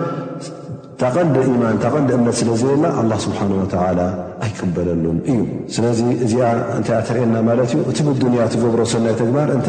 ታቐንዲ 1.03 1.37
ኢማን 1.51 1.77
ታቐንዲ 1.83 2.11
እምነት 2.17 2.35
ስለ 2.41 2.51
ዘላ 2.61 2.85
ኣላ 3.01 3.13
ስብሓን 3.25 3.53
ወተላ 3.61 4.01
ኣይቅበለሉን 4.47 5.17
እዩ 5.31 5.39
ስለዚ 5.75 6.01
እዚኣ 6.25 6.49
እንታይኣ 6.79 6.99
ተርአየና 7.09 7.37
ማለት 7.49 7.71
እዩ 7.75 7.81
እቲ 7.91 7.99
ብድንያ 8.09 8.45
ትገብሮ 8.53 8.83
ሰናይ 8.93 9.15
ተግባር 9.21 9.49
እተ 9.57 9.67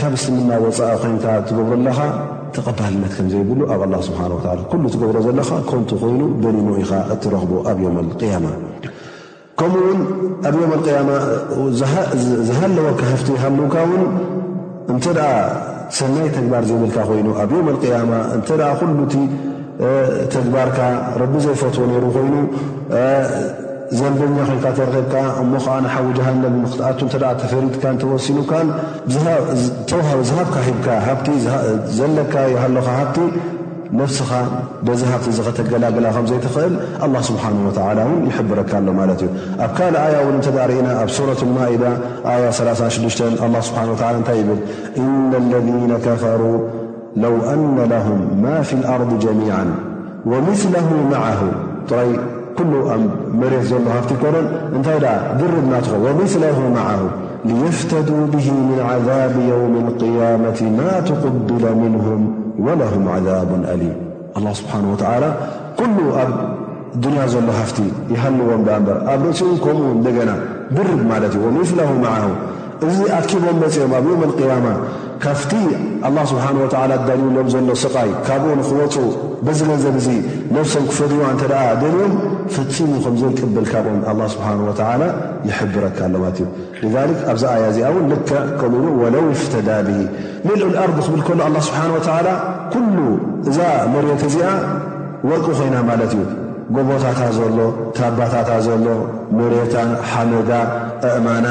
ካብ 0.00 0.14
ስምና 0.24 0.50
ወፃእ 0.64 0.92
ኮይንካ 1.04 1.26
ትገብሮ 1.50 1.70
ኣለኻ 1.78 1.98
ተቐባልነት 2.56 3.12
ከምዘይብሉ 3.18 3.60
ኣብ 3.76 3.80
ኣ 3.86 4.00
ስብሓ 4.08 4.20
ኩሉ 4.72 4.84
ትገብሮ 4.96 5.16
ዘለካ 5.28 5.50
ኮንቱ 5.70 5.90
ኮይኑ 6.02 6.20
በኒኖ 6.42 6.68
ኢኻ 6.82 6.92
እትረኽቦ 7.14 7.52
ኣብ 7.72 7.78
ዮም 7.84 7.96
ኣልያማ 8.02 8.46
ከምኡውን 9.60 10.00
ኣብ 10.50 10.54
ዮም 10.62 10.72
ኣልያማ 10.78 11.10
ዝሃለወካሃፍቲ 12.50 13.28
ይሃልውካ 13.38 13.76
ውን 13.92 14.04
እንተደኣ 14.92 15.32
ሰናይ 16.00 16.28
ተግባር 16.36 16.62
ዘይብልካ 16.70 16.98
ኮይኑ 17.12 17.28
ኣብ 17.42 17.50
ዮም 17.58 17.66
ኣያማ 17.80 18.12
እተሉ 18.38 18.60
ተግባርካ 20.34 20.80
ረቢ 21.20 21.34
ዘይፈትዎ 21.44 21.84
ነሩ 21.92 22.04
ኮይኑ 22.16 22.34
ዘንደኛ 23.98 24.36
ኮይንካ 24.48 24.66
ተረብካ 24.78 25.14
እሞ 25.42 25.52
ከዓ 25.64 25.76
ንሓዊ 25.86 26.06
ጃሃነብ 26.18 26.54
ምክትኣቱ 26.62 27.00
ተ 27.14 27.16
ተፈሪድካ 27.40 27.82
ተወሲኑካን 28.02 28.68
ዝሃብካ 29.14 30.54
ሂዘለካ 31.80 32.34
ይሃለካ 32.52 32.84
ሃብቲ 33.00 33.18
ነፍስኻ 33.98 34.30
በዛሃብቲ 34.86 35.26
ዝኸተገላገላ 35.38 36.06
ከምዘይትኽእል 36.16 36.74
ስብሓንወ 37.28 37.68
ን 38.08 38.10
ይሕብረካ 38.28 38.70
ኣሎ 38.80 38.88
ማለት 39.00 39.18
እዩ 39.24 39.28
ኣብ 39.64 39.70
ካልእ 39.76 40.00
ኣያ 40.06 40.16
እውን 40.24 40.36
ተርእና 40.46 40.88
ኣብ 41.02 41.08
ሱረት 41.18 41.40
ማኢዳ 41.56 41.84
ኣ 42.30 42.32
36 42.60 42.94
ስብ 43.68 43.76
እንታይ 44.20 44.38
ይብል 44.44 44.60
ኢና 45.02 45.32
ለነ 45.52 45.92
ከፈሩ 46.06 46.42
لو 47.16 47.36
أن 47.36 47.76
لهم 47.90 48.42
ما 48.42 48.60
في 48.62 48.72
الأرض 48.72 49.18
جميعا 49.18 49.66
ومثله 50.26 50.88
معه 51.12 51.42
ل 51.92 52.62
መሬት 53.40 53.62
ሎ 53.84 53.86
ሃፍ 53.94 54.04
ك 54.20 54.34
እታይ 54.78 54.98
ር 55.52 55.54
ና 55.70 55.74
ومثله 56.04 56.58
معه 56.78 57.00
ليفتدوا 57.50 58.24
به 58.34 58.46
من 58.68 58.78
عذاب 58.90 59.34
يوم 59.52 59.74
القيامة 59.84 60.58
ما 60.78 60.92
تقبل 61.10 61.64
منهم 61.84 62.20
ولهم 62.66 63.02
عذاب 63.14 63.50
أليم 63.74 63.96
الله 64.38 64.52
سبحنه 64.60 64.88
ول 64.94 65.24
كل 65.80 65.98
ኣብ 66.22 66.30
دنያ 67.04 67.20
ዘሎ 67.34 67.48
هፍت 67.60 67.78
يሃلዎም 68.12 68.62
ኣብ 68.76 68.86
رፂኡ 69.24 69.50
ከምኡ 69.64 69.94
ና 70.28 70.30
ብር 70.76 70.86
ለ 71.00 71.02
وثله 71.60 71.90
مه 72.04 72.16
እዚ 72.86 72.98
ኣكቦም 73.18 73.56
መፅኦም 73.64 73.92
ኣ 73.98 74.00
يم 74.12 74.22
القيم 74.28 74.66
ካፍቲ 75.24 75.52
ኣላ 76.06 76.18
ስብሓን 76.30 76.56
ወ 76.62 76.66
ኣዳልውሎም 76.94 77.46
ዘሎ 77.54 77.68
ስቓይ 77.82 78.10
ካብኡ 78.26 78.48
ንክወፁ 78.60 78.94
በዚ 79.46 79.58
ገንዘብ 79.70 79.94
እዙ 80.00 80.08
ነፍሶም 80.56 80.84
ክፈድዋ 80.90 81.22
እንተ 81.34 81.42
ደኣ 81.52 81.62
ደልዎም 81.82 82.12
ፈፂሙ 82.54 82.90
ከምዘይቅብል 83.04 83.66
ካብኦም 83.72 84.00
ኣ 84.12 84.28
ስብሓን 84.34 84.60
ወላ 84.68 84.82
ይሕብረካ 85.48 85.98
ኣሎ 86.08 86.14
ማለት 86.24 86.38
እዩ 86.88 86.92
ኣብዛ 87.32 87.44
ኣያ 87.56 87.64
እዚኣ 87.72 87.88
ውን 87.96 88.06
ል 88.12 88.20
ከምሉ 88.60 88.84
ወለው 89.02 89.26
ይፍተዳ 89.34 89.68
ብሂ 89.88 89.98
ምልኡ 90.46 90.66
ልኣርድ 90.76 90.98
ክብል 91.08 91.22
ከሉ 91.28 91.40
ኣላ 91.48 91.56
ስብሓን 91.68 91.92
ላ 92.28 92.38
ኩሉ 92.76 92.96
እዛ 93.50 93.58
መሬት 93.96 94.24
እዚኣ 94.30 94.48
ወርቂ 95.30 95.46
ኮይና 95.58 95.76
ማለት 95.92 96.12
እዩ 96.16 96.22
ጎቦታታ 96.76 97.20
ዘሎ 97.38 97.56
ታባታታ 97.96 98.50
ዘሎ 98.66 98.84
መሬታ 99.38 99.74
ሓመዳ 100.10 100.50
ኣእማና 101.08 101.46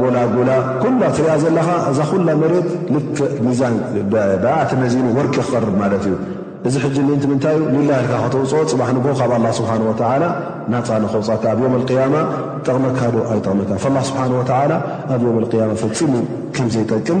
ጎላጉላ 0.00 0.50
ኩላ 0.82 1.00
ትሪኣ 1.16 1.32
ዘለካ 1.44 1.68
እዛ 1.90 1.98
ኩላ 2.10 2.28
መሬት 2.42 2.68
ል 2.96 3.00
ሚዛን 3.46 3.74
ብዕተ 4.12 4.70
መዚኒ 4.82 5.06
ወርቂ 5.18 5.34
ክቐርብ 5.46 5.72
ማለት 5.82 6.04
እዩ 6.10 6.14
እዚ 6.68 6.74
ሕጂ 6.84 6.96
ንንቲ 7.08 7.24
ምንታይ 7.30 7.54
እዩ 7.60 7.74
ልላ 7.82 7.92
ልካ 8.06 8.14
ክትውፅኦ 8.24 8.60
ፅባሕ 8.72 8.88
ንግ 8.96 9.04
ካብ 9.20 9.30
ኣላ 9.36 9.44
ስብሓን 9.60 9.82
ወዓላ 9.90 10.24
ናፃን 10.72 11.04
ክውፃካ 11.12 11.44
ኣብ 11.52 11.58
ዮም 11.64 11.74
ኣቅያማ 11.78 12.14
ጠቕመካዶ 12.66 13.14
ኣይጠቕመካ 13.32 13.84
ላ 13.96 14.00
ስብሓን 14.10 14.32
ወላ 14.40 14.72
ኣብ 15.14 15.20
ዮም 15.28 15.36
ያማ 15.62 15.72
ፈፂሙ 15.84 16.12
ከምዘይጠቅም 16.56 17.20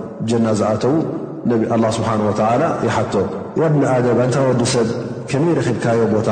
ና 0.45 0.49
ዝኣተው 0.59 0.95
ብኒ 3.59 3.77
ንታ 4.19 4.35
ወዲ 4.47 4.61
ሰብ 4.73 4.89
ከመይ 5.29 5.53
ብካዮ 5.67 6.01
ቦታ 6.15 6.27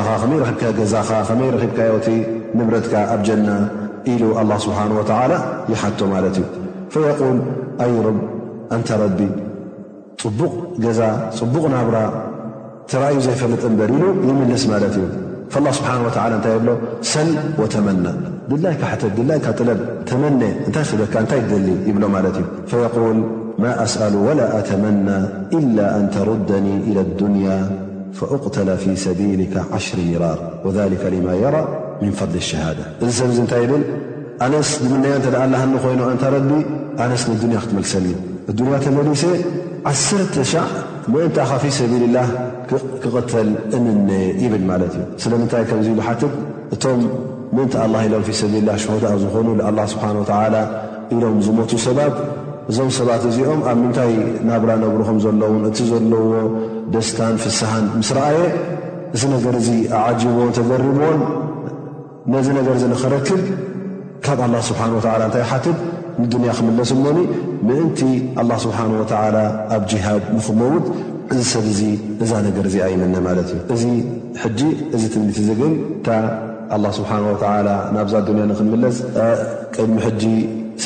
ዛ 0.92 0.96
ዮ 1.40 1.96
ንብትካ 2.58 2.92
ኣብ 3.14 3.20
ጀና 3.26 3.48
ሉ 4.20 4.22
ንታ 8.78 8.90
ቢ 9.18 9.20
ፅቡቕ 10.22 10.52
ገዛ 10.84 11.00
ፅቡቕ 11.38 11.64
ናብራ 11.74 11.98
ተዩ 12.90 13.16
ዘፈልጥ 13.26 13.62
እንበር 13.68 13.90
ሉ 14.02 14.04
ይምስ 14.28 14.64
ማ 14.70 14.80
እዩ 14.88 14.96
ይ 15.52 16.56
ብሎ 16.64 16.72
ሰል 17.12 17.30
ተመ 17.74 17.88
ድላይካ 18.50 18.82
ይ 19.02 19.42
ጥለብ 19.58 19.80
ተመ 20.10 20.22
ታይ 21.14 21.24
ታይ 21.30 21.40
ደ 21.50 21.52
ይ 21.88 21.92
أسأل 23.60 24.16
ولا 24.16 24.58
أتመنى 24.58 25.18
إلا 25.52 25.96
أن 25.96 26.10
تردني 26.10 26.76
إلى 26.76 27.00
الድني 27.00 27.48
فأقተل 28.12 28.68
في 28.76 28.96
سبيلك 28.96 29.54
100 29.56 29.66
ሚራር 30.06 30.38
وذلك 30.64 31.02
لم 31.12 31.28
ير 31.42 31.54
من 32.02 32.10
فضل 32.10 32.36
الشهدة 32.42 32.84
እዚ 33.06 33.18
ሰ 33.18 33.42
እታይ 33.46 33.64
ብል 33.70 33.82
ኣነ 34.44 34.54
ድምነያ 34.82 35.12
እተ 35.20 35.26
ኣላሃ 35.44 35.62
ኮይኑ 35.84 36.00
እንተረቢ 36.14 36.50
ኣነስ 37.04 37.22
ያ 37.56 37.60
ክትመልሰል 37.64 38.06
الያ 38.50 38.76
ተመሊሰ 38.86 39.24
10 39.92 40.42
شዕ 40.52 40.66
ምእንታኻ 41.12 41.50
في 41.62 41.70
ሰብ 41.78 41.92
له 42.16 42.26
ክقተል 43.02 43.48
እ 43.76 44.46
ብል 44.52 44.64
ማለት 44.70 44.92
እዩ 44.98 45.02
ስለምንታይ 45.22 45.62
ም 45.78 45.82
ኢሉ 45.92 45.98
ሓት 46.08 46.22
እቶም 46.74 47.00
ምንታ 47.56 47.74
له 47.92 47.98
ኢም 48.06 48.12
ف 48.28 48.30
ሰ 48.40 48.42
هد 48.54 49.06
ዝኾኑ 49.24 49.46
له 49.76 49.84
ስه 49.92 50.02
و 50.18 50.22
ኢሎም 51.14 51.36
ዝمቱ 51.46 51.70
ሰባብ 51.86 52.12
እዞም 52.70 52.90
ሰባት 52.96 53.22
እዚኦም 53.30 53.60
ኣብ 53.70 53.78
ምንታይ 53.84 54.12
ናብራ 54.48 54.70
ነብርኩም 54.82 55.16
ዘለውን 55.24 55.62
እቲ 55.70 55.78
ዘለዎ 55.92 56.26
ደስታን 56.94 57.36
ፍስሃን 57.42 57.86
ምስ 58.00 58.10
ረኣየ 58.16 58.40
እዚ 59.16 59.22
ነገር 59.34 59.54
ዚ 59.66 59.70
ኣዓጂብዎን 60.00 60.50
ተገሪብዎን 60.58 61.18
ነዚ 62.34 62.46
ነገር 62.58 62.74
እዚ 62.80 62.84
ንኽረክብ 62.92 63.42
ካብ 64.26 64.40
ኣላ 64.46 64.54
ስብሓን 64.68 64.92
ወዓላ 64.98 65.22
እንታይ 65.28 65.44
ሓትት 65.52 65.78
ንዱንያ 66.22 66.52
ክምለስ 66.58 66.90
ሞኒ 67.04 67.18
ምእንቲ 67.68 68.00
ኣላ 68.42 68.50
ስብሓን 68.66 68.92
ወተዓላ 69.00 69.36
ኣብ 69.78 69.82
ጅሃድ 69.92 70.22
ንኽመውት 70.36 70.86
እዚ 71.34 71.40
ሰድ 71.54 71.66
እዚ 71.72 71.82
እዛ 72.24 72.30
ነገር 72.46 72.64
እዚ 72.70 72.76
ኣእመኒ 72.86 73.14
ማለት 73.28 73.48
እዩ 73.56 73.60
እዚ 73.76 73.84
ሕጂ 74.44 74.60
እዚ 74.96 75.02
ትምኒቲ 75.16 75.38
እዚ 75.46 75.50
ግን 75.62 75.72
ታ 76.08 76.20
ኣላ 76.76 76.84
ስብሓን 77.00 77.22
ወተዓላ 77.32 77.68
ናብዛ 77.98 78.14
ዱንያ 78.30 78.44
ንክንምለስ 78.52 78.98
ቅድሚ 79.74 79.96
ሕጂ 80.08 80.22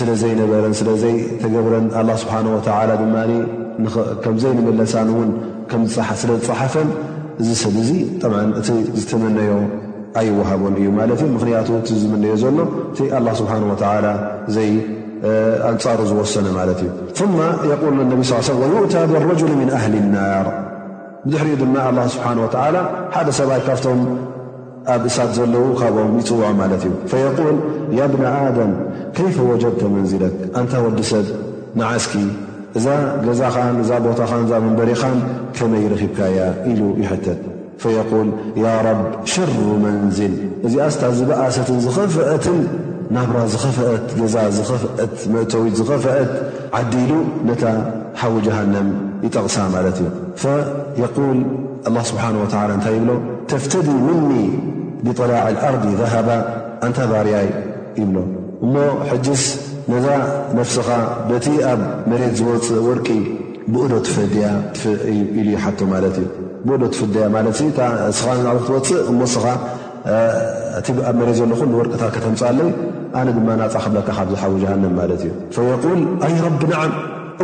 ስለዘይነበረን 0.01 0.75
ስለዘይተገብረን 0.83 1.87
ስ 2.23 2.25
ድ 3.31 3.35
ከምዘይንመለሳ 4.25 4.95
ለ 5.07 5.11
ዝፅሓፈን 6.43 6.89
ዚ 7.47 7.55
ሰድ 7.63 7.77
እዙ 7.85 7.91
እ 8.59 8.75
ዝመነዮ 9.11 9.53
ኣይሃቦን 10.21 10.75
እዩ 10.81 10.91
ምክንያ 11.37 11.57
ዝመዮ 12.03 12.35
ዘሎ 12.43 12.67
ዘይፃሩ 12.99 13.49
ዝሰነ 16.11 16.47
ማ 17.37 17.41
እዩ 18.67 18.75
እታ 18.87 18.97
ብረ 19.13 19.23
ن 19.63 19.75
ኣሊ 19.83 19.97
ር 21.43 21.47
ሪ 21.47 21.51
ድ 21.63 21.65
ደ 23.27 23.31
ሰብይ 23.41 23.61
ካ 23.67 23.71
ኣብ 24.93 25.03
እሳት 25.11 25.31
ዘለዉ 25.37 25.65
ካብኦም 25.81 26.13
ይጽውዖ 26.21 26.47
ማለት 26.61 26.83
እዩ 26.89 26.93
ፈየል 27.11 27.57
ያ 27.99 28.07
ብን 28.13 28.25
ኣደም 28.33 28.73
ከይፈ 29.17 29.37
ወጀድተ 29.51 29.83
መንዝለት 29.95 30.37
ኣንታ 30.61 30.73
ወዲ 30.85 30.99
ሰብ 31.11 31.27
ንዓስኪ 31.79 32.15
እዛ 32.79 32.87
ገዛ 33.27 33.41
ኸን 33.55 33.75
እዛ 33.83 33.91
ቦታኻን 34.07 34.41
እዛ 34.47 34.53
መንበሪኻን 34.65 35.19
ከመይ 35.57 35.85
ረኺብካያ 35.93 36.39
ኢሉ 36.71 36.81
ይሕተት 37.03 37.41
ፈየል 37.85 38.29
ያ 38.65 38.73
ረብ 38.87 39.01
ሸሩ 39.35 39.55
መንዝል 39.85 40.35
እዚኣስታ 40.67 41.03
ዝበኣሰትን 41.21 41.79
ዝኸፍአትን 41.87 42.61
ናብራ 43.17 43.39
ዝኸፍአት 43.53 44.07
ገዛ 44.21 44.37
ዝኸፍአት 44.59 45.15
መእተዊት 45.35 45.75
ዝኸፍአት 45.81 46.33
ዓዲ 46.81 46.93
ኢሉ 47.05 47.13
ነታ 47.51 47.65
ሓዊ 48.21 48.35
ጀሃንም 48.49 48.89
ይጠቕሳ 49.27 49.57
ማለት 49.77 49.97
እዩ 50.03 50.09
ፈየል 50.43 51.41
አላ 51.89 51.97
ስብሓን 52.13 52.37
ወዓላ 52.43 52.71
እንታይ 52.79 52.95
ይብሎ 52.99 53.11
ተፍተዲ 53.53 53.89
ምኒ 54.07 54.33
ብጠላዕ 55.07 55.45
ኣርዲ 55.69 55.85
ዛሃባ 56.01 56.29
ኣንተ 56.87 56.99
ባርያይ 57.11 57.49
ይብሎ 58.01 58.17
እሞ 58.65 58.75
ሕጂስ 59.09 59.43
ነዛ 59.93 60.07
ነፍስኻ 60.59 60.89
በቲ 61.29 61.47
ኣብ 61.71 61.81
መሬት 62.11 62.33
ዝወፅእ 62.39 62.71
ወርቂ 62.87 63.09
ብኡዶ 63.75 63.93
ትፈድያ 64.07 64.47
ኢሉ 65.41 65.49
ዩሓ 65.57 65.67
ማለ 65.93 66.05
እ 66.23 66.25
ብኡዶ 66.69 66.83
ትፍድያ 66.95 67.25
ማለት 67.37 67.59
ስኻ 68.21 68.29
ክትወፅእ 68.61 69.01
እሞስኻ 69.13 69.45
እ 70.15 71.03
ኣብ 71.11 71.15
መሬት 71.21 71.37
ዘሎ 71.41 71.51
ሉ 71.73 71.75
ወርቅታ 71.81 72.03
ከተምፃኣለዩ 72.17 72.71
ኣነ 73.19 73.29
ድማ 73.37 73.49
ናፃ 73.61 73.75
ክብለካ 73.85 74.09
ካብ 74.19 74.31
ዝሓዊ 74.35 74.53
ጀሃንም 74.65 74.95
ማለት 75.01 75.21
እዩ 75.27 75.33
ፈየቁል 75.59 76.01
ኣይ 76.29 76.35
ረቢ 76.47 76.63
ንዓም 76.73 76.93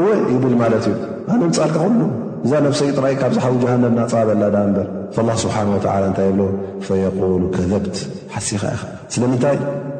እወ 0.00 0.06
ይብል 0.34 0.54
ማለት 0.64 0.84
እዩ 0.90 0.94
ኣነ 1.34 1.38
ምፃልካ 1.50 1.76
ክሉ 1.84 2.00
እዛ 2.44 2.52
ነብሰይ 2.64 2.90
ጥራይ 2.98 3.14
ካብዝሓዊ 3.20 3.54
ጀሃንም 3.62 3.90
እናጻበላ 3.94 4.42
ዳ 4.54 4.58
እምበር 4.66 4.86
ላ 5.28 5.30
ስብሓን 5.42 5.68
ወዓላ 5.72 6.04
እንታይ 6.10 6.28
ብሎ 6.36 6.42
ፈየቁሉ 6.86 7.42
ከዘብት 7.54 7.96
ሓሲኻ 8.34 8.62
ኢ 8.76 8.78
ስለምንታይ 9.14 9.56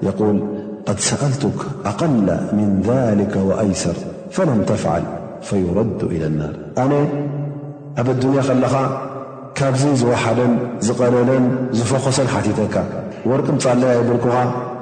የል 0.06 0.38
ቀድ 0.86 0.98
ሰአልቱ 1.08 1.42
ኣቐላ 1.90 2.28
ምን 2.58 2.70
ذሊከ 2.86 3.34
ወኣይሰር 3.48 3.98
ፈለም 4.36 4.60
ተፍዓል 4.70 5.04
ፈይረዱ 5.48 6.00
ኢል 6.14 6.24
ልናር 6.26 6.54
ኣነ 6.84 6.92
ኣብ 8.02 8.08
ኣዱንያ 8.14 8.40
ከለኻ 8.48 8.74
ካብዘይ 9.58 9.92
ዝወሓደን 10.02 10.52
ዝቐለለን 10.86 11.44
ዝፈኾሰን 11.80 12.28
ሓቲተካ 12.34 12.74
ወርቂ 13.32 13.46
ምጻለያ 13.56 13.90
ይብልኩኻ 14.00 14.36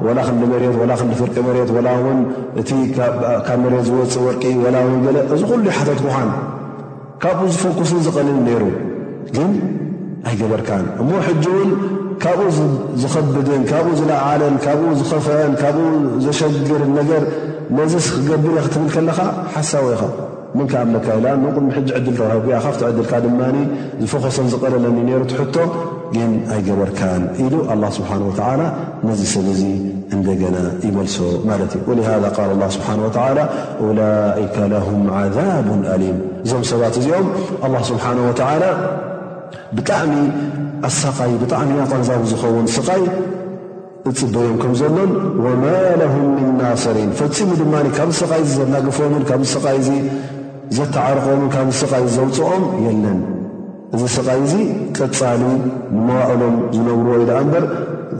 ወላ 0.08 0.18
ክሊ 0.28 0.42
መሬት 0.52 0.76
ወላ 0.82 0.92
ክሊ 1.00 1.12
ፍርቂ 1.22 1.36
መሬት 1.48 1.70
ወላ 1.78 1.88
ውን 2.06 2.20
እቲ 2.62 2.70
ካብ 2.96 3.58
መሬት 3.64 3.84
ዝወፅእ 3.90 4.22
ወርቂ 4.26 4.42
ወላ 4.66 4.76
ውን 4.86 5.00
በለ 5.06 5.16
እዙ 5.36 5.42
ዂሉይ 5.54 5.72
ሓተትኩኻን 5.78 6.28
ካብኡ 7.22 7.46
ዝፈኩስን 7.54 8.00
ዝቐልልን 8.06 8.44
ነይሩ 8.48 8.64
ግን 9.36 9.52
ኣይ 10.28 10.34
ገበርካን 10.40 10.84
እሞ 11.02 11.10
ሕጂ 11.26 11.44
እውን 11.54 11.70
ካብኡ 12.22 12.46
ዝከብድን 13.02 13.62
ካብኡ 13.72 13.92
ዝለዓለን 14.00 14.56
ካብኡ 14.64 14.88
ዝኸፍአን 15.00 15.52
ካብኡ 15.64 15.84
ዘሸግርን 16.24 16.92
ነገር 17.00 17.22
ነዚስክገብር 17.80 18.54
እ 18.62 18.64
ክትብል 18.66 18.90
ከለኻ 18.96 19.18
ሓሳዊ 19.54 19.86
ኢኻ 19.96 20.02
ምንከ 20.58 20.74
ኣምለካ 20.84 21.08
ኢንቕድ 21.36 21.56
ምሕጂ 21.66 21.88
ዕድል 21.96 22.14
ተዋሂ 22.18 22.46
ያ 22.54 22.58
ካፍቲ 22.64 22.80
ዕድልካ 22.92 23.12
ድማ 23.24 23.40
ዝፈኾሶን 24.08 24.46
ዝቐለለኒ 24.52 24.96
ነሩ 25.08 25.20
ትሕቶ 25.32 25.56
ግን 26.14 26.30
ኣይገበርካን 26.54 27.22
ኢሉ 27.44 27.54
ስብሓን 27.98 28.22
ላ 28.60 28.64
ነዚ 29.08 29.20
ሰብ 29.32 29.46
እዙ 29.54 29.62
እንደገና 30.16 30.56
ይመልሶ 30.86 31.16
ማለት 31.48 31.72
እዩ 31.78 31.86
ወሃ 31.88 32.08
ስብሓ 32.76 32.88
ላ 33.38 33.42
ላከ 33.98 34.58
ም 35.00 35.04
ዓዛብ 35.18 35.68
ኣሊም 35.94 36.16
እዞም 36.44 36.62
ሰባት 36.70 36.94
እዚኦም 37.02 37.28
ስብሓን 37.90 38.18
ላ 38.62 38.66
ብጣዕሚ 39.78 40.14
ኣሰቃይ 40.88 41.32
ብጣዕሚ 41.42 41.70
ኣጣንዛብ 41.84 42.22
ዝኸውን 42.32 42.66
ስቃይ 42.76 43.02
እፅበዮም 44.08 44.56
ከምዘሎን 44.62 45.10
ወማ 45.44 45.64
ለም 46.00 46.12
ምን 46.40 46.50
ናስሪን 46.60 47.10
ፈፂሙ 47.20 47.48
ድማ 47.60 47.74
ካብ 47.98 48.10
ስቃይ 48.20 48.42
ዘናግፈምን 48.56 49.22
ካብሰቃይ 49.30 49.78
እ 49.96 49.96
ዘተዓርኽምን 50.76 51.48
ካብዚ 51.52 51.74
ስቓይ 51.82 52.04
ዘውፅኦም 52.14 52.64
የለን 52.86 53.18
እዚ 53.94 54.02
ስቓይ 54.16 54.40
እዙ 54.46 54.52
ቅፃሊ 54.98 55.42
ንመዋእሎም 55.96 56.56
ዝነብሩ 56.74 57.06
ወይ 57.14 57.22
ዳኣ 57.28 57.38
እምበር 57.44 57.64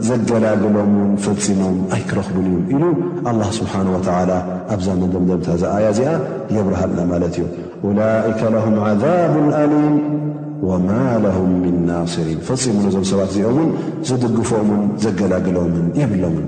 ዘገላግሎምን 0.07 1.09
ፈፂሞም 1.25 1.75
ኣይክረኽቡን 1.95 2.45
እዩ 2.51 2.55
ኢሉ 2.75 2.83
ኣላህ 3.31 3.49
ስብሓን 3.59 3.87
ወተዓላ 3.95 4.31
ኣብዛ 4.75 4.87
መደምደምታዝኣያ 5.01 5.87
እዚኣ 5.95 6.13
የብርሃልና 6.57 6.99
ማለት 7.13 7.35
እዩ 7.39 7.45
ኡላይከ 7.89 8.39
ለሁም 8.55 8.77
ዓዛብ 8.87 9.35
ኣሊም 9.61 9.93
ወማ 10.69 10.89
ለሁም 11.25 11.51
ምን 11.65 11.77
ናስሪን 11.89 12.39
ፈፂሙን 12.49 12.87
እዞም 12.91 13.05
ሰባት 13.11 13.31
እዚኦምውን 13.35 13.69
ዝድግፎኦምን 14.09 14.81
ዘገላግሎምን 15.05 15.85
ይብሎምን 16.01 16.47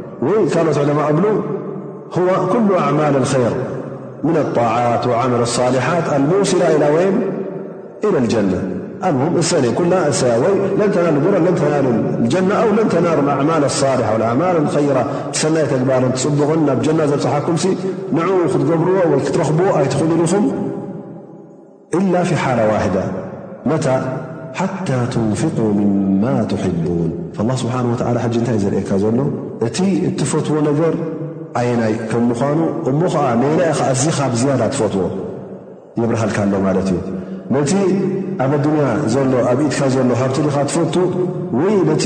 كان 0.29 0.67
علماء 0.79 1.05
قبل 1.07 1.25
هو 2.17 2.47
كل 2.53 2.75
أعمال 2.77 3.15
الخير 3.17 3.51
من 4.23 4.37
الطاعات 4.37 5.07
وعمل 5.07 5.39
الصالحات 5.41 6.03
الموسلة 6.13 6.75
إلىين 6.75 7.21
إلى 8.03 8.17
الجنة 8.17 8.61
سالن 9.41 9.75
تال 9.75 10.91
تال 10.91 11.73
الجنة 12.19 12.55
أو 12.55 12.69
لن 12.69 12.89
تنال 12.89 13.19
الأعمال 13.19 13.63
الصالحة 13.63 14.13
والأعمال 14.13 14.57
الخيرة 14.57 15.05
صغن 16.15 16.65
ناز 16.97 17.13
م 20.05 20.25
رم 21.93 22.07
إلافيحالة 22.07 22.67
واحدة 22.67 23.03
ሓታ 24.59 24.89
ትንፊق 25.13 25.57
ምማ 25.77 26.23
ትሓቡን 26.51 27.09
ላ 27.49 27.51
ስብሓን 27.61 27.85
ወዓላ 27.91 28.17
ሓጂ 28.23 28.35
እንታይ 28.41 28.57
ዘርእካ 28.63 28.89
ዘሎ 29.03 29.19
እቲ 29.67 29.77
እትፈትዎ 30.07 30.55
ነገር 30.69 30.93
ዓይናይ 31.59 31.93
ከም 32.09 32.23
ምዃኑ 32.29 32.59
እቦ 32.89 32.99
ኸዓ 33.13 33.27
ነየናኢ 33.41 33.69
ኸ 33.77 33.79
ኣዚኻ 33.91 34.17
ብዝያዳ 34.33 34.61
ትፈትዎ 34.73 35.07
የብርሃልካ 35.99 36.37
ኣሎ 36.45 36.53
ማለት 36.67 36.89
እዩ 36.93 36.97
ነቲ 37.55 37.71
ኣብ 38.45 38.51
ኣድንያ 38.59 38.83
ዘሎ 39.15 39.33
ኣብ 39.51 39.59
ኢትካ 39.65 39.81
ዘሎ 39.95 40.09
ሃብቲድኻ 40.21 40.55
ትፈቱ 40.69 40.95
ወይ 41.61 41.75
ነቲ 41.89 42.05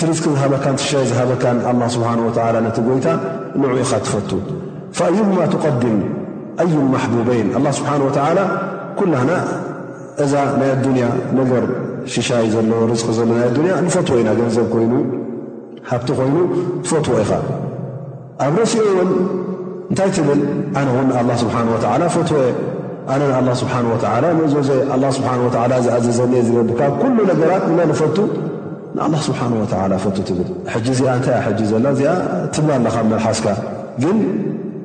ትርዝኪዝሃበካን 0.00 0.76
ትሻይ 0.80 1.04
ዝሃበካን 1.12 1.58
ላ 1.82 1.92
ስብሓንወላ 1.96 2.56
ነቲ 2.66 2.76
ጎይታ 2.88 3.06
ንዑ 3.62 3.68
ኢኻ 3.84 3.92
ትፈቱ 4.06 4.30
ፈኣይሁማ 4.98 5.36
ትቐድም 5.54 5.96
ኣዩ 6.64 6.72
መሕቡበይን 6.96 7.50
ላ 7.64 7.70
ስብሓን 7.80 8.02
ወዓላ 8.08 8.38
ኩላና 9.00 9.30
እዛ 10.24 10.34
ናይ 10.60 10.68
ኣዱንያ 10.76 11.06
ነገር 11.38 11.64
ሽሻይ 12.12 12.46
ዘለዎ 12.54 12.78
ርቂ 12.90 13.04
ዘሎ 13.16 13.26
ናይ 13.38 13.42
ኣዱንያ 13.48 13.72
ንፈትዎ 13.86 14.16
ኢና 14.20 14.30
ገንዘብ 14.38 14.66
ኮይኑ 14.74 14.92
ሃብቲ 15.90 16.08
ኮይኑ 16.18 16.36
ትፈትዎ 16.84 17.16
ኢኻ 17.24 17.32
ኣብ 18.44 18.54
ርሲኡ 18.60 18.84
እውን 18.92 19.10
እንታይ 19.90 20.10
ትብል 20.16 20.40
ኣነ 20.78 20.86
እውን 20.94 21.10
ኣላ 21.20 21.30
ስብሓን 21.42 21.68
ወዓላ 21.74 22.02
ፈትዎየ 22.16 22.48
ኣነ 23.12 23.20
ንኣላ 23.32 23.48
ስብሓ 23.60 23.74
ወላ 23.92 24.24
ንእዚዘይ 24.38 25.10
ስብሓ 25.18 25.30
ዝኣዘዘኒየ 25.84 26.40
ዝረብካ 26.48 26.80
ኩሉ 27.02 27.16
ነገራት 27.32 27.64
እናንፈቱ 27.72 28.16
ንኣላ 28.96 29.14
ስብሓን 29.28 29.52
ወላ 29.60 29.92
ፈት 30.04 30.16
ትብል 30.28 30.50
ሕጂ 30.74 30.86
እዚኣ 30.94 31.10
እንታይ 31.18 31.38
ሕጂ 31.46 31.60
ዘሎ 31.72 31.84
እዚኣ 31.94 32.14
ትብላ 32.54 32.70
ኣለኻ 32.80 32.96
መልሓስካግ 33.12 33.58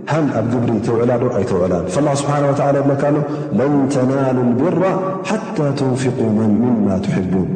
ሃ 0.09 0.13
ኣብ 0.37 0.45
ግብሪ 0.53 0.69
ተውዕላዶ 0.85 1.23
ኣይትውዕላን 1.37 1.83
ስብሓ 2.21 2.33
የብለካሎ 2.79 3.17
ለን 3.57 3.73
ተናሉ 3.93 4.37
ብራ 4.59 4.83
ሓታ 5.29 5.57
ትንፊق 5.79 6.17
ምማ 6.37 6.85
ትሕቡን 7.05 7.49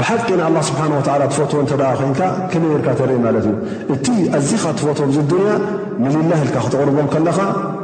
ብሓቂ 0.00 0.26
ንኣላ 0.40 0.58
ስብሓን 0.68 0.92
ላ 1.20 1.24
ትፈትዎ 1.32 1.58
እንተደ 1.64 1.80
ኮንካ 2.00 2.20
ክመ 2.50 2.64
ርካ 2.80 2.88
ተርኢ 2.98 3.18
ማለት 3.24 3.44
እዩ 3.48 3.54
እቲ 3.94 4.06
ኣዚኻ 4.38 4.62
ትፈትዎ 4.78 5.06
ብዚ 5.10 5.16
ድንያ 5.30 5.50
ንልላህ 6.02 6.38
ኢልካ 6.44 6.56
ክተቕርቦም 6.66 7.08
ከለኻ 7.14 7.38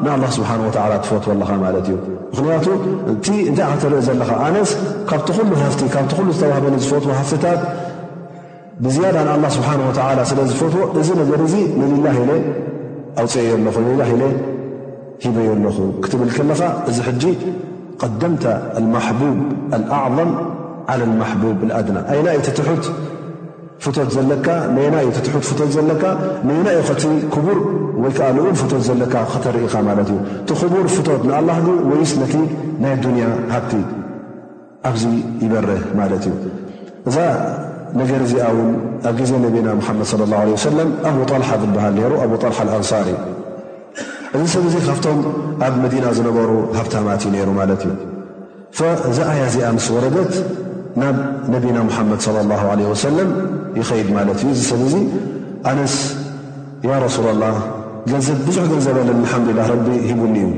ንላ 0.04 0.22
ስብሓን 0.36 0.60
ላ 0.92 0.94
ትፈትዎ 1.06 1.30
ኣለኻ 1.34 1.50
ማለት 1.64 1.84
እዩ 1.90 1.96
ምኽንያቱ 2.30 2.66
እቲ 3.14 3.26
እንታይ 3.50 3.66
ክትርኢ 3.74 4.00
ዘለኻ 4.08 4.30
ኣነስ 4.46 4.70
ካብቲ 5.10 5.28
ኩሉ 5.38 5.50
ሃፍቲ 5.64 5.80
ካብቲ 5.96 6.10
ሉ 6.28 6.28
ዝተዋህበኒ 6.38 6.74
ዝፈትዎ 6.84 7.12
ሃፍታት 7.20 7.60
ብዝያዳ 8.86 9.16
ንኣ 9.28 9.44
ስብሓን 9.58 9.80
ስለ 10.32 10.40
ዝፈትዎ 10.52 10.82
እዚ 11.02 11.08
ነገር 11.22 11.40
እዙ 11.48 11.54
ንልላ 11.82 12.06
ኢለ 12.22 12.30
ኣውፅአ 13.20 13.42
የ 13.46 13.50
ኣለኹ 13.58 13.76
ንላ 13.86 14.02
ኢለ 14.14 14.22
ሂበየ 15.22 15.48
ኣለኹ 15.56 15.76
ክትብል 16.04 16.30
ከለኻ 16.36 16.60
እዚ 16.90 16.96
ሕጂ 17.08 17.22
ቀደምታ 18.02 18.44
ልማሕቡብ 18.84 19.38
ልኣዕظም 19.80 20.30
ዓላ 20.92 21.00
ልማሕቡብ 21.10 21.58
ኣድና 21.78 21.98
ኣይና 22.12 22.26
እዩ 22.36 22.42
ትትሑት 22.48 22.84
ፍት 23.84 23.96
ዘለካ 24.16 24.46
ነና 24.76 24.94
እዩ 25.04 25.10
ትትሑት 25.16 25.44
ፍት 25.50 25.60
ዘለካ 25.76 26.04
ነይና 26.48 26.68
ዩ 26.76 26.80
ኸ 26.88 27.12
ክቡር 27.34 27.58
ወይ 28.02 28.12
ከዓ 28.18 28.28
ልኡን 28.36 28.56
ፍቶት 28.60 28.82
ዘለካ 28.88 29.14
ኸተርኢኻ 29.32 29.74
ማለት 29.88 30.08
እዩ 30.14 30.18
ቲ 30.48 30.58
ኽቡር 30.60 30.86
ፍቶት 30.96 31.22
ንኣላህዱ 31.28 31.68
ወይስ 31.90 32.12
ነቲ 32.22 32.34
ናይ 32.82 32.94
ዱንያ 33.04 33.26
ሃብቲ 33.54 33.72
ኣብዚ 34.90 35.02
ይበርህ 35.44 35.82
ማለት 36.00 36.24
እዩ 36.30 36.34
እዛ 37.08 37.16
ነገር 38.00 38.20
እዚኣ 38.26 38.44
ውን 38.56 38.70
ኣብ 39.08 39.14
ጊዜ 39.20 39.30
ነቢና 39.44 39.68
ሓመድ 39.86 40.06
ص 40.10 40.14
ላه 40.30 40.40
ሰለም 40.68 40.88
ኣብ 41.08 41.16
ጣልሓ 41.30 41.48
ዝበሃል 41.62 41.92
ነይሩ 41.98 42.12
ኣብ 42.24 42.32
ጣልሓ 42.42 42.58
ልአንሳርእ 42.68 43.16
እዚ 44.36 44.42
ሰብ 44.54 44.64
እዙ 44.68 44.74
ካብቶም 44.86 45.18
ኣብ 45.66 45.74
መዲና 45.84 46.04
ዝነበሩ 46.18 46.50
ሃብታማትዩ 46.78 47.28
ነይሩ 47.34 47.48
ማለት 47.60 47.80
እዩ 47.88 47.96
ዛኣያ 49.18 49.42
እዚኣ 49.50 49.68
ምስ 49.76 49.86
ወለደት 49.96 50.32
ናብ 51.00 51.16
ነቢና 51.54 51.76
መሓመድ 51.88 52.20
ص 52.26 52.28
ه 52.30 52.34
ለ 52.78 52.82
ወሰለም 52.92 53.30
ይኸይድ 53.80 54.08
ማለት 54.18 54.38
እዩ 54.44 54.48
እዚ 54.56 54.62
ሰብ 54.70 54.80
እዙ 54.88 54.94
ኣነስ 55.72 55.96
ያ 56.88 56.92
ረሱላ 57.06 57.28
ላ 57.42 57.46
ገንዘብ 58.10 58.38
ብዙሕ 58.48 58.64
ገንዘብለን 58.72 59.18
ልሓምዱላ 59.24 59.60
ረቢ 59.72 59.86
ሂቡኒ 60.08 60.34
እዩ 60.46 60.48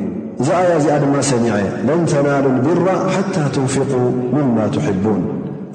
እዛ 0.42 0.48
ኣያ 0.62 0.72
እዚኣ 0.80 0.96
ድማ 1.04 1.14
ሰሚዐ 1.30 1.54
ለን 1.88 2.02
ተናሉ 2.12 2.46
ብራ 2.66 2.88
ሓታ 3.16 3.34
ትንፊق 3.54 3.90
ምማ 4.36 4.56
ትሕቡን 4.74 5.18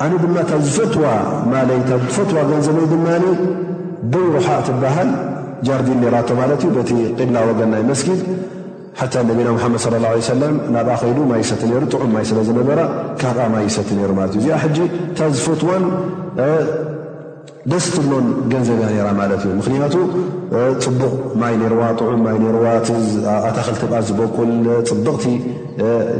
ኣነ 0.03 0.13
ድማ 0.21 0.37
ታብ 0.49 0.61
ዝፈትዋማይዝፈትዋ 0.75 2.37
ገንዘበ 2.49 2.79
ድማ 2.93 3.07
ብውሩሓ 4.11 4.47
ትበሃል 4.67 5.09
ጃርዲን 5.67 5.99
ነራቶ 6.03 6.29
ማለት 6.39 6.61
እዩ 6.63 6.69
በቲ 6.77 6.89
ቂብላ 7.19 7.37
ወገን 7.49 7.69
ናይ 7.73 7.83
መስጊድ 7.91 8.19
ሓታ 8.99 9.13
ነቢና 9.29 9.47
ምሓመድ 9.55 9.81
ለ 9.93 10.01
ላ 10.05 10.09
ሰለም 10.33 10.53
ናብኣ 10.73 10.93
ከይሉ 11.01 11.17
ማይ 11.31 11.39
ይሰቲ 11.43 11.63
ሩ 11.79 11.81
ጥዑም 11.93 12.11
ማይ 12.15 12.25
ስለ 12.29 12.39
ዝነበራ 12.49 12.81
ካብኣ 13.21 13.41
ማይ 13.53 13.63
ይሰቲ 13.69 13.89
ይሩ 14.01 14.11
ማለት 14.19 14.35
እዩ 14.35 14.41
እዚኣ 14.43 14.57
ሕጂ 14.63 14.77
ታብ 15.17 15.31
ዝፈትዋን 15.39 15.83
ደስ 17.71 17.85
ትሎን 17.95 18.27
ገንዘብያ 18.51 19.01
ራ 19.07 19.09
ማለት 19.21 19.41
እዩ 19.47 19.51
ምክንያቱ 19.61 19.95
ፅቡቕ 20.85 21.11
ማይ 21.41 21.55
ርዋ 21.73 21.83
ጥዑም 22.01 22.21
ማይ 22.27 22.37
ርዋ 22.57 22.65
ኣታክልቲኣ 23.49 24.01
ዝበቁል 24.09 24.51
ፅብቕቲ 24.91 25.25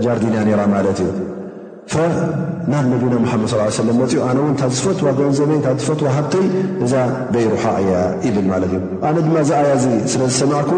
ጃርዲንእያ 0.06 0.56
ራ 0.62 0.64
ማለት 0.76 1.00
እዩ 1.06 1.12
ናብ 2.72 2.86
ነቢና 2.92 3.14
መሓመ 3.24 3.42
ለም 3.88 3.98
መፅኡ 4.02 4.16
ኣነ 4.28 4.38
እውን 4.44 4.54
ታዝፈትዋግዕ 4.62 5.28
ዘበይ 5.40 5.60
ታዝፈትዋሃብተይ 5.66 6.46
እዛ 6.86 6.94
በይሩሓ 7.34 7.64
እያ 7.84 7.94
ይብል 8.26 8.46
ማለት 8.54 8.72
እዩ 8.78 8.80
ኣነ 9.08 9.16
ድማ 9.26 9.36
እዛኣያ 9.46 9.74
ዚ 9.84 9.88
ስለዝሰማዕኩ 10.14 10.72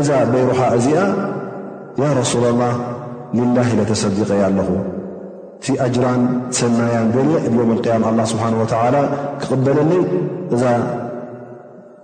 እዛ 0.00 0.08
በይሩሓቅ 0.32 0.70
እዚኣ 0.78 0.98
ያ 2.02 2.10
ረሱላ 2.20 2.44
ላ 2.60 2.64
ልላ 3.40 3.58
ለተሰዲቀያ 3.80 4.40
ኣለኹ 4.50 4.68
ቲ 5.64 5.76
ኣጅራን 5.86 6.22
ሰናያን 6.58 7.08
ገል 7.14 7.30
ብዮም 7.54 7.72
ያም 7.92 8.02
ስብሓ 8.32 8.44
ክቕበለኒ 9.42 9.92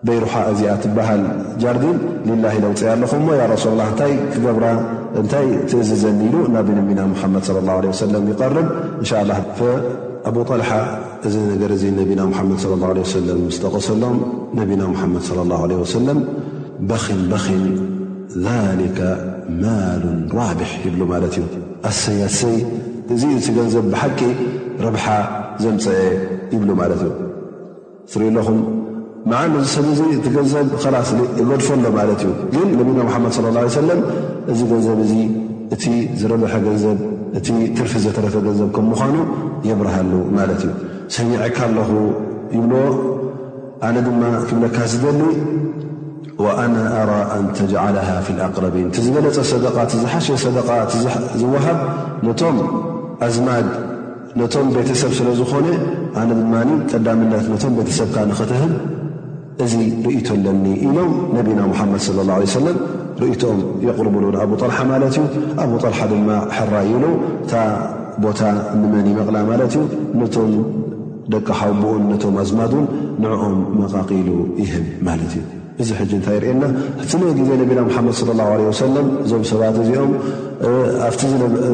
በይሩሓ 0.06 0.32
እዚኣ 0.52 0.72
ትበሃል 0.84 1.20
ጃርድን 1.62 1.98
ልላ 2.28 2.44
ለውፅአ 2.62 2.88
ኣለኹም 2.94 3.22
ሞ 3.26 3.36
ያ 3.40 3.44
ረሱላ 3.52 3.74
ላ 3.78 3.82
እንታይ 3.90 4.12
ክገብራ 4.32 4.66
እንታይ 5.20 5.46
ትእዝዘኒ 5.70 6.20
ኢሉ 6.28 6.36
ናብ 6.54 6.68
ነቢና 6.78 7.00
ሙሓመድ 7.12 7.46
ላ 7.68 7.76
ሰለም 8.02 8.24
ይቐርብ 8.30 8.68
እንሻ 9.02 9.10
ላ 9.30 9.38
ኣብ 10.28 10.36
ጣልሓ 10.50 10.70
እዚ 11.26 11.34
ነገር 11.52 11.70
እዚ 11.76 11.84
ነቢና 12.00 12.22
ሓመድ 12.38 12.58
ሰለም 13.14 13.40
ዝተቐሰሎም 13.56 14.16
ነቢና 14.60 14.82
ሙሓመድ 14.94 15.26
ላ 15.52 15.60
ወሰለም 15.82 16.20
በኺን 16.90 17.20
በኺን 17.32 17.64
ሊከ 18.80 19.00
ማሉ 19.62 20.04
ዋብሕ 20.38 20.70
ይብሉ 20.86 21.02
ማለት 21.12 21.34
እዩ 21.40 21.44
ኣሰይ 21.90 22.18
ኣሰይ 22.28 22.58
እዙ 23.16 23.22
ትገንዘብ 23.46 23.84
ብሓቂ 23.94 24.20
ርብሓ 24.86 25.06
ዘምፅአ 25.64 25.98
ይብሉ 26.54 26.68
ማለት 26.82 27.02
እዩ 27.06 27.12
ሪኢ 28.20 28.30
ኣለኹም 28.32 28.58
መዓ 29.30 29.42
መዚ 29.52 29.64
ሰብ 29.74 29.86
እዙ 29.92 30.00
እቲ 30.16 30.26
ገንዘብ 30.34 30.66
ኸላስ 30.82 31.08
ገድፎ 31.50 31.68
ሎ 31.84 31.88
ማለት 31.96 32.20
እዩ 32.26 32.32
ግን 32.64 32.68
ነቢና 32.80 32.98
ሙሓመድ 33.08 33.32
صለ 33.36 33.46
ላ 33.56 33.62
ሰለም 33.76 34.00
እዚ 34.52 34.58
ገንዘብ 34.72 34.98
እዙ 35.04 35.12
እቲ 35.74 35.84
ዝረበሐ 36.20 36.52
ገንዘብ 36.66 36.98
እቲ 37.38 37.48
ትርፊ 37.76 37.92
ዘተረፈ 38.04 38.34
ገንዘብ 38.46 38.68
ከም 38.76 38.86
ምዃኑ 38.92 39.16
የብርሃሉ 39.70 40.12
ማለት 40.36 40.60
እዩ 40.66 40.70
ሰኝዐካ 41.16 41.58
ኣለኹ 41.68 41.90
ይብልዎ 42.56 42.84
ኣነ 43.86 43.96
ድማ 44.06 44.22
ክብለካ 44.48 44.78
ዝደሊ 44.92 45.22
ወኣና 46.44 46.76
ኣራ 47.02 47.10
ኣን 47.36 47.44
ተጅዓልሃ 47.56 48.08
ፊ 48.26 48.36
ልኣቅረቢን 48.38 48.86
እቲ 48.90 48.96
ዝበለፀ 49.06 49.38
ሰደቃ 49.52 49.76
ቲ 49.92 50.02
ዝሓሸየ 50.02 50.36
ሰደቃ 50.46 50.68
ዝወሃብ 51.40 51.78
ነቶም 52.28 52.58
ኣዝማድ 53.28 53.68
ነቶም 54.42 54.66
ቤተሰብ 54.76 55.12
ስለ 55.18 55.28
ዝኾነ 55.40 55.66
ኣነ 56.20 56.30
ድማ 56.42 56.54
ቀዳምነት 56.92 57.44
ነቶም 57.54 57.74
ቤተሰብካ 57.80 58.16
ንኽትህብ 58.32 58.72
እዚ 59.64 59.74
ርእቶኣለኒ 60.06 60.64
ኢሎም 60.86 61.10
ነቢና 61.36 61.60
ሓመድ 61.78 62.02
ለ 62.16 62.26
ላ 62.28 62.32
ለም 62.66 62.78
ርእቶም 63.22 63.58
የቕርብሉን 63.88 64.34
ኣብ 64.42 64.50
ጠልሓ 64.60 64.78
ማለት 64.92 65.12
እዩ 65.18 65.24
ኣብ 65.62 65.70
ጠልሓ 65.84 66.00
ድማ 66.10 66.28
ሕራ 66.56 66.74
ይብሉ 66.90 67.04
እታ 67.44 67.54
ቦታ 68.24 68.40
ንመኒ 68.80 69.06
መቕላ 69.18 69.36
ማለት 69.50 69.70
እዩ 69.76 69.80
ነቶም 70.22 70.50
ደቂ 71.34 71.46
ሓብኡን 71.60 72.02
ነቶም 72.12 72.34
ኣዝማዱን 72.42 72.84
ንዕኦም 73.22 73.56
መቓቒሉ 73.80 74.28
ይህብ 74.62 74.84
ማለት 75.08 75.32
እዩ 75.38 75.42
እዚ 75.82 75.88
ሕ 76.00 76.02
እንታይ 76.18 76.36
ይርእየና 76.38 76.62
ግዜ 77.38 77.50
ነቢና 77.62 77.80
ሓመድ 77.96 78.14
ሰለም 78.82 79.08
እዞም 79.24 79.42
ሰባት 79.52 79.78
እዚኦም 79.84 80.12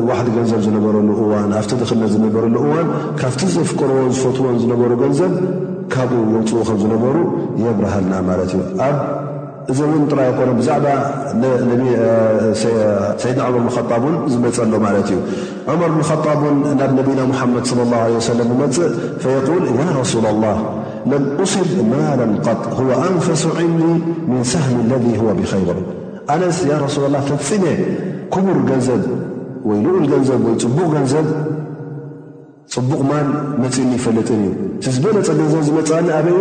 ዋዲ 0.08 0.28
ገንዘብ 0.38 0.60
ዝነበረሉ 0.68 1.08
እዋን 1.24 1.50
ኣብቲ 1.60 1.72
ድክልነት 1.82 2.10
ዝነበረሉ 2.14 2.54
እዋን 2.68 2.88
ካብቲ 3.20 3.42
ዘፍቀርዎን 3.56 4.10
ዝፈትዎን 4.16 4.56
ዝነበሩ 4.64 4.90
ገንዘብ 5.04 5.32
ካብኡ 5.94 6.20
የውፅኡ 6.34 6.58
ከዝነበሩ 6.68 7.16
የብረሃልና 7.64 8.14
ማለት 8.28 8.50
ዩ 8.56 8.60
ኣብ 8.88 8.96
እዚ 9.72 9.80
ራ 10.18 10.22
ኮኖ 10.38 10.48
ብዛዕባ 10.60 10.86
ሰድና 13.22 13.42
ር 13.54 13.82
ጣን 13.94 14.14
ዝመፅ 14.32 14.56
ሎ 14.72 14.78
ማለት 14.86 15.08
እዩ 15.12 15.18
መር 15.80 15.90
ብ 15.98 16.06
ጣብ 16.24 16.42
ናብ 16.80 16.92
ነና 17.18 17.42
መድ 17.54 17.64
ص 17.70 18.32
ه 18.38 18.38
ዝመፅእ 18.40 18.90
ል 19.64 19.86
رሱ 20.00 20.14
ላ 20.24 20.50
ለም 21.12 21.24
أስድ 21.44 21.70
ማለ 21.92 22.20
ኣንፈሱ 23.06 23.42
ንዲ 23.76 23.82
ن 24.32 24.42
ሰሚ 24.52 24.74
ለذ 24.90 25.06
ብይ 25.38 25.80
ኣነስ 26.34 26.58
ሱ 26.94 26.98
ላ 27.14 27.22
ተፅ 27.30 27.48
ክቡር 28.34 28.58
ገንዘብ 28.68 29.02
ወይ 29.68 29.78
ልኡል 29.84 30.04
ገዘብ 30.12 30.40
ወ 30.48 30.52
ፅቡቅ 30.62 30.92
ዘ 31.12 31.16
ፅቡቕ 32.74 33.00
ማል 33.08 33.26
መፂእኒ 33.62 33.90
ይፈልጥን 33.98 34.38
እዩ 34.44 34.52
ቲዝበነፀ 34.84 35.28
ገንዘብ 35.38 35.62
ዝመፅአኒ 35.68 36.06
ኣበዩ 36.18 36.36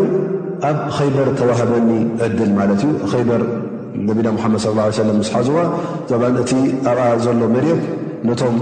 ኣብ 0.68 0.78
ከይበር 0.98 1.28
ተዋህበኒ 1.40 1.90
ዕድል 2.26 2.52
ማለት 2.60 2.82
እዩ 2.86 2.92
ከይበር 3.12 3.42
ነቢና 4.10 4.28
ሙሓመድ 4.36 4.60
ص 4.66 5.00
ሰለም 5.04 5.18
ምስ 5.22 5.30
ሓዙዋ 5.34 5.58
ዘብ 6.12 6.22
እቲ 6.44 6.52
ኣብኣ 6.92 7.04
ዘሎ 7.26 7.42
መድት 7.56 7.82
ነቶም 8.30 8.56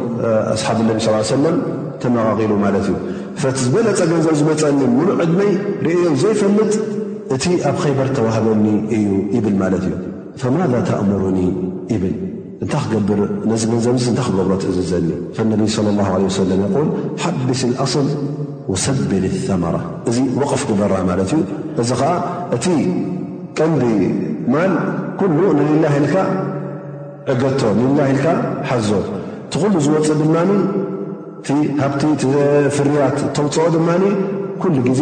ኣስሓብ 0.53 0.79
ነቢ 0.89 0.97
ሰለም 1.33 1.57
ተመቓቂሉ 2.03 2.51
ማለት 2.65 2.85
እዩ 2.87 2.95
ፈቲ 3.43 3.57
ዝበነፀ 3.65 3.99
ገንዘብ 4.13 4.33
ዝመፀአኒ 4.41 4.79
ሙሉእ 4.95 5.15
ዕድመይ 5.25 5.51
ርእዮም 5.87 6.15
ዘይፈልጥ 6.23 6.73
እቲ 7.35 7.45
ኣብ 7.69 7.75
ከይበር 7.83 8.09
ተዋህበኒ 8.17 8.65
እዩ 8.97 9.07
ይብል 9.37 9.55
ማለት 9.63 9.83
እዩ 9.89 9.93
ፈማዛ 10.41 10.73
ተእምሩኒ 10.89 11.39
ይብል 11.93 12.15
እንታ 12.63 12.75
ክገብር 12.85 13.19
ነዚ 13.49 13.61
ገንዘብ 13.71 13.93
እታይ 14.11 14.15
ክገብሮት 14.27 14.63
እዘኒ 14.69 15.07
ከነቢ 15.35 15.61
صى 15.75 15.81
له 15.85 16.29
ሰለም 16.39 16.61
ይል 16.65 16.89
ሓቢስ 17.23 17.61
اኣصል 17.83 18.07
ወሰብድ 18.71 19.13
ثመራ 19.47 19.75
እዚ 20.09 20.17
ወቕፍ 20.41 20.61
ግበራ 20.69 20.91
ማለት 21.09 21.29
እዩ 21.35 21.39
እዚ 21.81 21.89
ከዓ 21.99 22.11
እቲ 22.55 22.65
ቀንዲ 23.57 23.83
ማል 24.53 24.73
ኩሉ 25.19 25.39
ንልላ 25.57 25.85
ኢልካ 25.97 26.15
ዕገቶ 27.33 27.61
ንላ 27.79 27.99
ኢልካ 28.13 28.27
ሓዞ 28.69 28.89
ቲኹሉ 29.51 29.73
ዝወፅእ 29.85 30.15
ድማ 30.21 30.35
ሃብቲ 31.81 32.01
ፍርያት 32.77 33.17
ተውፅኦ 33.35 33.65
ድማ 33.75 33.87
ሉ 34.01 34.05
ግዜ 34.89 35.01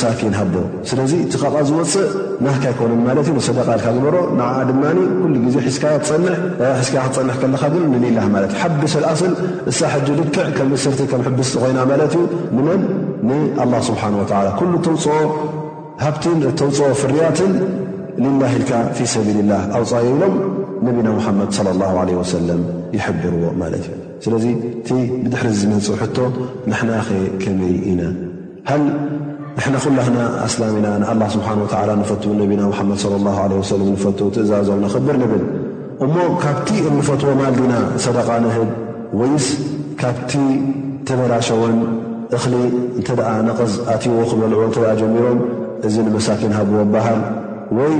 ሳኪ 0.00 0.20
ሃዶስለዚ 0.38 1.12
እቲ 1.24 1.32
ካ 1.40 1.44
ዝወፅእ 1.68 2.04
ናካ 2.44 2.62
ይኮነን 2.72 3.00
ማለት 3.06 3.26
እዩ 3.32 3.38
ሰደቃልካ 3.46 3.86
ዝሮ 3.96 4.14
ንዓ 4.38 4.46
ድማ 4.68 4.82
ሉ 4.96 5.34
ዜ 5.54 5.56
ዝካ 5.76 5.84
ክፀንሕ 6.04 7.36
ከለካ 7.42 7.62
ግን 7.74 7.82
ንላ 8.04 8.18
ማለ 8.34 8.44
እዩ 8.48 8.54
ሓቢስኣስን 8.62 9.32
እሳ 9.70 9.80
ሕጂ 9.94 10.08
ልክዕ 10.20 10.46
ከም 10.56 10.70
እስርቲ 10.78 11.00
ም 11.20 11.22
ሕብስቲ 11.28 11.54
ኮይና 11.62 11.78
ማለት 11.92 12.12
ዩ 12.18 12.22
ንመን 12.56 12.80
ን 13.28 13.72
ስብሓ 13.90 14.02
ተሃትን 16.00 16.40
እተውፅኦ 16.50 16.88
ፍርያትን 17.02 17.52
ዳ 18.42 18.52
ሂልካ 18.54 18.72
ፊ 18.96 19.06
ሰብልላ 19.14 19.52
ኣውፃዮ 19.78 20.06
ኢሎም 20.16 20.34
ነቢና 20.88 21.08
ሓመድ 21.26 21.50
ሰለም 22.34 22.62
ይብርዎ 22.98 23.44
ማለት 23.62 23.86
እዩ 23.90 23.94
ስለ 24.26 24.34
እቲ 24.80 24.90
ብድሕሪ 25.24 25.48
ዝመፁ 25.62 25.86
ናናኸ 26.72 27.08
ከመይ 27.44 27.74
ኢ 27.94 27.94
ንሕና 29.58 29.76
ዂላኽና 29.90 30.18
ኣስላሚና 30.46 30.86
ንኣላህ 31.02 31.28
ስብሓን 31.34 31.60
ወታዓላ 31.62 31.90
ንፈትው 32.00 32.32
ነቢና 32.40 32.60
ምሓመድ 32.72 32.98
صለ 33.02 33.14
ላሁ 33.26 33.36
ዓለ 33.44 33.52
ወሰለም 33.60 33.88
ንፈትዉ 33.94 34.26
ትእዛዞም 34.34 34.80
ንኽብር 34.84 35.16
ንብል 35.22 35.42
እሞ 36.04 36.14
ካብቲ 36.42 36.68
እንፈትዎ 36.90 37.30
ማልዲና 37.40 37.72
ሰደቓ 38.04 38.28
ንህብ 38.44 38.68
ወይስ 39.20 39.46
ካብቲ 40.00 40.32
ተበራሸዎን 41.10 41.76
እኽሊ 42.36 42.54
እንተ 42.98 43.08
ደኣ 43.20 43.30
ነቐዝ 43.48 43.74
ኣትይዎ 43.94 44.20
ክበልዑ 44.32 44.60
እንተደኣ 44.68 44.92
ጀሚሮም 45.02 45.40
እዝ 45.88 45.94
ንመሳኪን 46.08 46.54
ሃብዎ 46.58 46.76
ኣበሃል 46.84 47.20
ወይ 47.78 47.94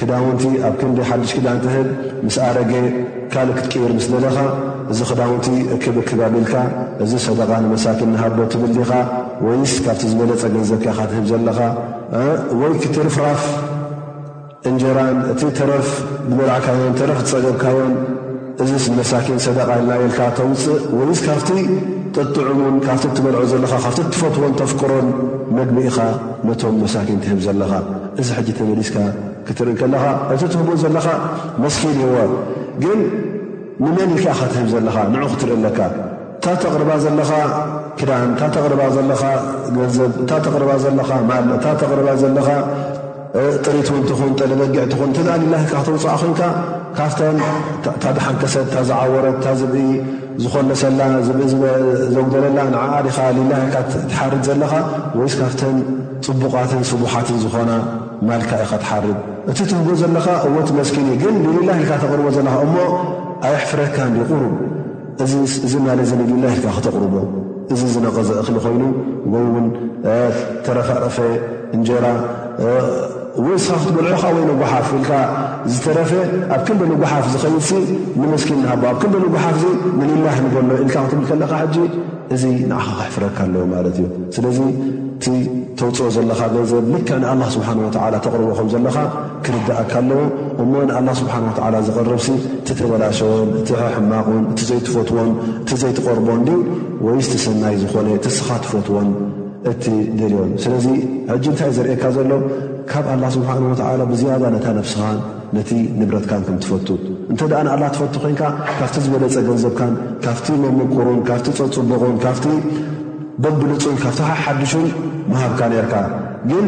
ክዳውንቲ 0.00 0.44
ኣብ 0.70 0.74
ክንደ 0.82 0.98
ሓድሽ 1.10 1.30
ክዳንተህብ 1.38 1.86
ምስኣረጌ 2.26 2.72
ካልእ 3.34 3.56
ክትቅር 3.60 3.90
ምስ 4.00 4.06
ደለኻ 4.16 4.36
እዚ 4.92 4.98
ኽዳውንቲ 5.12 5.48
ክብር 5.84 6.04
ክጋቢልካ 6.12 6.54
እዚ 7.06 7.12
ሰደቓ 7.28 7.50
ንመሳኪን 7.64 8.10
ንሃቦ 8.16 8.38
ትብል 8.54 8.72
ዲኻ 8.76 8.90
ወይስ 9.46 9.72
ካብቲ 9.84 10.02
ዝበለፀ 10.10 10.42
ገንዘብካኢኻ 10.54 10.98
ትህብ 11.10 11.24
ዘለኻ 11.30 11.58
ወይ 12.60 12.72
ክትርፍራፍ 12.82 13.42
እንጀራን 14.68 15.16
እቲ 15.32 15.40
ተረፍ 15.58 15.88
ዝበልዕካዮን 16.30 16.92
ተረፍ 17.00 17.18
ዝፀገብካዮን 17.26 17.92
እዚ 18.62 18.70
ስንመሳኪን 18.84 19.38
ሰደቓልና 19.46 19.90
ኤልካ 20.04 20.18
ተውፅእ 20.38 20.78
ወይስ 20.98 21.20
ካብቲ 21.26 21.50
ጥጥዑሙን 22.14 22.76
ካብቲ 22.86 23.04
ትበልዖ 23.16 23.42
ዘለኻ 23.52 23.72
ካብቲ 23.84 23.98
ትፈትዎን 24.14 24.52
ተፍክሮን 24.60 25.06
መግቢኢኻ 25.58 25.98
ነቶም 26.48 26.76
መሳኪን 26.84 27.20
ትህብ 27.24 27.40
ዘለኻ 27.46 27.72
እዚ 28.20 28.28
ሕጂ 28.38 28.48
ተመሊስካ 28.60 28.96
ክትርኢ 29.48 29.74
ከለኻ 29.80 30.04
እቲ 30.34 30.42
ትህቡኡ 30.54 30.76
ዘለኻ 30.84 31.08
መስኪን 31.64 31.98
እዎ 32.06 32.16
ግን 32.84 32.98
ንመን 33.84 34.08
ኢልከኢኻ 34.16 34.40
ትህብ 34.54 34.68
ዘለኻ 34.74 34.96
ንእ 35.12 35.28
ክትርኢ 35.34 35.56
ኣለካ 35.58 35.78
ታ 36.42 36.46
ኣቕርባ 36.68 36.90
ዘለኻ 37.04 37.30
ክዳን 38.00 38.22
እንታ 38.28 38.40
ተቕርባ 38.54 38.82
ዘለኻ 38.96 39.22
ገንዘብ 39.76 40.10
እንታተቕርባ 40.22 40.70
ዘለኻ 40.84 41.10
ማ 41.28 41.36
እታ 41.56 41.66
ተቕርባ 41.80 42.08
ዘለኻ 42.22 42.48
ጥሪትውንትኹን 43.64 44.30
ጠልበጊዕ 44.38 44.84
ትኹን 44.92 45.10
እትንኣ 45.12 45.32
ሊላይ 45.42 45.60
ኢልካ 45.64 45.74
ክተውፅዓ 45.82 46.12
ኹንካ 46.20 46.40
ካፍተም 46.98 47.38
ታ 48.02 48.06
ድሓንከሰት 48.16 48.66
ታዝዓወረት 48.74 49.36
ታዝብኢ 49.44 49.86
ዝኾሎሰላ 50.42 51.00
ዘጉደለላ 52.14 52.58
ንዓኣዲኻ 52.74 53.16
ሊላይ 53.38 53.60
ኢልካ 53.66 53.76
ትሓርድ 54.12 54.42
ዘለኻ 54.48 54.72
ወይስ 55.18 55.34
ካብተን 55.40 55.76
ፅቡቓት 56.26 56.72
ስቡሓት 56.92 57.28
ዝኾና 57.44 57.72
ማልካ 58.30 58.50
ኢኻ 58.66 58.72
ትሓርድ 58.84 59.18
እቲ 59.50 59.58
ትህቦ 59.72 59.88
ዘለኻ 60.04 60.26
እዎት 60.48 60.70
መስኪን 60.78 61.10
እ 61.14 61.18
ግን 61.24 61.36
ንሊላይ 61.44 61.76
ኢልካ 61.82 61.92
ተቕርቦ 62.04 62.26
ዘለኻ 62.38 62.54
እሞ 62.68 62.76
ኣይኣሕፍረትካ 63.48 63.98
ን 64.12 64.16
ይቕሩብ 64.22 64.56
እዚ 65.68 65.74
ማለ 65.88 66.00
ዘ 66.10 66.22
ንሊላይ 66.22 66.54
ኢልካ 66.58 66.68
ክተቕርቦ 66.78 67.14
እዚ 67.74 67.82
ዝነቐዘ 67.94 68.28
እኽሊ 68.42 68.56
ኮይኑ 68.64 68.82
ወይ 69.32 69.44
ውን 69.54 69.66
ተረፋረፈ 70.66 71.16
እንጀራ 71.76 72.04
ወስኻ 73.46 73.74
ክትበልዑኻ 73.80 74.22
ወይ 74.36 74.44
ንጓሓፍ 74.50 74.88
ኢልካ 74.98 75.10
ዝተረፈ 75.72 76.10
ኣብ 76.54 76.60
ክንደ 76.66 76.80
ንጉሓፍ 76.92 77.24
ዝኸይድ 77.32 77.88
ንምስኪን 78.20 78.60
ሃቦ 78.70 78.82
ኣብ 78.92 78.96
ክንደ 79.02 79.14
ንጉሓፍ 79.24 79.58
ንሌላ 79.98 80.26
ንገሎ 80.44 80.66
ኢልካ 80.84 80.96
ክትብል 81.08 81.26
ከለካ 81.30 81.54
ጂ 81.74 81.76
እዚ 82.36 82.42
ንዓኻ 82.70 82.86
ክሕፍረካ 83.00 83.38
ኣለዎ 83.46 83.62
ማለት 83.74 83.96
እዩ 84.02 84.08
ስለ 84.36 84.44
ተውፅኦ 85.80 86.06
ዘለካ 86.16 86.40
ገንዘብ 86.54 86.84
ልከዕ 86.92 87.16
ንኣላ 87.22 87.42
ስብሓን 87.54 87.78
ወዓላ 87.84 88.14
ተቕርብኹም 88.24 88.68
ዘለካ 88.74 88.96
ክርዳእካ 89.44 89.92
ኣለዎ 90.00 90.20
እሞንኣላ 90.62 91.08
ስብሓንዓላ 91.20 91.74
ዘቐረብሲ 91.88 92.26
እቲ 92.60 92.68
ተበላሸን 92.78 93.48
እቲ 93.60 93.68
ሕማቑን 93.96 94.42
እዘይትፈትዎን 94.62 95.30
እቲዘይትቐርቦን 95.64 96.42
ወይስቲሰናይ 97.06 97.76
ዝኾነ 97.82 98.08
ትስኻ 98.26 98.48
ትፈትዎን 98.64 99.08
እት 99.72 99.84
ደልዮም 100.20 100.52
ስለዚ 100.64 100.86
ሕጂ 101.32 101.44
እንታይ 101.52 101.70
ዘርአካ 101.78 102.02
ዘሎ 102.16 102.30
ካብ 102.90 103.06
ኣላ 103.14 103.24
ስብሓንላ 103.38 104.02
ብዝያዳ 104.12 104.44
ነታ 104.56 104.66
ነብስኻ 104.78 105.02
ነቲ 105.56 105.70
ንብረትካን 105.98 106.42
ክምትፈቱ 106.46 106.88
እንተ 107.32 107.40
ደኣ 107.50 107.60
ንኣላ 107.66 107.82
ትፈቱ 107.94 108.14
ኮንካ 108.24 108.42
ካብቲ 108.78 108.96
ዝበለፀ 109.04 109.36
ገንዘብካን 109.48 109.92
ካብቲ 110.24 110.46
መምቁሩን 110.64 111.20
ካብቲ 111.28 111.46
ፀፅብቕንካ 111.58 112.24
በብንፁን 113.42 113.96
ካብቲሓ 114.02 114.28
ሓድሹን 114.44 114.86
መሃብካ 115.32 115.60
ነርካ 115.72 115.94
ግን 116.50 116.64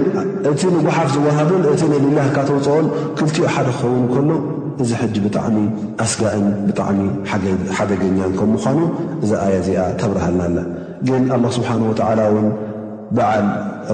እቲ 0.51 0.61
ንጉሓፍ 0.75 1.09
ዝወሃብን 1.15 1.63
እቲ 1.73 1.81
ንልላህካ 1.93 2.37
ተውፅኦን 2.49 2.87
ክልቲኡ 3.19 3.47
ሓደ 3.55 3.69
ክኸውን 3.79 4.05
ከሎ 4.15 4.31
እዚ 4.83 4.91
ሕጂ 5.01 5.17
ብጣዕሚ 5.27 5.57
ኣስጋእን 6.05 6.47
ብጣዕሚ 6.69 7.01
ሓደገኛን 7.79 8.33
ከም 8.39 8.51
ምኳኑ 8.55 8.79
እዚ 9.25 9.31
ኣየ 9.45 9.55
እዚኣ 9.63 9.83
ተብርሃልናኣ 10.03 10.59
ግን 11.09 11.23
ላ 11.45 11.45
ስብሓን 11.59 11.83
ዓላ 12.09 12.21
ውን 12.35 12.49
በዓል 13.17 13.47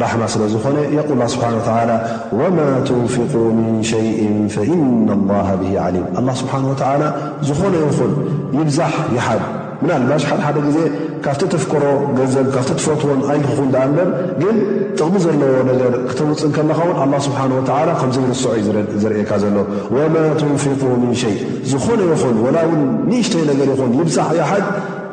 ራሕማ 0.03 0.23
ስለ 0.33 0.43
ዝኾነ 0.55 0.79
የል 0.97 1.23
ስብሓን 1.35 1.55
ላ 1.91 1.99
ወማ 2.41 2.59
ትንፊቁ 2.89 3.33
ምን 3.59 3.77
ሸይ 3.93 4.09
ፈእና 4.57 5.11
ላሃ 5.31 5.51
ብሂ 5.63 5.73
ዓሊም 5.87 6.07
ኣላ 6.23 6.29
ስብሓን 6.43 6.67
ወዓላ 6.73 7.03
ዝኾነ 7.51 7.75
ይኹን 7.85 8.13
ይብዛሕ 8.59 8.95
ይሓድ 9.19 9.45
ምን 9.83 9.91
ልባሽ 10.03 10.23
ሓድ 10.31 10.41
ሓደ 10.47 10.57
ግዜ 10.67 10.79
ካብቲ 11.25 11.43
ተፍቀሮ 11.55 11.85
ገዘም 12.19 12.47
ካብቲ 12.55 12.71
ትፈትዎን 12.79 13.21
ኣይልክኹ 13.31 13.59
ዳኣመር 13.75 14.09
ግን 14.43 14.57
ጥቕሚ 14.99 15.15
ዘለዎ 15.25 15.55
ነገር 15.71 15.93
ክተውፅእ 16.11 16.53
ከለኻ 16.57 16.79
ውን 16.89 16.97
ኣ 17.05 17.21
ስብሓ 17.27 17.39
ወ 17.57 17.61
ከምዘይ 18.01 18.25
ርስዑ 18.33 18.51
ዩ 18.61 18.67
ዘርእካ 19.03 19.31
ዘሎዉ 19.43 19.59
ወማ 19.97 20.15
ትንፊኩ 20.41 20.83
ምን 21.03 21.15
ሸይእ 21.23 21.41
ዝኾነ 21.73 22.01
ይኹን 22.13 22.37
ወላእውን 22.47 22.83
ንሽተይ 23.11 23.45
ነገር 23.51 23.69
ይኹን 23.75 23.93
ይብዛሕ 24.01 24.29
ይ 24.39 24.43
ሓድ 24.51 24.67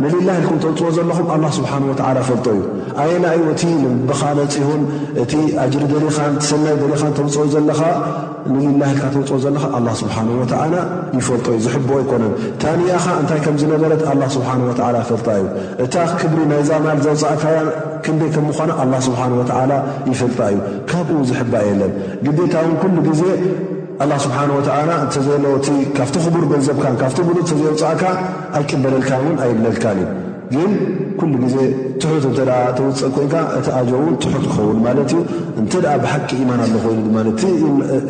ንሊላ 0.04 0.30
ኢልኩም 0.40 0.60
ተውፅዎ 0.64 0.90
ዘለኹም 0.98 1.28
ኣላ 1.34 1.44
ስብሓን 1.58 1.84
ወዓላ 1.90 2.18
ፈልጦ 2.30 2.46
እዩ 2.56 2.62
ኣየናዩ 3.02 3.42
እቲ 3.54 3.64
ንምብኻ 3.84 4.22
መፂሁን 4.40 4.82
እቲ 5.24 5.34
ኣጅሪ 5.64 5.84
ደሪኻን 5.94 6.34
ሰናይ 6.50 6.76
ደሪኻን 6.84 7.14
ተውፅኦ 7.20 7.46
ዘለኻ 7.56 7.82
ንሊላ 8.52 8.84
ኢልካ 8.94 9.04
ተውፅኦ 9.16 9.38
ዘለካ 9.44 9.64
ኣላ 9.78 9.88
ስብሓን 10.00 10.28
ወዓላ 10.40 10.74
ይፈልጦ 11.18 11.46
እዩ 11.54 11.60
ዝሕብኦ 11.66 11.94
ኣይኮነን 12.02 12.34
ታኒኣኻ 12.62 13.06
እንታይ 13.22 13.40
ከምዝነበረት 13.46 14.02
ኣላ 14.12 14.22
ስብሓ 14.36 14.50
ወዓ 14.64 14.70
ፈልጣ 15.10 15.28
እዩ 15.42 15.46
እታ 15.84 15.96
ክብሪ 16.22 16.40
ናይ 16.52 16.62
ዛማል 16.70 17.00
ዘውፃእካያ 17.06 17.60
ክንደ 18.08 18.22
ከም 18.36 18.46
ምኳነ 18.50 18.72
ኣላ 18.84 18.94
ስብሓንወዓላ 19.08 19.72
ይፈልጣ 20.12 20.40
እዩ 20.54 20.60
ካብኡ 20.92 21.20
ዝሕባእ 21.30 21.66
የለን 21.70 21.94
ግዴታውን 22.26 22.76
ኩሉ 22.84 22.98
ግዜ 23.10 23.22
ኣላ 24.06 24.12
ስብሓ 24.26 24.40
ወዓላ 24.58 24.92
እተዘለውቲ 25.06 25.68
ካብቲ 26.00 26.16
ክቡር 26.26 26.44
ገንዘብካ 26.54 26.86
ካብቲ 27.04 27.20
እተዘውፅእካ 27.46 28.04
ኣይቅበለልካን 28.60 29.24
ውን 29.28 29.38
ኣይብለልካን 29.46 29.98
እዩ 30.04 30.10
ግን 30.54 30.72
ኩሉ 31.20 31.34
ግዜ 31.44 31.56
ትሑት 32.02 32.24
እተ 32.30 32.40
ተውፅእ 32.78 33.10
ኮይንካ 33.16 33.36
እቲ 33.58 33.68
ኣጆውን 33.80 34.16
ትሑት 34.24 34.44
ክኸውን 34.52 34.78
ማለት 34.86 35.12
እዩ 35.14 35.20
እንተ 35.62 35.74
ኣ 35.94 35.96
ብሓቂ 36.04 36.30
ኢማን 36.44 36.60
ኣሎ 36.66 36.74
ኮይኑ 36.86 37.00
ድማ 37.08 37.18
እቲ 37.34 37.44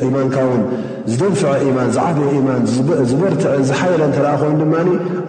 ኢማንካውን 0.07 0.61
ዝደንፍዐ 1.11 1.51
ማን 1.77 1.89
ዝዓብየ 1.95 2.33
ማን 2.47 2.61
ዝበርትዐ 3.11 3.51
ዝሓየለ 3.69 4.03
ተ 4.15 4.19
ኮይኑ 4.41 4.53
ድማ 4.63 4.75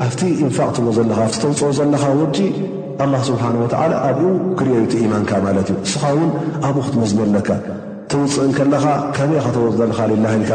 ኣብቲ 0.07 0.23
እንፋቅትዎ 0.45 0.87
ዘለኻተውፅኦ 0.99 1.71
ዘለኻ 1.79 2.05
ውጪ 2.23 2.39
ኣላ 3.05 3.15
ስብሓንወላ 3.29 3.95
ኣብኡ 4.09 4.25
ክርዩቲ 4.59 4.95
ኢማንካ 5.07 5.31
ማለት 5.47 5.69
እዩ 5.73 5.77
እስኻ 5.89 6.03
ውን 6.19 6.31
ኣብኡ 6.69 6.83
ክትመዝመለካ 6.87 7.51
ተውፅእን 8.13 8.53
ከለኻ 8.59 8.85
ከመእካተውፅእ 9.19 9.77
ዘለካ 9.81 10.01
ላሂልካ 10.25 10.53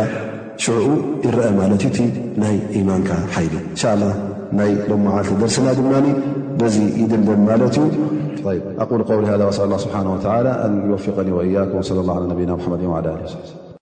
ሽዕኡ 0.63 0.87
ይረአ 1.27 1.49
ማለት 1.59 1.83
እዩእ 1.89 2.09
ናይ 2.43 2.55
ኢማንካ 2.81 3.09
ሓይሊ 3.37 3.53
ን 4.01 4.11
ናይ 4.59 4.71
ሎማዓልቲ 4.89 5.31
ደርስና 5.41 5.67
ድማ 5.77 5.91
ب 6.59 7.59
أقول 8.79 9.03
قول 9.03 9.25
هذا 9.25 9.45
وأسأل 9.45 9.65
الله 9.65 9.77
سبحانه 9.77 10.13
وتعالى 10.13 10.49
أن 10.49 10.89
يوفقني 10.89 11.31
وإياكم 11.31 11.77
وصلى 11.77 11.99
الله 12.01 12.15
على 12.15 12.25
نبينا 12.27 12.55
محمد 12.55 12.83
وعلى 12.83 13.07
آله 13.09 13.23
وس 13.23 13.35
وسلم 13.35 13.68